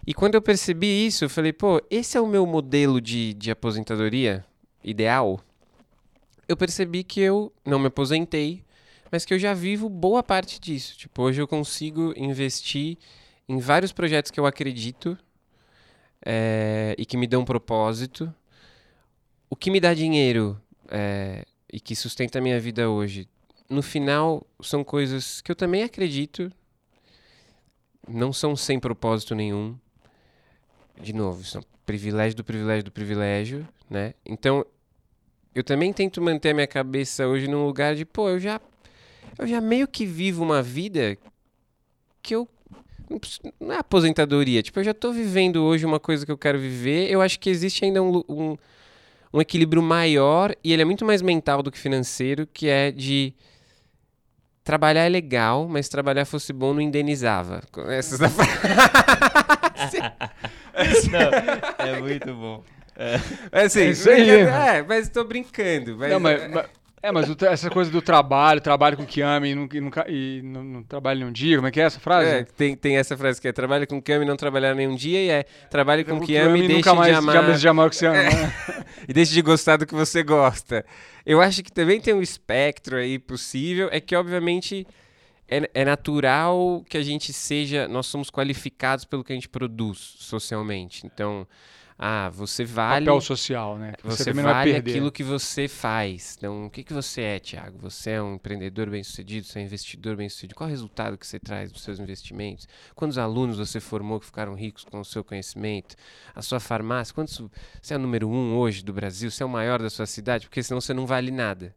E 0.05 0.13
quando 0.13 0.35
eu 0.35 0.41
percebi 0.41 1.05
isso, 1.07 1.23
eu 1.23 1.29
falei, 1.29 1.53
pô, 1.53 1.81
esse 1.89 2.17
é 2.17 2.21
o 2.21 2.27
meu 2.27 2.45
modelo 2.45 2.99
de, 2.99 3.33
de 3.35 3.49
aposentadoria 3.51 4.43
ideal. 4.83 5.39
Eu 6.47 6.57
percebi 6.57 7.03
que 7.03 7.19
eu 7.21 7.51
não 7.65 7.79
me 7.79 7.87
aposentei, 7.87 8.63
mas 9.11 9.25
que 9.25 9.33
eu 9.33 9.39
já 9.39 9.53
vivo 9.53 9.89
boa 9.89 10.23
parte 10.23 10.59
disso. 10.59 10.97
Tipo, 10.97 11.23
hoje 11.23 11.41
eu 11.41 11.47
consigo 11.47 12.13
investir 12.15 12.97
em 13.47 13.59
vários 13.59 13.91
projetos 13.91 14.31
que 14.31 14.39
eu 14.39 14.45
acredito 14.45 15.17
eh, 16.25 16.95
e 16.97 17.05
que 17.05 17.17
me 17.17 17.27
dão 17.27 17.43
propósito. 17.43 18.33
O 19.49 19.55
que 19.55 19.69
me 19.69 19.81
dá 19.81 19.93
dinheiro 19.93 20.59
eh, 20.89 21.43
e 21.71 21.79
que 21.79 21.95
sustenta 21.95 22.39
a 22.39 22.41
minha 22.41 22.59
vida 22.59 22.89
hoje, 22.89 23.27
no 23.69 23.81
final, 23.81 24.47
são 24.61 24.83
coisas 24.83 25.41
que 25.41 25.51
eu 25.51 25.55
também 25.55 25.83
acredito, 25.83 26.51
não 28.07 28.31
são 28.31 28.55
sem 28.55 28.79
propósito 28.79 29.35
nenhum 29.35 29.77
de 30.99 31.13
novo, 31.13 31.43
são 31.43 31.61
privilégio 31.85 32.37
do 32.37 32.43
privilégio 32.43 32.83
do 32.83 32.91
privilégio, 32.91 33.67
né? 33.89 34.13
Então, 34.25 34.65
eu 35.53 35.63
também 35.63 35.91
tento 35.91 36.21
manter 36.21 36.51
a 36.51 36.53
minha 36.53 36.67
cabeça 36.67 37.27
hoje 37.27 37.47
num 37.47 37.65
lugar 37.65 37.95
de, 37.95 38.05
pô, 38.05 38.29
eu 38.29 38.39
já 38.39 38.59
eu 39.37 39.47
já 39.47 39.59
meio 39.61 39.87
que 39.87 40.05
vivo 40.05 40.43
uma 40.43 40.61
vida 40.61 41.17
que 42.21 42.35
eu 42.35 42.47
não 43.59 43.73
é 43.73 43.77
aposentadoria, 43.79 44.63
tipo, 44.63 44.79
eu 44.79 44.83
já 44.85 44.93
tô 44.93 45.11
vivendo 45.11 45.57
hoje 45.63 45.85
uma 45.85 45.99
coisa 45.99 46.25
que 46.25 46.31
eu 46.31 46.37
quero 46.37 46.57
viver. 46.57 47.09
Eu 47.11 47.21
acho 47.21 47.37
que 47.39 47.49
existe 47.49 47.83
ainda 47.83 48.01
um, 48.01 48.23
um, 48.29 48.57
um 49.33 49.41
equilíbrio 49.41 49.81
maior 49.81 50.55
e 50.63 50.71
ele 50.71 50.81
é 50.81 50.85
muito 50.85 51.03
mais 51.05 51.21
mental 51.21 51.61
do 51.61 51.69
que 51.71 51.77
financeiro, 51.77 52.47
que 52.47 52.69
é 52.69 52.89
de 52.89 53.33
trabalhar 54.63 55.01
é 55.05 55.09
legal, 55.09 55.67
mas 55.67 55.89
trabalhar 55.89 56.23
fosse 56.23 56.53
bom 56.53 56.73
não 56.73 56.79
indenizava. 56.81 57.61
Essas 57.89 58.19
da 58.19 58.29
Não, 61.11 61.85
é 61.85 61.99
muito 61.99 62.33
bom. 62.33 62.63
É 63.51 63.63
assim, 63.63 63.81
É 63.81 63.89
isso 63.89 64.09
aí, 64.09 64.29
É, 64.29 64.83
mas 64.83 65.09
tô 65.09 65.23
brincando. 65.23 65.97
Mas, 65.97 66.11
Não, 66.11 66.19
mas, 66.19 66.49
mas- 66.49 66.65
é, 67.03 67.11
mas 67.11 67.29
o 67.29 67.35
essa 67.45 67.69
coisa 67.69 67.89
do 67.89 68.01
trabalho, 68.01 68.61
trabalho 68.61 68.95
com 68.97 69.05
que 69.05 69.21
ama 69.21 69.47
e 69.47 69.55
não, 69.55 69.67
e 69.71 69.81
nunca- 69.81 70.05
e 70.07 70.41
não, 70.43 70.63
não 70.63 70.83
trabalha 70.83 71.19
nenhum 71.19 71.31
dia, 71.31 71.55
como 71.57 71.67
é 71.67 71.71
que 71.71 71.79
é 71.81 71.83
essa 71.83 71.99
frase? 71.99 72.29
É, 72.29 72.43
tem, 72.43 72.75
tem 72.75 72.97
essa 72.97 73.17
frase 73.17 73.39
que 73.41 73.47
é 73.47 73.51
trabalha 73.51 73.87
com 73.87 74.01
que 74.01 74.11
ama 74.11 74.23
e 74.23 74.27
não 74.27 74.35
trabalhar 74.35 74.75
nenhum 74.75 74.95
dia, 74.95 75.19
e 75.19 75.29
é 75.29 75.43
trabalhe 75.69 76.03
com 76.03 76.17
O 76.17 76.21
que 76.21 76.35
ama 76.35 76.57
e 76.57 76.61
deixe 76.61 76.73
nunca 76.75 76.93
mais 76.93 77.11
de 77.11 77.17
amar, 77.17 77.57
de 77.57 77.67
amar 77.67 77.87
o 77.87 77.89
que 77.89 77.95
você 77.95 78.05
ama. 78.07 78.17
né? 78.23 78.53
e 79.07 79.13
deixe 79.13 79.33
de 79.33 79.41
gostar 79.41 79.77
do 79.77 79.85
que 79.85 79.93
você 79.95 80.21
gosta. 80.23 80.85
Eu 81.25 81.41
acho 81.41 81.63
que 81.63 81.71
também 81.71 81.99
tem 81.99 82.13
um 82.13 82.21
espectro 82.21 82.97
aí 82.97 83.17
possível, 83.19 83.89
é 83.91 83.99
que 83.99 84.15
obviamente 84.15 84.85
é, 85.47 85.69
é 85.73 85.85
natural 85.85 86.83
que 86.89 86.97
a 86.97 87.03
gente 87.03 87.33
seja. 87.33 87.87
Nós 87.87 88.07
somos 88.07 88.29
qualificados 88.29 89.05
pelo 89.05 89.23
que 89.23 89.33
a 89.33 89.35
gente 89.35 89.49
produz 89.49 89.97
socialmente. 90.17 91.05
Então, 91.05 91.45
ah, 92.03 92.29
você 92.29 92.65
vale. 92.65 93.05
Papel 93.05 93.21
social, 93.21 93.77
né? 93.77 93.93
Que 93.95 94.07
Você, 94.07 94.33
vai 94.33 94.43
vale 94.43 94.75
aquilo 94.75 95.11
que 95.11 95.23
você 95.23 95.67
faz. 95.67 96.35
Então, 96.35 96.65
o 96.65 96.69
que, 96.71 96.83
que 96.83 96.91
você 96.91 97.21
é, 97.21 97.39
Thiago? 97.39 97.77
Você 97.77 98.09
é 98.09 98.21
um 98.23 98.33
empreendedor 98.33 98.89
bem-sucedido? 98.89 99.45
Você 99.45 99.59
é 99.59 99.61
um 99.61 99.65
investidor 99.65 100.15
bem-sucedido? 100.15 100.55
Qual 100.55 100.67
é 100.67 100.71
o 100.71 100.73
resultado 100.73 101.15
que 101.15 101.27
você 101.27 101.39
traz 101.39 101.71
dos 101.71 101.83
seus 101.83 101.99
investimentos? 101.99 102.67
Quantos 102.95 103.19
alunos 103.19 103.59
você 103.59 103.79
formou 103.79 104.19
que 104.19 104.25
ficaram 104.25 104.55
ricos 104.55 104.83
com 104.83 104.99
o 104.99 105.05
seu 105.05 105.23
conhecimento? 105.23 105.95
A 106.33 106.41
sua 106.41 106.59
farmácia? 106.59 107.13
Quantos, 107.13 107.39
você 107.79 107.93
é 107.93 107.97
o 107.97 107.99
número 107.99 108.27
um 108.27 108.57
hoje 108.57 108.83
do 108.83 108.91
Brasil? 108.91 109.29
Você 109.29 109.43
é 109.43 109.45
o 109.45 109.49
maior 109.49 109.79
da 109.79 109.89
sua 109.91 110.07
cidade? 110.07 110.47
Porque 110.47 110.63
senão 110.63 110.81
você 110.81 110.95
não 110.95 111.05
vale 111.05 111.29
nada. 111.29 111.75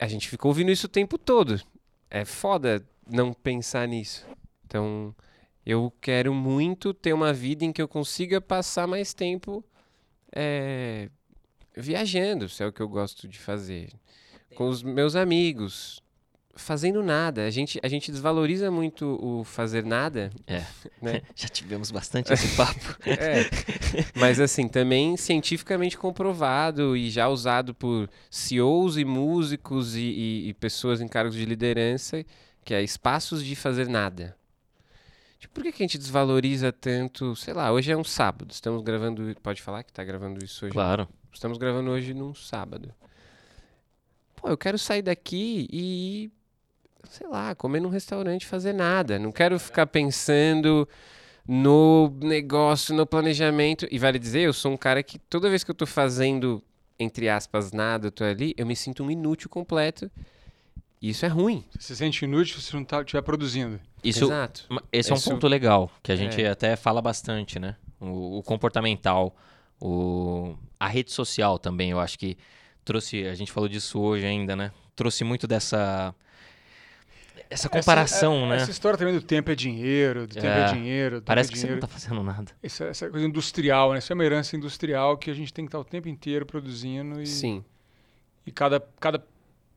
A 0.00 0.08
gente 0.08 0.28
ficou 0.28 0.48
ouvindo 0.48 0.72
isso 0.72 0.86
o 0.86 0.90
tempo 0.90 1.16
todo. 1.16 1.62
É 2.10 2.24
foda 2.24 2.84
não 3.08 3.32
pensar 3.32 3.86
nisso. 3.86 4.26
Então, 4.66 5.14
eu 5.70 5.92
quero 6.00 6.32
muito 6.32 6.94
ter 6.94 7.12
uma 7.12 7.30
vida 7.32 7.62
em 7.64 7.72
que 7.72 7.82
eu 7.82 7.86
consiga 7.86 8.40
passar 8.40 8.86
mais 8.86 9.12
tempo 9.12 9.62
é, 10.34 11.10
viajando, 11.76 12.48
se 12.48 12.62
é 12.62 12.66
o 12.66 12.72
que 12.72 12.80
eu 12.80 12.88
gosto 12.88 13.28
de 13.28 13.38
fazer. 13.38 13.90
Com 14.54 14.68
os 14.68 14.82
meus 14.82 15.14
amigos, 15.14 16.00
fazendo 16.54 17.02
nada. 17.02 17.44
A 17.44 17.50
gente, 17.50 17.78
a 17.82 17.86
gente 17.88 18.10
desvaloriza 18.10 18.70
muito 18.70 19.18
o 19.22 19.44
fazer 19.44 19.84
nada. 19.84 20.30
É. 20.46 20.64
Né? 21.02 21.22
Já 21.36 21.46
tivemos 21.48 21.90
bastante 21.92 22.32
esse 22.32 22.48
papo. 22.56 22.96
É. 23.06 23.44
Mas 24.18 24.40
assim, 24.40 24.66
também 24.66 25.16
cientificamente 25.16 25.96
comprovado 25.96 26.96
e 26.96 27.08
já 27.10 27.28
usado 27.28 27.72
por 27.74 28.08
CEOs 28.30 28.96
e 28.96 29.04
músicos 29.04 29.94
e, 29.94 30.00
e- 30.00 30.48
e 30.48 30.54
pessoas 30.54 31.00
em 31.00 31.06
cargos 31.06 31.36
de 31.36 31.44
liderança, 31.44 32.24
que 32.64 32.74
é 32.74 32.82
espaços 32.82 33.44
de 33.44 33.54
fazer 33.54 33.86
nada. 33.86 34.34
Tipo, 35.38 35.54
por 35.54 35.62
que, 35.62 35.72
que 35.72 35.82
a 35.82 35.86
gente 35.86 35.98
desvaloriza 35.98 36.72
tanto? 36.72 37.36
Sei 37.36 37.54
lá, 37.54 37.70
hoje 37.72 37.92
é 37.92 37.96
um 37.96 38.04
sábado. 38.04 38.50
Estamos 38.50 38.82
gravando. 38.82 39.34
Pode 39.42 39.62
falar 39.62 39.82
que 39.84 39.92
tá 39.92 40.02
gravando 40.02 40.44
isso 40.44 40.64
hoje? 40.64 40.72
Claro. 40.72 41.08
Estamos 41.32 41.58
gravando 41.58 41.90
hoje 41.90 42.12
num 42.12 42.34
sábado. 42.34 42.92
Pô, 44.34 44.48
eu 44.48 44.58
quero 44.58 44.78
sair 44.78 45.02
daqui 45.02 45.68
e 45.72 46.30
sei 47.10 47.26
lá, 47.28 47.54
comer 47.54 47.80
num 47.80 47.88
restaurante, 47.88 48.46
fazer 48.46 48.72
nada. 48.72 49.18
Não 49.18 49.32
quero 49.32 49.58
ficar 49.58 49.86
pensando 49.86 50.88
no 51.46 52.12
negócio, 52.20 52.94
no 52.94 53.06
planejamento. 53.06 53.86
E 53.90 53.98
vale 53.98 54.18
dizer, 54.18 54.40
eu 54.40 54.52
sou 54.52 54.72
um 54.72 54.76
cara 54.76 55.02
que 55.02 55.18
toda 55.18 55.48
vez 55.48 55.64
que 55.64 55.70
eu 55.70 55.74
tô 55.74 55.86
fazendo, 55.86 56.62
entre 56.98 57.28
aspas, 57.28 57.72
nada, 57.72 58.08
eu 58.08 58.12
tô 58.12 58.24
ali, 58.24 58.54
eu 58.56 58.66
me 58.66 58.76
sinto 58.76 59.02
um 59.02 59.10
inútil 59.10 59.48
completo. 59.48 60.10
Isso 61.00 61.24
é 61.24 61.28
ruim. 61.28 61.64
Você 61.78 61.88
se 61.94 61.96
sente 61.96 62.24
inútil 62.24 62.58
se 62.60 62.70
você 62.70 62.76
não 62.76 62.84
tá- 62.84 63.00
estiver 63.00 63.22
produzindo. 63.22 63.78
Isso, 64.02 64.24
Exato. 64.24 64.66
Esse 64.92 65.10
é 65.10 65.14
um 65.14 65.16
Isso- 65.18 65.30
ponto 65.30 65.46
legal, 65.46 65.90
que 66.02 66.10
a 66.10 66.16
gente 66.16 66.42
É. 66.42 66.50
até 66.50 66.74
fala 66.76 67.00
bastante, 67.00 67.58
né? 67.58 67.76
O, 68.00 68.38
o 68.38 68.42
comportamental, 68.42 69.34
o, 69.80 70.56
a 70.78 70.88
rede 70.88 71.12
social 71.12 71.58
também, 71.58 71.90
eu 71.90 72.00
acho 72.00 72.18
que 72.18 72.36
trouxe, 72.84 73.26
a 73.26 73.34
gente 73.34 73.52
falou 73.52 73.68
disso 73.68 74.00
hoje 74.00 74.24
ainda, 74.26 74.56
né? 74.56 74.72
Trouxe 74.96 75.22
muito 75.24 75.46
dessa 75.46 76.14
essa 77.50 77.68
comparação, 77.68 78.36
essa, 78.40 78.46
né? 78.46 78.56
Essa 78.56 78.70
história 78.70 78.98
também 78.98 79.14
do 79.14 79.22
tempo 79.22 79.50
é 79.50 79.54
dinheiro, 79.54 80.26
do 80.26 80.34
tempo 80.34 80.46
é, 80.46 80.64
É. 80.64 80.72
dinheiro, 80.72 81.16
tempo 81.16 81.26
Parece 81.26 81.48
é 81.48 81.52
que 81.52 81.58
você 81.58 81.66
não 81.66 81.74
dinheiro. 81.76 81.86
tá 81.86 81.92
fazendo 81.92 82.22
nada. 82.22 82.52
Essa, 82.62 82.84
essa 82.84 83.08
coisa 83.08 83.26
industrial, 83.26 83.92
né? 83.92 83.98
Isso 84.00 84.12
é 84.12 84.14
uma 84.14 84.24
herança 84.24 84.54
industrial 84.56 85.16
que 85.16 85.30
a 85.30 85.34
gente 85.34 85.52
tem 85.52 85.64
que 85.64 85.68
estar 85.68 85.78
o 85.78 85.84
tempo 85.84 86.08
inteiro 86.08 86.44
produzindo 86.44 87.22
e, 87.22 87.26
Sim. 87.26 87.64
e 88.46 88.52
cada, 88.52 88.80
cada 89.00 89.24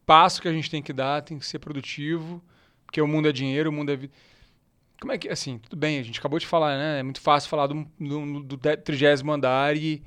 passo 0.06 0.41
que 0.41 0.47
a 0.47 0.54
gente 0.54 0.70
tem 0.70 0.82
que 0.82 0.93
dar 0.93 1.22
tem 1.22 1.39
que 1.39 1.45
ser 1.45 1.60
produtivo, 1.60 2.43
porque 2.86 3.02
o 3.02 3.08
mundo 3.08 3.28
é 3.30 3.32
dinheiro, 3.32 3.70
o 3.70 3.74
mundo 3.74 3.91
é 3.91 3.95
vida. 3.95 4.14
Como 4.99 5.12
é 5.12 5.18
que, 5.18 5.30
assim, 5.30 5.58
tudo 5.58 5.76
bem, 5.76 5.99
a 5.99 6.04
gente 6.04 6.20
acabou 6.20 6.39
de 6.39 6.45
falar, 6.47 6.78
né? 6.78 6.99
É 6.99 7.04
muito 7.04 7.22
fácil 7.22 7.49
falar 7.49 7.68
do, 7.68 7.86
do, 7.99 8.41
do 8.43 8.58
trigésimo 8.58 9.32
andar 9.32 9.76
e, 9.76 10.04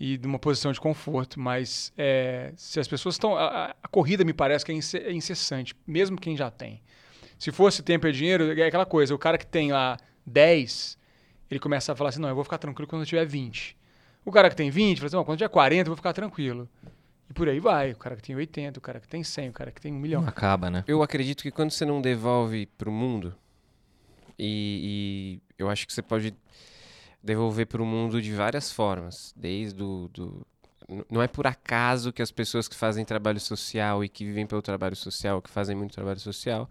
e 0.00 0.18
de 0.18 0.26
uma 0.26 0.38
posição 0.38 0.72
de 0.72 0.80
conforto, 0.80 1.40
mas 1.40 1.92
é, 1.96 2.52
se 2.56 2.80
as 2.80 2.88
pessoas 2.88 3.16
estão. 3.16 3.36
A, 3.36 3.72
a- 3.82 3.88
corrida 3.88 4.24
me 4.24 4.34
parece 4.34 4.64
que 4.64 4.72
é 4.72 4.74
é 4.74 5.12
incessante, 5.12 5.74
mesmo 5.86 6.18
quem 6.20 6.36
já 6.36 6.50
tem. 6.50 6.82
Se 7.38 7.52
fosse 7.52 7.82
tempo 7.82 8.06
é 8.06 8.12
dinheiro, 8.12 8.58
é 8.60 8.66
aquela 8.66 8.86
coisa, 8.86 9.14
o 9.14 9.18
cara 9.18 9.38
que 9.38 9.46
tem 9.46 9.72
lá 9.72 9.98
10, 10.26 10.98
ele 11.50 11.60
começa 11.60 11.92
a 11.92 11.96
falar 11.96 12.10
assim: 12.10 12.20
não, 12.20 12.28
eu 12.28 12.34
vou 12.34 12.44
ficar 12.44 12.58
tranquilo 12.58 12.88
quando 12.88 13.02
eu 13.02 13.06
tiver 13.06 13.26
20. 13.26 13.76
O 14.24 14.32
cara 14.32 14.50
que 14.50 14.56
tem 14.56 14.70
20, 14.70 14.98
fala 14.98 15.08
assim: 15.08 15.24
quando 15.24 15.38
tiver 15.38 15.48
40, 15.50 15.82
eu 15.88 15.92
vou 15.92 15.96
ficar 15.96 16.12
tranquilo. 16.12 16.68
E 17.28 17.32
por 17.32 17.48
aí 17.48 17.60
vai. 17.60 17.92
O 17.92 17.96
cara 17.96 18.16
que 18.16 18.22
tem 18.22 18.36
80, 18.36 18.78
o 18.78 18.82
cara 18.82 19.00
que 19.00 19.08
tem 19.08 19.22
100, 19.22 19.48
o 19.48 19.52
cara 19.52 19.70
que 19.70 19.80
tem 19.80 19.92
1 19.92 19.96
milhão. 19.98 20.22
Não 20.22 20.28
acaba, 20.28 20.70
né? 20.70 20.84
Eu 20.86 21.02
acredito 21.02 21.42
que 21.42 21.50
quando 21.50 21.70
você 21.70 21.84
não 21.84 22.00
devolve 22.00 22.66
pro 22.78 22.92
mundo, 22.92 23.34
e, 24.38 25.40
e 25.58 25.62
eu 25.62 25.68
acho 25.68 25.86
que 25.86 25.92
você 25.92 26.02
pode 26.02 26.34
devolver 27.22 27.66
pro 27.66 27.84
mundo 27.84 28.22
de 28.22 28.32
várias 28.32 28.70
formas, 28.70 29.34
desde 29.36 29.82
o 29.82 30.08
do, 30.12 30.46
não 31.10 31.20
é 31.20 31.26
por 31.26 31.46
acaso 31.46 32.12
que 32.12 32.22
as 32.22 32.30
pessoas 32.30 32.68
que 32.68 32.76
fazem 32.76 33.04
trabalho 33.04 33.40
social 33.40 34.04
e 34.04 34.08
que 34.08 34.24
vivem 34.24 34.46
pelo 34.46 34.62
trabalho 34.62 34.94
social, 34.94 35.42
que 35.42 35.50
fazem 35.50 35.74
muito 35.74 35.92
trabalho 35.92 36.20
social, 36.20 36.70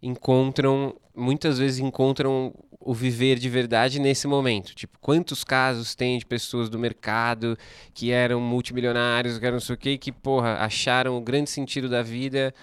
encontram, 0.00 0.94
muitas 1.14 1.58
vezes 1.58 1.80
encontram 1.80 2.54
o 2.80 2.94
viver 2.94 3.38
de 3.38 3.48
verdade 3.48 4.00
nesse 4.00 4.26
momento. 4.26 4.74
Tipo, 4.74 4.98
quantos 5.00 5.44
casos 5.44 5.94
tem 5.94 6.18
de 6.18 6.24
pessoas 6.24 6.70
do 6.70 6.78
mercado 6.78 7.56
que 7.92 8.10
eram 8.10 8.40
multimilionários, 8.40 9.38
que 9.38 9.44
eram 9.44 9.56
não 9.56 9.60
sei 9.60 9.74
o 9.74 9.78
quê, 9.78 9.98
que, 9.98 10.10
porra, 10.10 10.54
acharam 10.54 11.16
o 11.16 11.20
grande 11.20 11.50
sentido 11.50 11.88
da 11.88 12.02
vida 12.02 12.54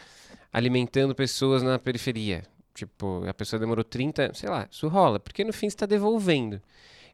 alimentando 0.51 1.13
pessoas 1.13 1.61
na 1.61 1.78
periferia. 1.78 2.43
Tipo, 2.74 3.24
a 3.28 3.34
pessoa 3.34 3.59
demorou 3.59 3.84
30, 3.84 4.32
sei 4.34 4.49
lá, 4.49 4.68
isso 4.70 4.88
rola, 4.88 5.20
porque 5.20 5.43
no 5.43 5.53
fim 5.53 5.70
você 5.70 5.76
está 5.76 5.86
devolvendo. 5.86 6.61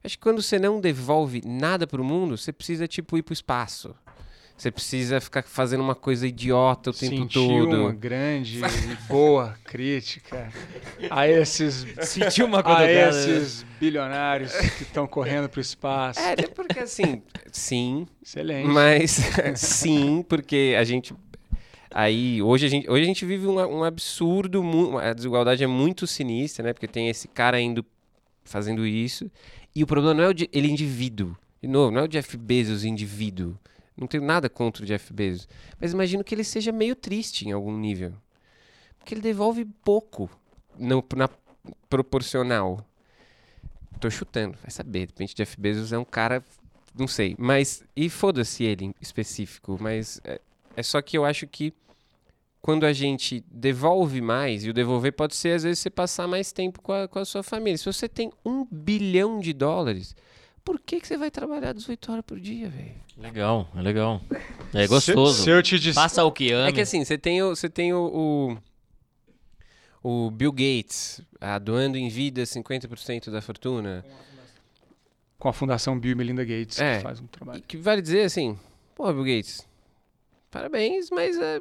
Acho 0.02 0.16
que 0.16 0.22
quando 0.22 0.42
você 0.42 0.58
não 0.58 0.80
devolve 0.80 1.40
nada 1.44 1.86
pro 1.86 2.04
mundo, 2.04 2.36
você 2.36 2.52
precisa, 2.52 2.86
tipo, 2.86 3.16
ir 3.16 3.22
pro 3.22 3.32
espaço. 3.32 3.94
Você 4.56 4.70
precisa 4.70 5.20
ficar 5.20 5.42
fazendo 5.42 5.80
uma 5.82 5.96
coisa 5.96 6.26
idiota 6.26 6.90
o 6.90 6.92
tempo 6.92 7.16
Sentiu 7.16 7.48
todo. 7.48 7.82
uma 7.82 7.92
grande 7.92 8.60
e 8.62 9.08
boa 9.08 9.56
crítica 9.64 10.48
a 11.10 11.26
esses, 11.28 11.84
Sentiu 12.02 12.46
uma 12.46 12.62
a 12.64 12.90
esses 12.90 13.66
bilionários 13.80 14.52
que 14.52 14.84
estão 14.84 15.06
correndo 15.06 15.48
para 15.48 15.58
o 15.58 15.60
espaço. 15.60 16.20
É, 16.20 16.32
até 16.32 16.46
porque 16.46 16.78
assim, 16.78 17.20
sim, 17.50 18.06
Excelente. 18.24 18.68
mas 18.68 19.20
sim, 19.56 20.24
porque 20.28 20.76
a 20.78 20.84
gente 20.84 21.12
aí 21.90 22.40
hoje 22.40 22.66
a 22.66 22.68
gente 22.68 22.88
hoje 22.88 23.02
a 23.02 23.06
gente 23.06 23.26
vive 23.26 23.46
um, 23.46 23.58
um 23.58 23.84
absurdo, 23.84 24.62
a 24.98 25.12
desigualdade 25.12 25.64
é 25.64 25.66
muito 25.66 26.06
sinistra, 26.06 26.66
né? 26.66 26.72
Porque 26.72 26.86
tem 26.86 27.08
esse 27.08 27.26
cara 27.26 27.60
indo 27.60 27.84
fazendo 28.44 28.86
isso 28.86 29.28
e 29.74 29.82
o 29.82 29.86
problema 29.86 30.14
não 30.14 30.24
é 30.24 30.28
o 30.28 30.32
de, 30.32 30.48
ele 30.52 30.70
indivíduo, 30.70 31.36
de 31.60 31.68
novo, 31.68 31.90
não 31.90 32.02
é 32.02 32.04
o 32.04 32.08
Jeff 32.08 32.36
Bezos 32.36 32.84
indivíduo. 32.84 33.58
Não 33.96 34.06
tenho 34.06 34.24
nada 34.24 34.48
contra 34.48 34.82
o 34.82 34.86
Jeff 34.86 35.12
Bezos, 35.12 35.48
mas 35.80 35.92
imagino 35.92 36.24
que 36.24 36.34
ele 36.34 36.44
seja 36.44 36.72
meio 36.72 36.96
triste 36.96 37.46
em 37.46 37.52
algum 37.52 37.76
nível, 37.76 38.12
porque 38.98 39.14
ele 39.14 39.20
devolve 39.20 39.64
pouco 39.84 40.28
no, 40.76 41.04
na 41.16 41.28
proporcional. 41.88 42.84
Tô 44.00 44.10
chutando, 44.10 44.58
vai 44.60 44.70
saber. 44.70 45.06
De 45.06 45.12
repente, 45.12 45.34
Jeff 45.36 45.58
Bezos 45.58 45.92
é 45.92 45.98
um 45.98 46.04
cara 46.04 46.42
não 46.94 47.08
sei, 47.08 47.34
mas. 47.38 47.82
E 47.96 48.08
foda-se 48.08 48.62
ele 48.62 48.86
em 48.86 48.94
específico, 49.00 49.76
mas 49.80 50.20
é, 50.24 50.40
é 50.76 50.82
só 50.82 51.02
que 51.02 51.18
eu 51.18 51.24
acho 51.24 51.46
que 51.46 51.72
quando 52.62 52.86
a 52.86 52.92
gente 52.92 53.44
devolve 53.50 54.20
mais, 54.20 54.64
e 54.64 54.70
o 54.70 54.72
devolver 54.72 55.12
pode 55.12 55.34
ser 55.34 55.56
às 55.56 55.64
vezes 55.64 55.80
você 55.80 55.90
passar 55.90 56.26
mais 56.28 56.52
tempo 56.52 56.80
com 56.80 56.92
a, 56.92 57.08
com 57.08 57.18
a 57.18 57.24
sua 57.24 57.42
família. 57.42 57.76
Se 57.76 57.84
você 57.84 58.08
tem 58.08 58.32
um 58.44 58.64
bilhão 58.70 59.40
de 59.40 59.52
dólares, 59.52 60.14
por 60.64 60.80
que, 60.80 61.00
que 61.00 61.06
você 61.06 61.16
vai 61.16 61.30
trabalhar 61.30 61.72
18 61.72 62.12
horas 62.12 62.24
por 62.26 62.40
dia, 62.40 62.68
velho? 62.68 62.94
Legal, 63.18 63.68
é 63.76 63.82
legal. 63.82 64.20
É 64.72 64.86
gostoso. 64.86 65.38
Se, 65.38 65.44
se 65.44 65.50
eu 65.50 65.62
te. 65.62 65.92
Faça 65.92 66.24
o 66.24 66.32
que 66.32 66.50
ama. 66.52 66.68
É 66.68 66.72
que 66.72 66.80
assim, 66.80 67.04
você 67.04 67.16
tem 67.18 67.42
o, 67.42 67.50
você 67.54 67.68
tem 67.68 67.92
o, 67.92 68.58
o, 70.02 70.26
o 70.26 70.30
Bill 70.30 70.50
Gates 70.52 71.20
ah, 71.40 71.58
doando 71.58 71.96
em 71.96 72.08
vida 72.08 72.42
50% 72.42 73.30
da 73.30 73.40
fortuna. 73.40 74.04
Com 75.38 75.48
a 75.48 75.52
Fundação 75.52 75.98
Bill 75.98 76.12
e 76.12 76.14
Melinda 76.14 76.42
Gates, 76.44 76.80
É. 76.80 76.96
que 76.96 77.02
faz 77.02 77.20
um 77.20 77.26
trabalho. 77.26 77.62
que 77.68 77.76
vale 77.76 78.00
dizer 78.00 78.22
assim, 78.22 78.58
pô, 78.94 79.12
Bill 79.12 79.24
Gates, 79.24 79.66
parabéns, 80.50 81.10
mas 81.10 81.38
é, 81.38 81.60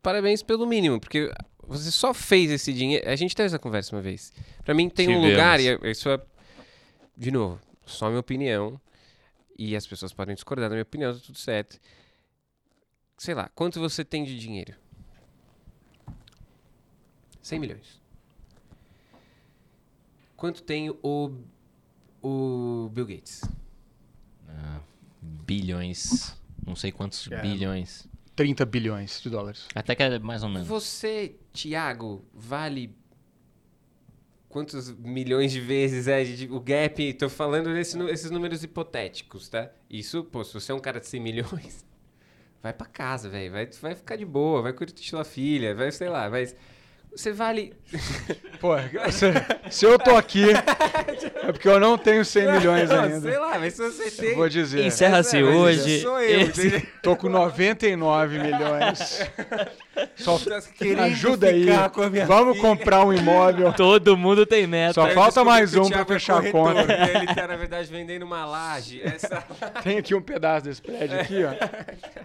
parabéns 0.00 0.42
pelo 0.44 0.64
mínimo, 0.64 1.00
porque 1.00 1.28
você 1.66 1.90
só 1.90 2.14
fez 2.14 2.52
esse 2.52 2.72
dinheiro. 2.72 3.08
A 3.10 3.16
gente 3.16 3.34
teve 3.34 3.46
essa 3.48 3.58
conversa 3.58 3.96
uma 3.96 4.00
vez. 4.02 4.32
Pra 4.64 4.74
mim 4.74 4.88
tem 4.88 5.08
um 5.08 5.12
Tivemos. 5.14 5.30
lugar, 5.32 5.58
e 5.58 5.68
é- 5.68 5.90
isso 5.90 6.08
é, 6.08 6.20
de 7.16 7.32
novo, 7.32 7.58
só 7.90 8.08
minha 8.08 8.20
opinião, 8.20 8.80
e 9.58 9.76
as 9.76 9.86
pessoas 9.86 10.12
podem 10.12 10.34
discordar 10.34 10.68
da 10.68 10.74
minha 10.74 10.82
opinião, 10.82 11.12
tá 11.14 11.20
tudo 11.24 11.38
certo. 11.38 11.78
Sei 13.18 13.34
lá, 13.34 13.50
quanto 13.54 13.78
você 13.78 14.04
tem 14.04 14.24
de 14.24 14.38
dinheiro? 14.38 14.74
100 17.42 17.58
milhões. 17.58 18.00
Quanto 20.36 20.62
tem 20.62 20.90
o, 21.02 21.32
o 22.22 22.88
Bill 22.92 23.06
Gates? 23.06 23.42
Ah, 24.48 24.80
bilhões. 25.20 26.34
Não 26.66 26.74
sei 26.74 26.90
quantos 26.92 27.30
É. 27.30 27.42
bilhões. 27.42 28.08
30 28.36 28.64
bilhões 28.64 29.20
de 29.20 29.28
dólares. 29.28 29.66
Até 29.74 29.94
que 29.94 30.02
é 30.02 30.18
mais 30.18 30.42
ou 30.42 30.48
menos. 30.48 30.66
Você, 30.66 31.36
Thiago, 31.52 32.24
vale 32.32 32.94
quantos 34.50 34.90
milhões 34.98 35.50
de 35.52 35.60
vezes 35.60 36.06
é 36.08 36.22
de- 36.22 36.48
o 36.50 36.60
gap? 36.60 37.12
Tô 37.14 37.30
falando 37.30 37.70
nesse 37.70 37.96
nu- 37.96 38.08
esses 38.10 38.30
números 38.30 38.62
hipotéticos, 38.62 39.48
tá? 39.48 39.70
Isso, 39.88 40.22
pô, 40.24 40.44
se 40.44 40.52
você 40.52 40.72
é 40.72 40.74
um 40.74 40.80
cara 40.80 41.00
de 41.00 41.06
100 41.06 41.20
milhões, 41.20 41.86
vai 42.62 42.72
pra 42.74 42.86
casa, 42.86 43.28
velho. 43.30 43.50
Vai, 43.52 43.66
vai 43.80 43.94
ficar 43.94 44.16
de 44.16 44.26
boa, 44.26 44.60
vai 44.60 44.72
curtir 44.74 45.08
sua 45.08 45.24
filha, 45.24 45.74
vai, 45.74 45.90
sei 45.90 46.08
lá, 46.10 46.28
mas 46.28 46.54
você 47.14 47.32
vale. 47.32 47.72
Pô, 48.60 48.74
se, 49.10 49.26
se 49.70 49.84
eu 49.84 49.98
tô 49.98 50.14
aqui, 50.16 50.44
é 51.42 51.50
porque 51.50 51.66
eu 51.68 51.80
não 51.80 51.96
tenho 51.98 52.24
100 52.24 52.52
milhões 52.52 52.88
Não, 52.88 53.02
ainda. 53.02 53.20
Sei 53.20 53.38
lá, 53.38 53.58
mas 53.58 53.74
se 53.74 53.82
você 53.82 54.10
tem. 54.10 54.36
Vou 54.36 54.48
dizer. 54.48 54.84
Encerra-se 54.84 55.38
é, 55.38 55.42
hoje. 55.42 56.02
Sou 56.02 56.20
eu, 56.20 56.40
esse-? 56.42 56.80
Tô 57.02 57.16
com 57.16 57.28
99 57.28 58.38
milhões. 58.38 59.20
Só 60.16 60.38
ajuda 61.04 61.48
aí. 61.48 61.64
ficar 61.64 61.90
com 61.90 62.02
a 62.02 62.10
minha 62.10 62.26
Vamos 62.26 62.56
filha. 62.56 62.68
comprar 62.68 63.04
um 63.04 63.12
imóvel. 63.12 63.72
Todo 63.76 64.16
mundo 64.16 64.44
tem 64.46 64.66
meta. 64.66 64.94
Só 64.94 65.08
falta 65.08 65.44
mais 65.44 65.74
um 65.74 65.88
pra 65.88 66.00
é 66.00 66.04
fechar 66.04 66.44
a 66.44 66.50
conta. 66.50 66.80
e 66.82 67.16
Ele 67.16 67.26
tá, 67.34 67.46
na 67.46 67.56
verdade, 67.56 67.90
vendendo 67.90 68.22
uma 68.24 68.44
laje. 68.44 69.00
Essa... 69.02 69.42
Tem 69.82 69.98
aqui 69.98 70.14
um 70.14 70.22
pedaço 70.22 70.64
desse 70.66 70.82
prédio 70.82 71.20
aqui, 71.20 71.44
ó. 71.44 71.52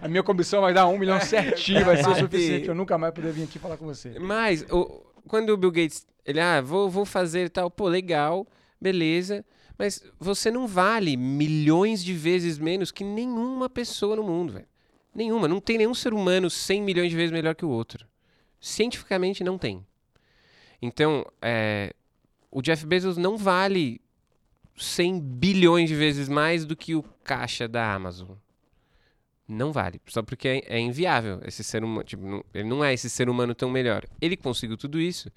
A 0.02 0.08
minha 0.08 0.22
comissão 0.22 0.60
vai 0.60 0.72
dar 0.74 0.86
um 0.86 0.98
milhão 0.98 1.20
certinho, 1.20 1.84
vai 1.84 1.96
ser 1.96 2.08
o 2.08 2.14
suficiente. 2.14 2.68
Eu 2.68 2.74
nunca 2.74 2.96
mais 2.98 3.12
poder 3.12 3.32
vir 3.32 3.44
aqui 3.44 3.58
falar 3.58 3.76
com 3.76 3.86
você. 3.86 4.18
Mas, 4.18 4.62
o- 4.70 5.02
quando 5.28 5.50
o 5.50 5.56
Bill 5.56 5.70
Gates, 5.72 6.06
ele, 6.24 6.40
ah, 6.40 6.60
vou, 6.60 6.88
vou 6.88 7.04
fazer 7.04 7.50
tal, 7.50 7.70
pô, 7.70 7.88
legal, 7.88 8.46
beleza, 8.80 9.44
mas 9.78 10.02
você 10.18 10.50
não 10.50 10.66
vale 10.66 11.16
milhões 11.16 12.02
de 12.02 12.12
vezes 12.12 12.58
menos 12.58 12.90
que 12.90 13.04
nenhuma 13.04 13.68
pessoa 13.68 14.16
no 14.16 14.22
mundo, 14.22 14.52
velho. 14.54 14.66
Nenhuma. 15.16 15.48
Não 15.48 15.62
tem 15.62 15.78
nenhum 15.78 15.94
ser 15.94 16.12
humano 16.12 16.50
100 16.50 16.82
milhões 16.82 17.08
de 17.08 17.16
vezes 17.16 17.32
melhor 17.32 17.54
que 17.54 17.64
o 17.64 17.70
outro. 17.70 18.06
Cientificamente 18.60 19.42
não 19.42 19.56
tem. 19.56 19.84
Então, 20.82 21.24
é, 21.40 21.94
o 22.50 22.60
Jeff 22.60 22.84
Bezos 22.84 23.16
não 23.16 23.38
vale 23.38 23.98
100 24.76 25.18
bilhões 25.18 25.88
de 25.88 25.94
vezes 25.94 26.28
mais 26.28 26.66
do 26.66 26.76
que 26.76 26.94
o 26.94 27.02
caixa 27.24 27.66
da 27.66 27.94
Amazon. 27.94 28.32
Não 29.48 29.72
vale. 29.72 30.02
Só 30.06 30.22
porque 30.22 30.48
é, 30.48 30.76
é 30.76 30.78
inviável 30.78 31.40
esse 31.46 31.64
ser 31.64 31.82
humano. 31.82 32.04
Tipo, 32.04 32.26
não- 32.26 32.44
ele 32.52 32.68
não 32.68 32.84
é 32.84 32.92
esse 32.92 33.08
ser 33.08 33.30
humano 33.30 33.54
tão 33.54 33.70
melhor. 33.70 34.04
Ele 34.20 34.36
conseguiu 34.36 34.76
tudo 34.76 35.00
isso 35.00 35.32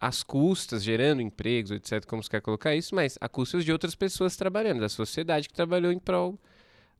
às 0.00 0.24
custas, 0.24 0.82
gerando 0.82 1.22
empregos, 1.22 1.70
etc., 1.70 2.04
como 2.04 2.20
você 2.20 2.30
quer 2.30 2.40
colocar 2.40 2.74
isso, 2.74 2.96
mas 2.96 3.16
a 3.20 3.28
custas 3.28 3.64
de 3.64 3.70
outras 3.70 3.94
pessoas 3.94 4.36
trabalhando, 4.36 4.80
da 4.80 4.88
sociedade 4.88 5.48
que 5.48 5.54
trabalhou 5.54 5.92
em 5.92 5.98
prol 6.00 6.36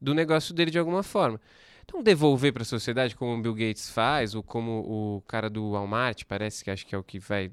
do 0.00 0.14
negócio 0.14 0.54
dele 0.54 0.70
de 0.70 0.78
alguma 0.78 1.02
forma. 1.02 1.40
Então, 1.88 2.02
devolver 2.02 2.52
para 2.52 2.62
a 2.62 2.66
sociedade, 2.66 3.16
como 3.16 3.32
o 3.32 3.40
Bill 3.40 3.54
Gates 3.54 3.88
faz, 3.88 4.34
ou 4.34 4.42
como 4.42 4.80
o 5.16 5.22
cara 5.22 5.48
do 5.48 5.70
Walmart, 5.70 6.24
parece 6.28 6.62
que 6.62 6.70
acho 6.70 6.86
que 6.86 6.94
é 6.94 6.98
o 6.98 7.02
que 7.02 7.18
vai 7.18 7.50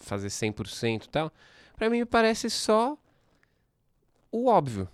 fazer 0.00 0.26
100% 0.26 1.04
e 1.04 1.08
tal, 1.08 1.32
para 1.76 1.88
mim 1.88 2.00
me 2.00 2.04
parece 2.04 2.50
só 2.50 2.98
o 4.32 4.48
óbvio. 4.48 4.88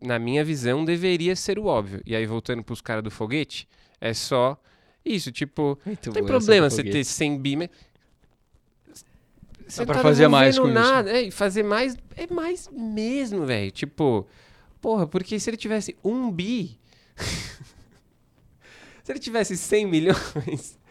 Na 0.00 0.18
minha 0.18 0.42
visão, 0.42 0.82
deveria 0.82 1.36
ser 1.36 1.58
o 1.58 1.66
óbvio. 1.66 2.00
E 2.06 2.16
aí, 2.16 2.24
voltando 2.24 2.64
para 2.64 2.72
os 2.72 2.80
caras 2.80 3.04
do 3.04 3.10
foguete, 3.10 3.68
é 4.00 4.14
só 4.14 4.58
isso, 5.04 5.30
tipo, 5.30 5.78
Muito 5.84 6.06
não 6.06 6.14
tem 6.14 6.24
problema 6.24 6.70
você 6.70 6.82
ter 6.82 6.88
foguete. 6.88 7.04
100 7.04 7.38
bi, 7.38 7.56
mas... 7.56 7.68
Você 9.66 9.84
pra 9.84 9.96
tá 9.96 10.02
fazer 10.02 10.26
mais 10.28 10.58
com 10.58 10.64
isso. 10.64 10.74
nada. 10.74 11.10
É, 11.10 11.22
e 11.24 11.30
fazer 11.30 11.62
mais 11.62 11.98
é 12.16 12.26
mais 12.32 12.70
mesmo, 12.72 13.44
velho. 13.44 13.70
Tipo, 13.70 14.26
porra, 14.80 15.06
porque 15.06 15.38
se 15.38 15.50
ele 15.50 15.58
tivesse 15.58 15.94
um 16.02 16.32
bi... 16.32 16.78
se 19.08 19.12
ele 19.12 19.18
tivesse 19.18 19.56
100 19.56 19.86
milhões... 19.86 20.78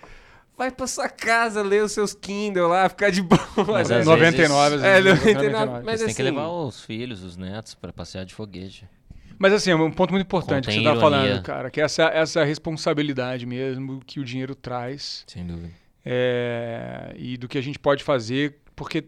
Vai 0.57 0.72
pra 0.72 0.88
sua 0.88 1.07
casa, 1.07 1.61
ler 1.61 1.84
os 1.84 1.91
seus 1.91 2.15
Kindle 2.15 2.68
lá, 2.68 2.89
ficar 2.89 3.11
de 3.11 3.22
boa. 3.22 3.39
Mas 3.72 3.89
né? 3.89 3.99
às 3.99 4.05
99, 4.07 4.76
às 4.78 4.82
É, 4.84 4.99
vezes, 4.99 5.20
99, 5.24 5.72
mas 5.86 5.99
Você 5.99 6.05
tem 6.05 6.05
assim... 6.07 6.15
que 6.15 6.24
levar 6.24 6.47
os 6.47 6.82
filhos, 6.84 7.22
os 7.24 7.38
netos 7.38 7.76
pra 7.76 7.93
passear 7.93 8.26
de 8.26 8.34
foguete. 8.34 8.89
Mas 9.38 9.53
assim, 9.53 9.70
é 9.70 9.76
um 9.76 9.91
ponto 9.91 10.09
muito 10.09 10.24
importante 10.26 10.68
que 10.68 10.72
Contém 10.76 10.84
você 10.84 10.99
tá 10.99 11.07
ironia. 11.07 11.20
falando, 11.30 11.43
cara, 11.43 11.70
que 11.70 11.80
essa, 11.80 12.05
essa 12.05 12.43
responsabilidade 12.43 13.45
mesmo 13.45 14.01
que 14.03 14.20
o 14.20 14.26
dinheiro 14.26 14.55
traz 14.55 15.24
Sem 15.28 15.45
dúvida. 15.45 15.70
é, 16.03 17.13
e 17.15 17.38
do 17.38 17.47
que 17.47 17.59
a 17.59 17.61
gente 17.61 17.78
pode 17.78 18.03
fazer, 18.03 18.55
porque 18.76 19.03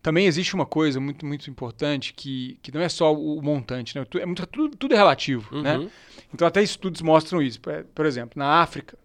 também 0.00 0.26
existe 0.26 0.54
uma 0.54 0.66
coisa 0.66 1.00
muito, 1.00 1.26
muito 1.26 1.50
importante 1.50 2.12
que, 2.14 2.58
que 2.62 2.72
não 2.72 2.80
é 2.80 2.88
só 2.88 3.12
o 3.12 3.42
montante, 3.42 3.98
né? 3.98 4.06
É 4.20 4.26
muito, 4.26 4.46
tudo, 4.46 4.76
tudo 4.76 4.94
é 4.94 4.96
relativo, 4.96 5.60
né? 5.62 5.88
Então 6.34 6.46
até 6.46 6.62
estudos 6.62 7.00
mostram 7.02 7.42
isso. 7.42 7.60
Por- 7.60 7.84
Por 7.94 8.06
exemplo, 8.06 8.38
na 8.38 8.60
África, 8.60 8.98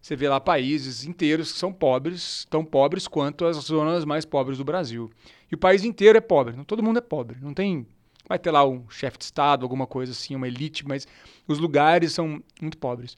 você 0.00 0.16
vê 0.16 0.28
lá 0.28 0.40
países 0.40 1.04
inteiros 1.04 1.52
que 1.52 1.58
são 1.58 1.72
pobres, 1.72 2.46
tão 2.50 2.64
pobres 2.64 3.06
quanto 3.06 3.44
as 3.44 3.56
zonas 3.56 4.04
mais 4.04 4.24
pobres 4.24 4.58
do 4.58 4.64
Brasil. 4.64 5.10
E 5.50 5.54
o 5.54 5.58
país 5.58 5.84
inteiro 5.84 6.18
é 6.18 6.20
pobre, 6.20 6.56
não 6.56 6.64
todo 6.64 6.82
mundo 6.82 6.98
é 6.98 7.02
pobre. 7.02 7.38
Não 7.40 7.54
tem 7.54 7.86
vai 8.28 8.38
ter 8.38 8.50
lá 8.50 8.64
um 8.66 8.88
chefe 8.88 9.18
de 9.18 9.24
estado, 9.24 9.64
alguma 9.64 9.86
coisa 9.86 10.12
assim, 10.12 10.34
uma 10.34 10.46
elite, 10.46 10.86
mas 10.86 11.06
os 11.46 11.58
lugares 11.58 12.12
são 12.12 12.42
muito 12.60 12.78
pobres. 12.78 13.16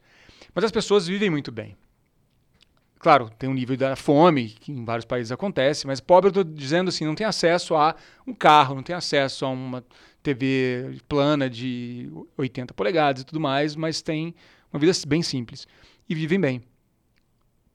Mas 0.55 0.65
as 0.65 0.73
pessoas 0.73 1.07
vivem 1.07 1.31
muito 1.31 1.53
bem. 1.53 1.77
Claro, 3.05 3.29
tem 3.39 3.51
um 3.51 3.53
nível 3.53 3.77
da 3.77 3.95
fome, 3.95 4.49
que 4.49 4.73
em 4.73 4.83
vários 4.83 5.05
países 5.05 5.31
acontece, 5.31 5.87
mas 5.87 6.01
pobre 6.01 6.29
eu 6.29 6.41
estou 6.41 6.43
dizendo 6.43 6.89
assim, 6.89 7.05
não 7.05 7.15
tem 7.15 7.27
acesso 7.27 7.75
a 7.77 7.95
um 8.27 8.33
carro, 8.33 8.75
não 8.77 8.83
tem 8.83 8.97
acesso 8.97 9.45
a 9.45 9.51
uma 9.51 9.85
TV 10.23 10.99
plana 11.07 11.51
de 11.51 12.11
80 12.35 12.73
polegadas 12.73 13.21
e 13.21 13.27
tudo 13.27 13.39
mais, 13.39 13.77
mas 13.77 14.01
tem 14.01 14.35
uma 14.73 14.81
vida 14.81 14.91
bem 15.07 15.23
simples. 15.23 15.67
E 16.09 16.15
vivem 16.15 16.41
bem 16.41 16.63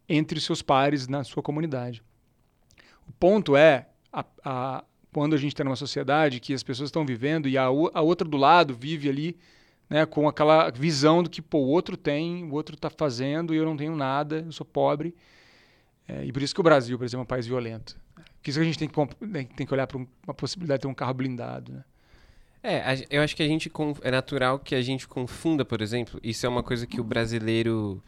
entre 0.08 0.40
os 0.40 0.44
seus 0.44 0.64
pares 0.64 1.08
na 1.08 1.24
sua 1.24 1.44
comunidade. 1.44 2.02
O 3.08 3.12
ponto 3.12 3.56
é, 3.56 3.88
a, 4.12 4.26
a- 4.44 4.84
quando 5.14 5.36
a 5.36 5.38
gente 5.38 5.54
está 5.54 5.64
numa 5.64 5.76
sociedade 5.76 6.40
que 6.40 6.56
as 6.56 6.64
pessoas 6.64 6.88
estão 6.88 7.06
vivendo 7.06 7.48
e 7.48 7.56
a, 7.56 7.66
a 7.66 8.02
outra 8.02 8.28
do 8.28 8.36
lado 8.36 8.74
vive 8.74 9.08
ali 9.08 9.38
né, 9.90 10.06
com 10.06 10.28
aquela 10.28 10.70
visão 10.70 11.24
do 11.24 11.30
que 11.30 11.42
pô, 11.42 11.60
o 11.60 11.68
outro 11.68 11.98
tem, 11.98 12.44
o 12.44 12.54
outro 12.54 12.76
está 12.76 12.90
fazendo 12.90 13.54
e 13.54 13.58
eu 13.58 13.66
não 13.66 13.76
tenho 13.76 13.96
nada, 13.96 14.44
eu 14.46 14.52
sou 14.52 14.66
pobre. 14.66 15.16
É, 16.08 16.24
e 16.26 16.32
por 16.32 16.42
isso 16.42 16.54
que 16.54 16.62
o 16.62 16.64
Brasil, 16.64 16.98
por 16.98 17.06
exemplo, 17.06 17.22
é 17.22 17.24
um 17.24 17.28
país 17.28 17.48
violento. 17.48 17.98
Por 18.16 18.50
isso 18.50 18.60
que 18.60 18.64
a 18.64 18.66
gente 18.66 18.80
tem 18.80 18.88
que, 18.88 19.26
né, 19.26 19.48
tem 19.56 19.66
que 19.66 19.74
olhar 19.74 19.88
para 19.88 19.98
uma 19.98 20.34
possibilidade 20.34 20.80
de 20.80 20.82
ter 20.84 20.88
um 20.88 20.94
carro 20.94 21.14
blindado. 21.14 21.74
Né? 21.74 21.84
É, 22.62 23.06
eu 23.10 23.22
acho 23.22 23.36
que 23.36 23.44
a 23.44 23.48
gente 23.48 23.72
é 24.02 24.12
natural 24.12 24.60
que 24.60 24.76
a 24.76 24.82
gente 24.82 25.08
confunda, 25.08 25.66
por 25.66 25.82
exemplo, 25.82 26.20
isso 26.22 26.46
é 26.46 26.50
uma 26.50 26.64
coisa 26.64 26.86
que 26.86 27.00
o 27.00 27.04
brasileiro 27.04 28.04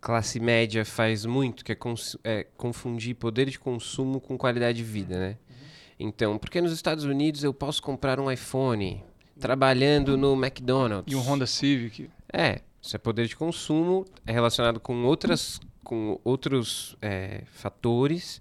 classe 0.00 0.38
média 0.38 0.84
faz 0.84 1.24
muito, 1.24 1.64
que 1.64 1.72
é, 1.72 1.76
é 2.24 2.44
confundir 2.56 3.14
poder 3.14 3.48
de 3.48 3.58
consumo 3.58 4.20
com 4.20 4.36
qualidade 4.36 4.78
de 4.78 4.84
vida, 4.84 5.18
né? 5.18 5.38
Então, 5.98 6.38
porque 6.38 6.60
nos 6.60 6.72
Estados 6.72 7.04
Unidos 7.04 7.42
eu 7.42 7.52
posso 7.52 7.82
comprar 7.82 8.20
um 8.20 8.30
iPhone 8.30 9.02
trabalhando 9.40 10.16
no 10.16 10.34
McDonald's? 10.34 11.12
E 11.12 11.16
um 11.16 11.20
Honda 11.20 11.46
Civic. 11.46 12.10
É, 12.32 12.60
isso 12.82 12.94
é 12.94 12.98
poder 12.98 13.26
de 13.26 13.36
consumo, 13.36 14.04
é 14.26 14.32
relacionado 14.32 14.78
com 14.80 15.04
outras, 15.04 15.60
com 15.84 16.20
outros 16.24 16.96
é, 17.00 17.42
fatores, 17.52 18.40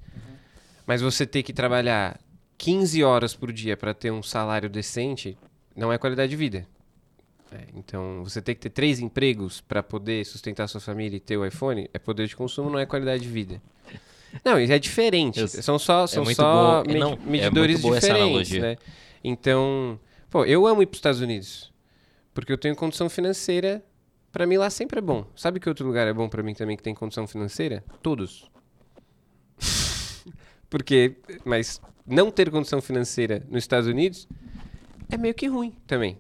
mas 0.86 1.02
você 1.02 1.26
ter 1.26 1.44
que 1.44 1.54
trabalhar 1.54 2.20
15 2.58 3.04
horas 3.04 3.36
por 3.36 3.52
dia 3.52 3.78
para 3.78 3.94
ter 3.94 4.12
um 4.12 4.24
salário 4.24 4.70
decente 4.70 5.38
não 5.76 5.92
é 5.94 5.98
qualidade 5.98 6.30
de 6.30 6.36
vida. 6.36 6.68
É, 7.52 7.60
então, 7.76 8.24
você 8.24 8.42
ter 8.42 8.56
que 8.56 8.62
ter 8.62 8.70
três 8.72 9.00
empregos 9.00 9.62
para 9.62 9.82
poder 9.82 10.26
sustentar 10.26 10.68
sua 10.68 10.82
família 10.82 11.16
e 11.16 11.20
ter 11.20 11.38
o 11.38 11.46
iPhone 11.46 11.90
é 11.94 12.00
poder 12.00 12.28
de 12.28 12.36
consumo, 12.36 12.70
não 12.70 12.78
é 12.80 12.86
qualidade 12.86 13.24
de 13.24 13.30
vida. 13.30 13.62
Não, 14.44 14.60
isso 14.60 14.74
é 14.74 14.80
diferente. 14.80 15.40
Eu- 15.40 15.48
são 15.48 15.80
só, 15.80 16.06
são 16.06 16.26
muito 16.26 16.36
só 16.36 16.52
boa- 16.52 16.84
medi- 16.86 17.00
não, 17.00 17.14
é 17.14 17.18
medidores 17.26 17.72
muito 17.76 17.82
boa 17.84 17.98
essa 17.98 18.08
diferentes, 18.08 18.52
analogia. 18.52 18.62
né? 18.62 18.78
Então, 19.24 19.98
pô, 20.30 20.46
eu 20.46 20.66
amo 20.68 20.82
ir 20.82 20.86
para 20.86 20.94
os 20.94 20.98
Estados 20.98 21.22
Unidos. 21.22 21.74
Porque 22.34 22.52
eu 22.52 22.58
tenho 22.58 22.76
condição 22.76 23.10
financeira. 23.10 23.84
Pra 24.32 24.46
mim 24.46 24.58
lá 24.58 24.70
sempre 24.70 25.00
é 25.00 25.02
bom. 25.02 25.26
Sabe 25.36 25.60
que 25.60 25.68
outro 25.68 25.86
lugar 25.88 26.08
é 26.08 26.14
bom 26.14 26.30
pra 26.30 26.44
mim 26.44 26.54
também 26.54 26.78
que 26.78 26.84
tem 26.84 26.94
condição 26.94 27.26
financeira? 27.28 27.84
Todos. 28.04 28.50
Porque, 30.70 31.16
mas 31.46 31.82
não 32.06 32.30
ter 32.30 32.52
condição 32.52 32.82
financeira 32.82 33.44
nos 33.50 33.64
Estados 33.64 33.88
Unidos 33.88 34.28
é 35.10 35.18
meio 35.18 35.34
que 35.34 35.48
ruim 35.48 35.74
também. 35.88 36.20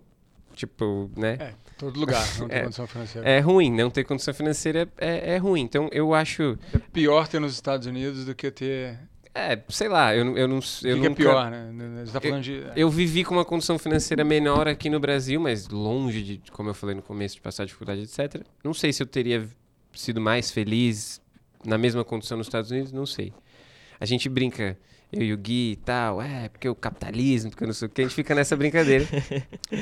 Tipo, 0.55 1.11
né? 1.15 1.37
É, 1.39 1.53
todo 1.77 1.99
lugar 1.99 2.25
não 2.39 2.47
tem 2.47 2.57
É. 2.57 2.63
condição 2.63 2.87
financeira. 2.87 3.29
É 3.29 3.39
ruim, 3.39 3.71
não 3.71 3.89
ter 3.91 4.03
condição 4.05 4.33
financeira 4.33 4.89
é, 4.97 5.35
é 5.35 5.37
ruim. 5.37 5.61
Então 5.61 5.89
eu 5.91 6.13
acho. 6.13 6.57
É 6.73 6.79
pior 6.79 7.27
ter 7.27 7.39
nos 7.39 7.53
Estados 7.53 7.85
Unidos 7.85 8.25
do 8.25 8.33
que 8.33 8.49
ter. 8.49 8.97
É, 9.37 9.61
sei 9.69 9.87
lá, 9.87 10.15
eu, 10.15 10.25
não- 10.25 10.37
eu 10.37 10.47
não 10.47 10.55
eu 10.57 10.61
que, 10.61 10.81
que 10.81 10.87
é 10.89 10.95
nunca- 10.95 11.15
pior, 11.15 11.51
né? 11.51 12.03
Você 12.05 12.11
tá 12.11 12.19
falando 12.21 12.41
de. 12.43 12.63
Eu 12.75 12.89
vivi 12.89 13.23
com 13.23 13.35
uma 13.35 13.45
condição 13.45 13.77
financeira 13.77 14.23
menor 14.23 14.67
aqui 14.67 14.89
no 14.89 14.99
Brasil, 14.99 15.39
mas 15.39 15.67
longe 15.67 16.23
de, 16.23 16.51
como 16.51 16.69
eu 16.69 16.73
falei 16.73 16.95
no 16.95 17.01
começo, 17.03 17.35
de 17.35 17.41
passar 17.41 17.65
dificuldade, 17.65 18.01
etc. 18.01 18.41
Não 18.63 18.73
sei 18.73 18.91
se 18.91 19.03
eu 19.03 19.07
teria 19.07 19.47
sido 19.93 20.19
mais 20.19 20.49
feliz 20.51 21.21
na 21.65 21.77
mesma 21.77 22.03
condição 22.03 22.37
nos 22.37 22.47
Estados 22.47 22.71
Unidos, 22.71 22.91
não 22.91 23.05
sei. 23.05 23.31
A 23.99 24.05
gente 24.05 24.27
brinca. 24.29 24.77
eu 25.11 25.21
e 25.23 25.31
o 25.33 25.37
Gui 25.37 25.71
e 25.71 25.75
tal, 25.77 26.21
é, 26.21 26.49
porque 26.49 26.67
o 26.67 26.75
capitalismo, 26.75 27.49
porque 27.49 27.63
eu 27.63 27.67
não 27.67 27.73
sei 27.73 27.87
o 27.87 27.89
que, 27.89 28.01
a 28.01 28.03
gente 28.03 28.13
fica 28.13 28.35
nessa 28.35 28.57
brincadeira. 28.57 29.05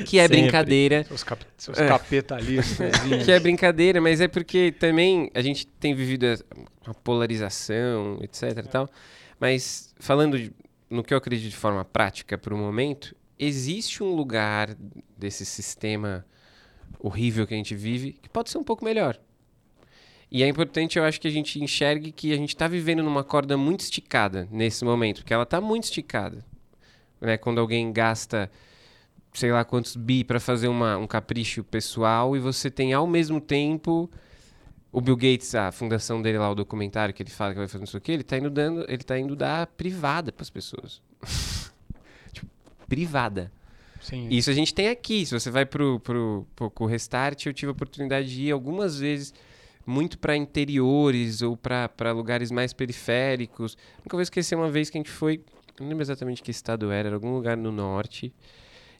que 0.06 0.18
é 0.20 0.22
Sempre. 0.22 0.40
brincadeira. 0.42 1.02
Seus, 1.04 1.24
cap, 1.24 1.44
seus 1.56 1.76
É. 1.78 1.88
capitalistas. 1.88 2.92
Que 3.24 3.32
é 3.32 3.40
brincadeira, 3.40 4.00
mas 4.00 4.20
é 4.20 4.28
porque 4.28 4.70
também 4.78 5.28
a 5.34 5.40
gente 5.42 5.66
tem 5.66 5.94
vivido 5.96 6.26
a- 6.26 6.38
uma 6.86 6.94
polarização, 6.94 8.18
etc 8.22 8.56
e 8.64 8.68
tal. 8.68 8.88
Mas 9.38 9.94
falando 9.98 10.38
de- 10.38 10.52
no 10.88 11.02
que 11.02 11.12
eu 11.12 11.18
acredito 11.18 11.50
de 11.50 11.56
forma 11.56 11.84
prática 11.84 12.38
para 12.38 12.54
o 12.54 12.58
momento, 12.58 13.14
existe 13.38 14.02
um 14.02 14.14
lugar 14.14 14.76
desse 15.16 15.44
sistema 15.44 16.24
horrível 16.98 17.46
que 17.46 17.54
a 17.54 17.56
gente 17.56 17.74
vive 17.74 18.12
que 18.12 18.28
pode 18.28 18.50
ser 18.50 18.58
um 18.58 18.64
pouco 18.64 18.84
melhor. 18.84 19.18
E 20.30 20.42
é 20.42 20.48
importante, 20.48 20.98
eu 20.98 21.04
acho, 21.04 21.20
que 21.20 21.28
a 21.28 21.30
gente 21.30 21.62
enxergue 21.62 22.10
que 22.10 22.32
a 22.32 22.36
gente 22.36 22.48
está 22.50 22.66
vivendo 22.66 23.02
numa 23.02 23.22
corda 23.22 23.56
muito 23.56 23.80
esticada 23.80 24.48
nesse 24.50 24.84
momento, 24.84 25.18
porque 25.18 25.32
ela 25.32 25.44
está 25.44 25.60
muito 25.60 25.84
esticada. 25.84 26.44
Né? 27.20 27.36
Quando 27.36 27.60
alguém 27.60 27.92
gasta 27.92 28.50
sei 29.32 29.52
lá 29.52 29.64
quantos 29.64 29.96
bi 29.96 30.24
para 30.24 30.40
fazer 30.40 30.68
uma, 30.68 30.96
um 30.96 31.06
capricho 31.06 31.62
pessoal 31.62 32.34
e 32.36 32.40
você 32.40 32.70
tem 32.70 32.94
ao 32.94 33.06
mesmo 33.06 33.40
tempo 33.40 34.10
o 34.96 35.00
Bill 35.02 35.14
Gates, 35.14 35.54
a 35.54 35.70
fundação 35.70 36.22
dele 36.22 36.38
lá, 36.38 36.50
o 36.50 36.54
documentário 36.54 37.12
que 37.12 37.22
ele 37.22 37.28
fala 37.28 37.52
que 37.52 37.58
vai 37.58 37.68
fazer 37.68 37.80
não 37.80 37.86
sei 37.86 37.98
o 37.98 38.00
que, 38.00 38.10
ele 38.10 38.22
tá 38.22 38.38
indo 38.38 38.48
dando, 38.48 38.82
ele 38.88 39.04
tá 39.04 39.18
indo 39.18 39.36
dar 39.36 39.66
privada 39.66 40.32
para 40.32 40.42
as 40.42 40.48
pessoas. 40.48 41.02
tipo, 42.32 42.46
privada. 42.88 43.52
Sim. 44.00 44.26
Isso 44.30 44.48
a 44.48 44.54
gente 44.54 44.72
tem 44.72 44.88
aqui. 44.88 45.26
Se 45.26 45.38
você 45.38 45.50
vai 45.50 45.66
pro, 45.66 46.00
pro, 46.00 46.46
pro, 46.56 46.70
pro 46.70 46.86
Restart, 46.86 47.44
eu 47.44 47.52
tive 47.52 47.68
a 47.68 47.72
oportunidade 47.72 48.26
de 48.26 48.44
ir 48.44 48.52
algumas 48.52 48.98
vezes 48.98 49.34
muito 49.84 50.18
para 50.18 50.34
interiores 50.34 51.42
ou 51.42 51.58
para 51.58 52.10
lugares 52.12 52.50
mais 52.50 52.72
periféricos. 52.72 53.76
Nunca 53.98 54.16
vou 54.16 54.22
esquecer 54.22 54.54
uma 54.54 54.70
vez 54.70 54.88
que 54.88 54.96
a 54.96 55.00
gente 55.00 55.10
foi, 55.10 55.44
não 55.78 55.90
lembro 55.90 56.04
exatamente 56.04 56.42
que 56.42 56.50
estado 56.50 56.90
era, 56.90 57.08
era 57.08 57.16
algum 57.16 57.34
lugar 57.34 57.54
no 57.54 57.70
norte. 57.70 58.32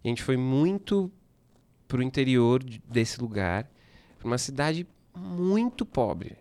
E 0.04 0.08
a 0.08 0.10
gente 0.10 0.22
foi 0.22 0.36
muito 0.36 1.10
pro 1.88 2.02
interior 2.02 2.62
de- 2.62 2.82
desse 2.86 3.18
lugar, 3.18 3.66
uma 4.22 4.36
cidade 4.36 4.86
muito 5.16 5.84
pobre. 5.86 6.36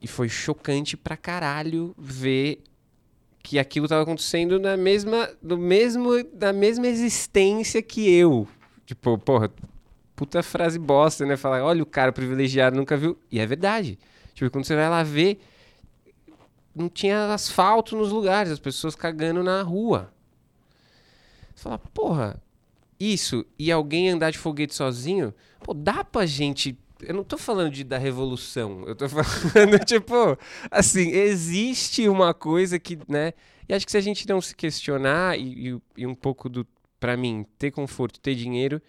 E 0.00 0.06
foi 0.06 0.28
chocante 0.28 0.96
pra 0.96 1.16
caralho 1.16 1.94
ver 1.98 2.62
que 3.42 3.58
aquilo 3.58 3.86
estava 3.86 4.02
acontecendo 4.02 4.58
na 4.60 4.76
mesma, 4.76 5.28
no 5.42 5.56
mesmo, 5.56 6.10
na 6.38 6.52
mesma 6.52 6.86
existência 6.86 7.82
que 7.82 8.08
eu. 8.08 8.46
Tipo, 8.86 9.18
porra, 9.18 9.50
puta 10.14 10.42
frase 10.42 10.78
bosta, 10.78 11.26
né? 11.26 11.36
Falar, 11.36 11.64
olha 11.64 11.82
o 11.82 11.86
cara 11.86 12.12
privilegiado 12.12 12.76
nunca 12.76 12.96
viu. 12.96 13.18
E 13.30 13.40
é 13.40 13.46
verdade. 13.46 13.98
Tipo, 14.34 14.50
quando 14.50 14.64
você 14.64 14.76
vai 14.76 14.88
lá 14.88 15.02
ver, 15.02 15.40
não 16.74 16.88
tinha 16.88 17.32
asfalto 17.34 17.96
nos 17.96 18.12
lugares, 18.12 18.52
as 18.52 18.60
pessoas 18.60 18.94
cagando 18.94 19.42
na 19.42 19.62
rua. 19.62 20.12
Você 21.54 21.64
fala, 21.64 21.78
porra, 21.78 22.40
isso 22.98 23.44
e 23.58 23.70
alguém 23.70 24.10
andar 24.10 24.30
de 24.30 24.38
foguete 24.38 24.74
sozinho, 24.74 25.32
pô, 25.62 25.72
dá 25.74 26.04
pra 26.04 26.26
gente. 26.26 26.76
Eu 27.00 27.14
não 27.14 27.22
tô 27.22 27.38
falando 27.38 27.70
de, 27.72 27.84
da 27.84 27.96
revolução, 27.98 28.84
eu 28.86 28.94
tô 28.96 29.06
falando, 29.08 29.78
tipo, 29.84 30.36
assim, 30.70 31.10
existe 31.10 32.08
uma 32.08 32.34
coisa 32.34 32.78
que, 32.78 32.98
né? 33.08 33.32
E 33.68 33.74
acho 33.74 33.86
que 33.86 33.92
se 33.92 33.98
a 33.98 34.00
gente 34.00 34.26
não 34.28 34.40
se 34.40 34.54
questionar 34.56 35.38
e, 35.38 35.70
e- 35.74 35.80
e 35.98 36.06
um 36.06 36.14
pouco 36.14 36.48
do, 36.48 36.66
pra 36.98 37.16
mim, 37.16 37.46
ter 37.58 37.70
conforto, 37.70 38.18
ter 38.20 38.34
dinheiro, 38.34 38.82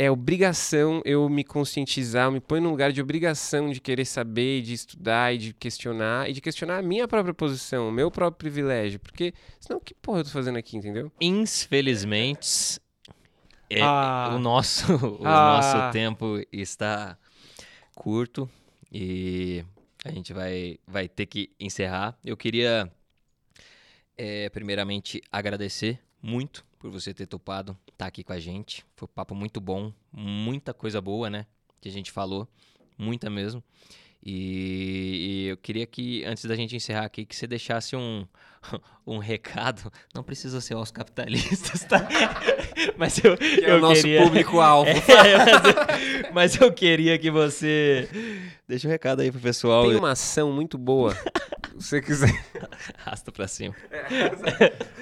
é 0.00 0.08
obrigação 0.08 1.02
eu 1.04 1.28
me 1.28 1.42
conscientizar, 1.42 2.26
eu 2.26 2.30
me 2.30 2.38
põe 2.38 2.60
num 2.60 2.70
lugar 2.70 2.92
de 2.92 3.00
obrigação 3.02 3.68
de 3.68 3.80
querer 3.80 4.04
saber, 4.04 4.62
de 4.62 4.72
estudar 4.72 5.34
e 5.34 5.38
de 5.38 5.52
questionar, 5.52 6.30
e 6.30 6.32
de 6.32 6.40
questionar 6.40 6.78
a 6.78 6.82
minha 6.82 7.08
própria 7.08 7.34
posição, 7.34 7.88
o 7.88 7.90
meu 7.90 8.08
próprio 8.08 8.38
privilégio, 8.38 9.00
porque 9.00 9.34
senão 9.58 9.80
que 9.80 9.94
porra 9.94 10.20
eu 10.20 10.24
tô 10.24 10.30
fazendo 10.30 10.56
aqui, 10.56 10.76
entendeu? 10.76 11.10
Infelizmente, 11.20 12.80
é- 13.68 13.80
Ah. 13.82 14.30
o, 14.36 14.38
nosso, 14.38 14.84
o 15.20 15.26
Ah. 15.26 15.56
nosso 15.60 15.92
tempo 15.92 16.40
está 16.52 17.18
curto 17.92 18.48
e 18.92 19.64
a 20.04 20.12
gente 20.12 20.32
vai, 20.32 20.78
vai 20.86 21.08
ter 21.08 21.26
que 21.26 21.50
encerrar. 21.58 22.16
Eu 22.24 22.36
queria, 22.36 22.88
eh, 24.16 24.48
primeiramente, 24.50 25.20
agradecer 25.32 25.98
muito 26.22 26.64
por 26.78 26.90
você 26.90 27.12
ter 27.12 27.26
topado 27.26 27.76
estar 27.90 28.06
aqui 28.06 28.22
com 28.22 28.32
a 28.32 28.38
gente. 28.38 28.84
Foi 28.96 29.06
um 29.06 29.12
papo 29.14 29.34
muito 29.34 29.60
bom, 29.60 29.92
muita 30.12 30.72
coisa 30.72 31.00
boa, 31.00 31.28
né? 31.28 31.46
Que 31.80 31.88
a 31.88 31.92
gente 31.92 32.10
falou, 32.10 32.48
muita 32.96 33.28
mesmo. 33.28 33.62
E, 34.22 35.44
e 35.44 35.46
eu 35.48 35.56
queria 35.56 35.86
que, 35.86 36.24
antes 36.24 36.44
da 36.44 36.56
gente 36.56 36.74
encerrar 36.74 37.04
aqui, 37.04 37.24
que 37.24 37.36
você 37.36 37.46
deixasse 37.46 37.94
um, 37.94 38.26
um 39.06 39.18
recado. 39.18 39.92
Não 40.14 40.22
precisa 40.22 40.60
ser 40.60 40.74
aos 40.74 40.90
capitalistas, 40.90 41.84
tá? 41.84 42.06
Mas 42.96 43.22
eu, 43.22 43.36
Que 43.36 43.64
é 43.64 43.70
eu 43.70 43.76
o 43.76 43.80
nosso 43.80 44.02
queria... 44.02 44.22
público-alvo. 44.22 44.90
É, 45.08 45.36
mas, 45.36 45.64
eu, 45.64 46.32
mas 46.32 46.60
eu 46.60 46.72
queria 46.72 47.18
que 47.18 47.30
você. 47.30 48.08
Deixa 48.68 48.86
um 48.86 48.90
recado 48.90 49.20
aí 49.20 49.32
pro 49.32 49.40
pessoal. 49.40 49.88
Tem 49.88 49.96
uma 49.96 50.12
ação 50.12 50.52
muito 50.52 50.78
boa. 50.78 51.16
Se 51.78 51.88
você 51.88 52.00
quiser, 52.02 52.44
Arrasta 53.04 53.30
pra 53.30 53.46
cima. 53.48 53.74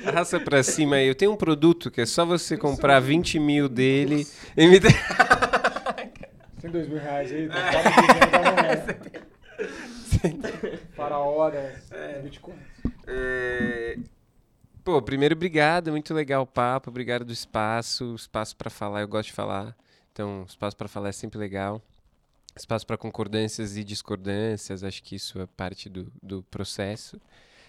arrasta 0.04 0.40
pra 0.40 0.62
cima 0.62 0.96
aí. 0.96 1.06
Eu 1.08 1.14
tenho 1.14 1.32
um 1.32 1.36
produto 1.36 1.90
que 1.90 2.00
é 2.00 2.06
só 2.06 2.24
você 2.24 2.56
comprar 2.56 3.00
20 3.00 3.38
mil 3.38 3.68
dele 3.68 4.26
e 4.56 4.66
me. 4.66 4.78
Tem 6.60 6.70
dois 6.70 6.88
mil 6.88 6.98
reais 6.98 7.32
aí, 7.32 7.48
tá 7.48 7.54
quase 7.70 8.30
da 8.30 8.52
manhã. 8.52 8.86
Faraó 10.94 11.50
das 11.50 12.22
Bitcoin. 12.22 12.56
É, 13.06 13.96
Pô, 14.86 15.02
primeiro, 15.02 15.34
obrigado. 15.34 15.90
Muito 15.90 16.14
legal 16.14 16.42
o 16.42 16.46
papo. 16.46 16.90
Obrigado 16.90 17.24
do 17.24 17.32
espaço. 17.32 18.14
Espaço 18.14 18.56
pra 18.56 18.70
falar, 18.70 19.00
eu 19.00 19.08
gosto 19.08 19.28
de 19.28 19.32
falar. 19.34 19.76
Então, 20.12 20.44
espaço 20.48 20.76
pra 20.76 20.86
falar 20.86 21.08
é 21.08 21.12
sempre 21.12 21.38
legal. 21.38 21.82
Espaço 22.56 22.86
pra 22.86 22.96
concordâncias 22.96 23.76
e 23.76 23.84
discordâncias. 23.84 24.82
Acho 24.82 25.02
que 25.02 25.14
isso 25.16 25.40
é 25.40 25.46
parte 25.46 25.88
do, 25.88 26.10
do 26.22 26.42
processo. 26.44 27.20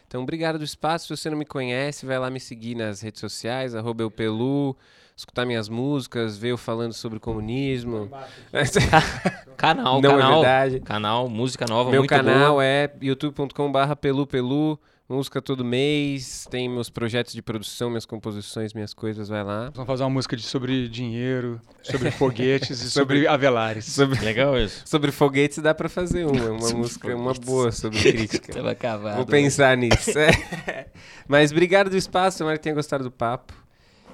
Então, 0.08 0.24
obrigado 0.24 0.58
do 0.58 0.64
espaço. 0.64 1.08
Se 1.08 1.22
você 1.22 1.30
não 1.30 1.38
me 1.38 1.46
conhece, 1.46 2.06
vai 2.06 2.18
lá 2.18 2.30
me 2.30 2.40
seguir 2.40 2.76
nas 2.76 3.02
redes 3.02 3.20
sociais, 3.20 3.76
arroba 3.76 4.04
eupelu, 4.04 4.74
escutar 5.18 5.46
minhas 5.46 5.68
músicas, 5.68 6.38
ver 6.38 6.50
eu 6.52 6.58
falando 6.58 6.94
sobre 6.94 7.20
comunismo. 7.20 8.10
Canal, 9.58 10.02
Não 10.02 10.12
é 10.12 10.14
canal. 10.14 10.42
verdade. 10.42 10.80
Canal, 10.80 11.28
música 11.30 11.66
nova, 11.68 11.92
Meu 11.92 12.06
canal 12.06 12.52
boa. 12.54 12.64
é 12.66 12.90
youtube.com.br 13.02 13.96
pelupelu, 14.00 14.80
música 15.16 15.41
todo 15.41 15.64
mês, 15.64 16.45
tem 16.51 16.68
meus 16.68 16.89
projetos 16.89 17.34
de 17.34 17.41
produção, 17.41 17.89
minhas 17.89 18.05
composições, 18.05 18.74
minhas 18.74 18.93
coisas, 18.93 19.30
vai 19.30 19.43
lá. 19.43 19.70
Vamos 19.74 19.88
fazer 19.88 20.03
uma 20.03 20.10
música 20.10 20.36
de, 20.36 20.43
sobre 20.43 20.89
dinheiro, 20.89 21.62
sobre 21.82 22.12
foguetes 22.12 22.82
e 22.82 22.91
sobre 22.91 23.28
avelares. 23.28 23.86
Sobre, 23.86 24.20
Legal 24.20 24.58
isso. 24.58 24.84
sobre 24.88 25.12
foguetes 25.12 25.60
dá 25.60 25.74
pra 25.74 25.88
fazer 25.88 26.26
uma, 26.26 26.51
uma 26.51 26.70
música, 26.72 27.16
uma 27.16 27.34
boa 27.34 27.72
sobre 27.72 27.99
crítica. 27.99 28.53
Tava 28.53 28.76
cavado. 28.76 29.18
Vou 29.18 29.26
pensar 29.26 29.76
nisso. 29.78 30.18
É. 30.18 30.88
Mas 31.28 31.51
obrigado 31.51 31.89
do 31.89 31.97
espaço, 31.97 32.39
tomara 32.39 32.58
que 32.58 32.64
tenha 32.64 32.76
gostado 32.76 33.03
do 33.03 33.12
papo. 33.12 33.53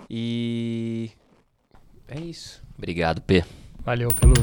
E 0.10 1.10
é 2.08 2.20
isso. 2.20 2.62
Obrigado, 2.78 3.22
P. 3.22 3.44
Valeu 3.84 4.10
pelo. 4.14 4.34